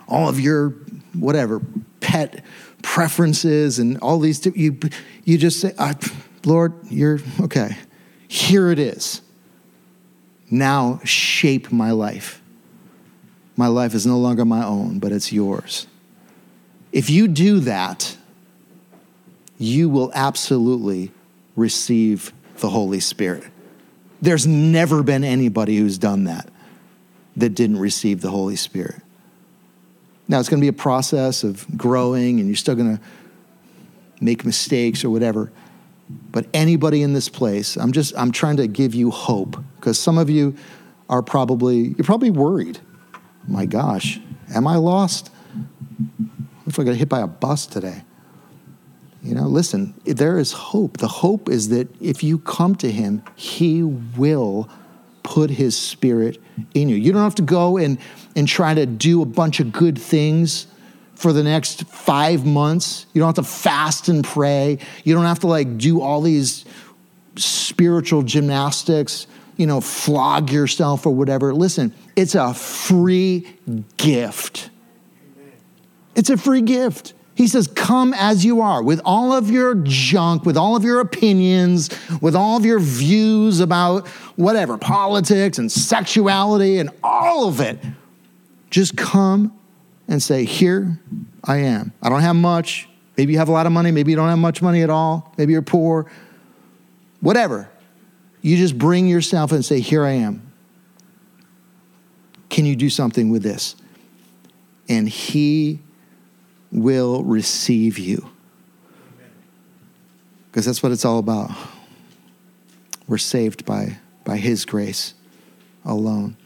all 0.08 0.28
of 0.28 0.40
your 0.40 0.70
whatever, 1.14 1.62
pet 2.00 2.44
preferences 2.82 3.78
and 3.78 3.96
all 3.98 4.18
these, 4.18 4.44
you, 4.44 4.80
you 5.22 5.38
just 5.38 5.60
say, 5.60 5.72
Lord, 6.44 6.74
you're, 6.90 7.20
okay, 7.42 7.76
here 8.26 8.72
it 8.72 8.80
is. 8.80 9.22
Now 10.50 10.98
shape 11.04 11.70
my 11.70 11.92
life. 11.92 12.42
My 13.56 13.68
life 13.68 13.94
is 13.94 14.06
no 14.06 14.18
longer 14.18 14.44
my 14.44 14.64
own, 14.64 14.98
but 14.98 15.12
it's 15.12 15.32
yours. 15.32 15.86
If 16.92 17.08
you 17.08 17.26
do 17.26 17.60
that, 17.60 18.16
you 19.58 19.88
will 19.88 20.12
absolutely 20.14 21.10
receive 21.56 22.32
the 22.58 22.68
Holy 22.70 23.00
Spirit. 23.00 23.44
There's 24.20 24.46
never 24.46 25.02
been 25.02 25.24
anybody 25.24 25.76
who's 25.76 25.98
done 25.98 26.24
that 26.24 26.48
that 27.36 27.50
didn't 27.50 27.78
receive 27.78 28.20
the 28.20 28.30
Holy 28.30 28.56
Spirit. 28.56 29.02
Now, 30.28 30.40
it's 30.40 30.48
going 30.48 30.60
to 30.60 30.64
be 30.64 30.68
a 30.68 30.72
process 30.72 31.44
of 31.44 31.66
growing, 31.76 32.40
and 32.40 32.48
you're 32.48 32.56
still 32.56 32.74
going 32.74 32.96
to 32.96 33.02
make 34.20 34.44
mistakes 34.44 35.04
or 35.04 35.10
whatever. 35.10 35.52
But 36.08 36.46
anybody 36.52 37.02
in 37.02 37.12
this 37.12 37.28
place, 37.28 37.76
I'm 37.76 37.92
just 37.92 38.16
I'm 38.16 38.32
trying 38.32 38.56
to 38.58 38.66
give 38.66 38.94
you 38.94 39.10
hope 39.10 39.56
because 39.76 39.98
some 39.98 40.18
of 40.18 40.30
you 40.30 40.56
are 41.08 41.22
probably 41.22 41.94
you're 41.96 42.04
probably 42.04 42.30
worried 42.30 42.78
my 43.48 43.66
gosh, 43.66 44.20
am 44.54 44.66
I 44.66 44.76
lost? 44.76 45.30
What 46.18 46.66
if 46.66 46.78
I 46.78 46.84
got 46.84 46.96
hit 46.96 47.08
by 47.08 47.20
a 47.20 47.26
bus 47.26 47.66
today? 47.66 48.02
You 49.22 49.34
know, 49.34 49.48
listen, 49.48 49.94
there 50.04 50.38
is 50.38 50.52
hope. 50.52 50.98
The 50.98 51.08
hope 51.08 51.48
is 51.48 51.70
that 51.70 51.88
if 52.00 52.22
you 52.22 52.38
come 52.38 52.76
to 52.76 52.90
Him, 52.90 53.22
He 53.34 53.82
will 53.82 54.68
put 55.22 55.50
His 55.50 55.76
Spirit 55.76 56.40
in 56.74 56.88
you. 56.88 56.96
You 56.96 57.12
don't 57.12 57.22
have 57.22 57.34
to 57.36 57.42
go 57.42 57.76
and, 57.76 57.98
and 58.36 58.46
try 58.46 58.74
to 58.74 58.86
do 58.86 59.22
a 59.22 59.26
bunch 59.26 59.58
of 59.58 59.72
good 59.72 59.98
things 59.98 60.68
for 61.14 61.32
the 61.32 61.42
next 61.42 61.84
five 61.88 62.46
months. 62.46 63.06
You 63.14 63.20
don't 63.20 63.28
have 63.28 63.44
to 63.44 63.50
fast 63.50 64.08
and 64.08 64.24
pray. 64.24 64.78
You 65.02 65.14
don't 65.14 65.24
have 65.24 65.40
to 65.40 65.46
like 65.46 65.78
do 65.78 66.00
all 66.00 66.20
these 66.20 66.64
spiritual 67.36 68.22
gymnastics 68.22 69.26
you 69.56 69.66
know, 69.66 69.80
flog 69.80 70.50
yourself 70.50 71.06
or 71.06 71.14
whatever. 71.14 71.54
Listen, 71.54 71.94
it's 72.14 72.34
a 72.34 72.52
free 72.54 73.46
gift. 73.96 74.70
It's 76.14 76.30
a 76.30 76.36
free 76.36 76.62
gift. 76.62 77.14
He 77.34 77.46
says, 77.46 77.68
Come 77.68 78.14
as 78.14 78.44
you 78.44 78.62
are, 78.62 78.82
with 78.82 79.00
all 79.04 79.32
of 79.32 79.50
your 79.50 79.74
junk, 79.74 80.46
with 80.46 80.56
all 80.56 80.74
of 80.74 80.84
your 80.84 81.00
opinions, 81.00 81.90
with 82.22 82.34
all 82.34 82.56
of 82.56 82.64
your 82.64 82.80
views 82.80 83.60
about 83.60 84.06
whatever, 84.36 84.78
politics 84.78 85.58
and 85.58 85.70
sexuality 85.70 86.78
and 86.78 86.90
all 87.04 87.48
of 87.48 87.60
it. 87.60 87.78
Just 88.70 88.96
come 88.96 89.56
and 90.08 90.22
say, 90.22 90.44
Here 90.44 90.98
I 91.44 91.58
am. 91.58 91.92
I 92.02 92.08
don't 92.08 92.22
have 92.22 92.36
much. 92.36 92.88
Maybe 93.18 93.32
you 93.34 93.38
have 93.38 93.48
a 93.48 93.52
lot 93.52 93.66
of 93.66 93.72
money. 93.72 93.90
Maybe 93.90 94.10
you 94.12 94.16
don't 94.16 94.28
have 94.28 94.38
much 94.38 94.62
money 94.62 94.82
at 94.82 94.90
all. 94.90 95.34
Maybe 95.36 95.52
you're 95.52 95.62
poor. 95.62 96.10
Whatever. 97.20 97.68
You 98.46 98.56
just 98.56 98.78
bring 98.78 99.08
yourself 99.08 99.50
and 99.50 99.64
say, 99.64 99.80
Here 99.80 100.04
I 100.04 100.12
am. 100.12 100.52
Can 102.48 102.64
you 102.64 102.76
do 102.76 102.88
something 102.88 103.28
with 103.28 103.42
this? 103.42 103.74
And 104.88 105.08
He 105.08 105.80
will 106.70 107.24
receive 107.24 107.98
you. 107.98 108.30
Because 110.48 110.64
that's 110.64 110.80
what 110.80 110.92
it's 110.92 111.04
all 111.04 111.18
about. 111.18 111.50
We're 113.08 113.18
saved 113.18 113.64
by, 113.64 113.98
by 114.22 114.36
His 114.36 114.64
grace 114.64 115.14
alone. 115.84 116.36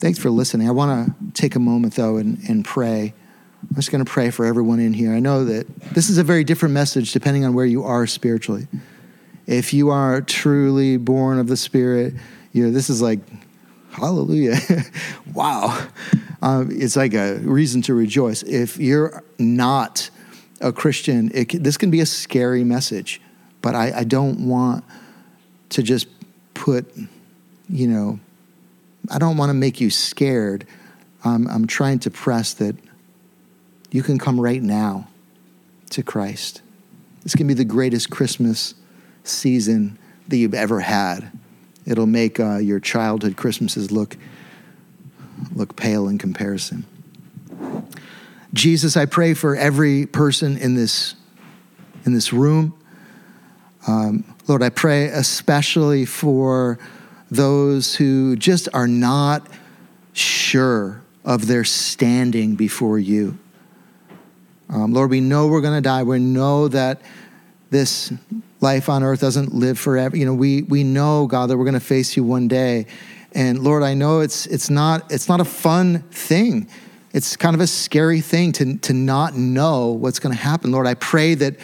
Thanks 0.00 0.18
for 0.18 0.30
listening. 0.30 0.66
I 0.66 0.72
want 0.72 1.06
to 1.06 1.40
take 1.40 1.54
a 1.54 1.60
moment, 1.60 1.94
though, 1.94 2.16
and, 2.16 2.40
and 2.48 2.64
pray. 2.64 3.14
I'm 3.70 3.76
just 3.76 3.92
going 3.92 4.04
to 4.04 4.10
pray 4.10 4.30
for 4.30 4.44
everyone 4.44 4.80
in 4.80 4.94
here. 4.94 5.12
I 5.12 5.20
know 5.20 5.44
that 5.44 5.68
this 5.92 6.10
is 6.10 6.18
a 6.18 6.24
very 6.24 6.42
different 6.42 6.72
message 6.74 7.12
depending 7.12 7.44
on 7.44 7.54
where 7.54 7.66
you 7.66 7.84
are 7.84 8.04
spiritually 8.08 8.66
if 9.48 9.72
you 9.72 9.88
are 9.88 10.20
truly 10.20 10.98
born 10.98 11.38
of 11.38 11.48
the 11.48 11.56
Spirit, 11.56 12.12
you 12.52 12.64
know, 12.64 12.70
this 12.70 12.90
is 12.90 13.00
like, 13.00 13.20
hallelujah. 13.90 14.58
wow. 15.32 15.88
Um, 16.42 16.68
it's 16.70 16.96
like 16.96 17.14
a 17.14 17.36
reason 17.38 17.80
to 17.82 17.94
rejoice. 17.94 18.42
If 18.42 18.76
you're 18.76 19.24
not 19.38 20.10
a 20.60 20.70
Christian, 20.70 21.30
it, 21.32 21.64
this 21.64 21.78
can 21.78 21.90
be 21.90 22.00
a 22.00 22.06
scary 22.06 22.62
message, 22.62 23.22
but 23.62 23.74
I, 23.74 24.00
I 24.00 24.04
don't 24.04 24.46
want 24.46 24.84
to 25.70 25.82
just 25.82 26.08
put, 26.52 26.94
you 27.70 27.88
know, 27.88 28.20
I 29.10 29.18
don't 29.18 29.38
want 29.38 29.48
to 29.48 29.54
make 29.54 29.80
you 29.80 29.88
scared. 29.88 30.66
Um, 31.24 31.48
I'm 31.50 31.66
trying 31.66 32.00
to 32.00 32.10
press 32.10 32.52
that 32.54 32.76
you 33.90 34.02
can 34.02 34.18
come 34.18 34.38
right 34.38 34.62
now 34.62 35.08
to 35.90 36.02
Christ. 36.02 36.60
This 37.22 37.34
can 37.34 37.46
be 37.46 37.54
the 37.54 37.64
greatest 37.64 38.10
Christmas 38.10 38.74
season 39.28 39.98
that 40.28 40.36
you've 40.36 40.54
ever 40.54 40.80
had. 40.80 41.30
It'll 41.86 42.06
make 42.06 42.38
uh, 42.38 42.58
your 42.58 42.80
childhood 42.80 43.36
Christmases 43.36 43.90
look 43.90 44.16
look 45.54 45.76
pale 45.76 46.08
in 46.08 46.18
comparison. 46.18 46.84
Jesus, 48.52 48.96
I 48.96 49.06
pray 49.06 49.34
for 49.34 49.54
every 49.54 50.06
person 50.06 50.56
in 50.56 50.74
this 50.74 51.14
in 52.04 52.14
this 52.14 52.32
room. 52.32 52.74
Um, 53.86 54.24
Lord, 54.46 54.62
I 54.62 54.70
pray 54.70 55.06
especially 55.06 56.04
for 56.04 56.78
those 57.30 57.94
who 57.94 58.36
just 58.36 58.68
are 58.72 58.88
not 58.88 59.46
sure 60.12 61.02
of 61.24 61.46
their 61.46 61.64
standing 61.64 62.54
before 62.54 62.98
you. 62.98 63.38
Um, 64.70 64.92
Lord, 64.92 65.10
we 65.10 65.20
know 65.20 65.46
we're 65.46 65.60
going 65.60 65.76
to 65.76 65.86
die. 65.86 66.02
We 66.02 66.18
know 66.18 66.68
that 66.68 67.00
this 67.70 68.12
life 68.60 68.88
on 68.88 69.02
earth 69.02 69.20
doesn't 69.20 69.54
live 69.54 69.78
forever. 69.78 70.16
You 70.16 70.26
know, 70.26 70.34
we, 70.34 70.62
we 70.62 70.84
know, 70.84 71.26
God, 71.26 71.46
that 71.48 71.56
we're 71.56 71.64
going 71.64 71.74
to 71.74 71.80
face 71.80 72.16
you 72.16 72.24
one 72.24 72.48
day. 72.48 72.86
And 73.32 73.62
Lord, 73.62 73.82
I 73.82 73.94
know 73.94 74.20
it's, 74.20 74.46
it's, 74.46 74.70
not, 74.70 75.10
it's 75.12 75.28
not 75.28 75.40
a 75.40 75.44
fun 75.44 76.00
thing. 76.10 76.68
It's 77.12 77.36
kind 77.36 77.54
of 77.54 77.60
a 77.60 77.66
scary 77.66 78.20
thing 78.20 78.52
to, 78.52 78.76
to 78.78 78.92
not 78.92 79.34
know 79.34 79.88
what's 79.88 80.18
going 80.18 80.34
to 80.34 80.40
happen. 80.40 80.72
Lord, 80.72 80.86
I 80.86 80.94
pray 80.94 81.34
that 81.34 81.56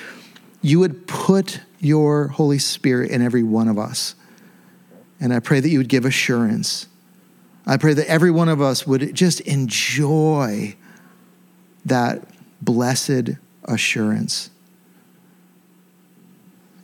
you 0.62 0.78
would 0.80 1.06
put 1.06 1.60
your 1.80 2.28
Holy 2.28 2.58
Spirit 2.58 3.10
in 3.10 3.20
every 3.22 3.42
one 3.42 3.68
of 3.68 3.78
us. 3.78 4.14
And 5.20 5.32
I 5.32 5.40
pray 5.40 5.60
that 5.60 5.68
you 5.68 5.78
would 5.78 5.88
give 5.88 6.04
assurance. 6.04 6.86
I 7.66 7.76
pray 7.76 7.94
that 7.94 8.06
every 8.08 8.30
one 8.30 8.48
of 8.48 8.60
us 8.60 8.86
would 8.86 9.14
just 9.14 9.40
enjoy 9.40 10.76
that 11.84 12.26
blessed 12.62 13.30
assurance. 13.64 14.50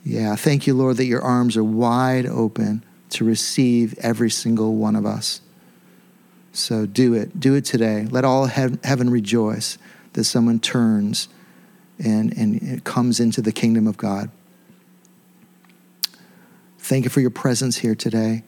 Yeah, 0.03 0.35
thank 0.35 0.65
you, 0.65 0.73
Lord, 0.73 0.97
that 0.97 1.05
your 1.05 1.21
arms 1.21 1.55
are 1.57 1.63
wide 1.63 2.25
open 2.25 2.83
to 3.11 3.25
receive 3.25 3.97
every 3.99 4.31
single 4.31 4.75
one 4.75 4.95
of 4.95 5.05
us. 5.05 5.41
So 6.53 6.85
do 6.85 7.13
it. 7.13 7.39
Do 7.39 7.55
it 7.55 7.65
today. 7.65 8.07
Let 8.09 8.25
all 8.25 8.45
heaven 8.45 9.09
rejoice 9.09 9.77
that 10.13 10.23
someone 10.23 10.59
turns 10.59 11.29
and, 12.03 12.35
and 12.37 12.83
comes 12.83 13.19
into 13.19 13.41
the 13.41 13.51
kingdom 13.51 13.87
of 13.87 13.97
God. 13.97 14.29
Thank 16.79 17.03
you 17.05 17.09
for 17.09 17.21
your 17.21 17.29
presence 17.29 17.77
here 17.77 17.95
today. 17.95 18.43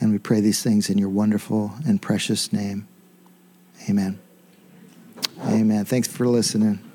And 0.00 0.12
we 0.12 0.18
pray 0.18 0.40
these 0.40 0.62
things 0.62 0.90
in 0.90 0.98
your 0.98 1.08
wonderful 1.08 1.72
and 1.86 2.00
precious 2.00 2.52
name. 2.52 2.88
Amen. 3.88 4.18
Amen. 5.46 5.84
Thanks 5.84 6.08
for 6.08 6.26
listening. 6.26 6.89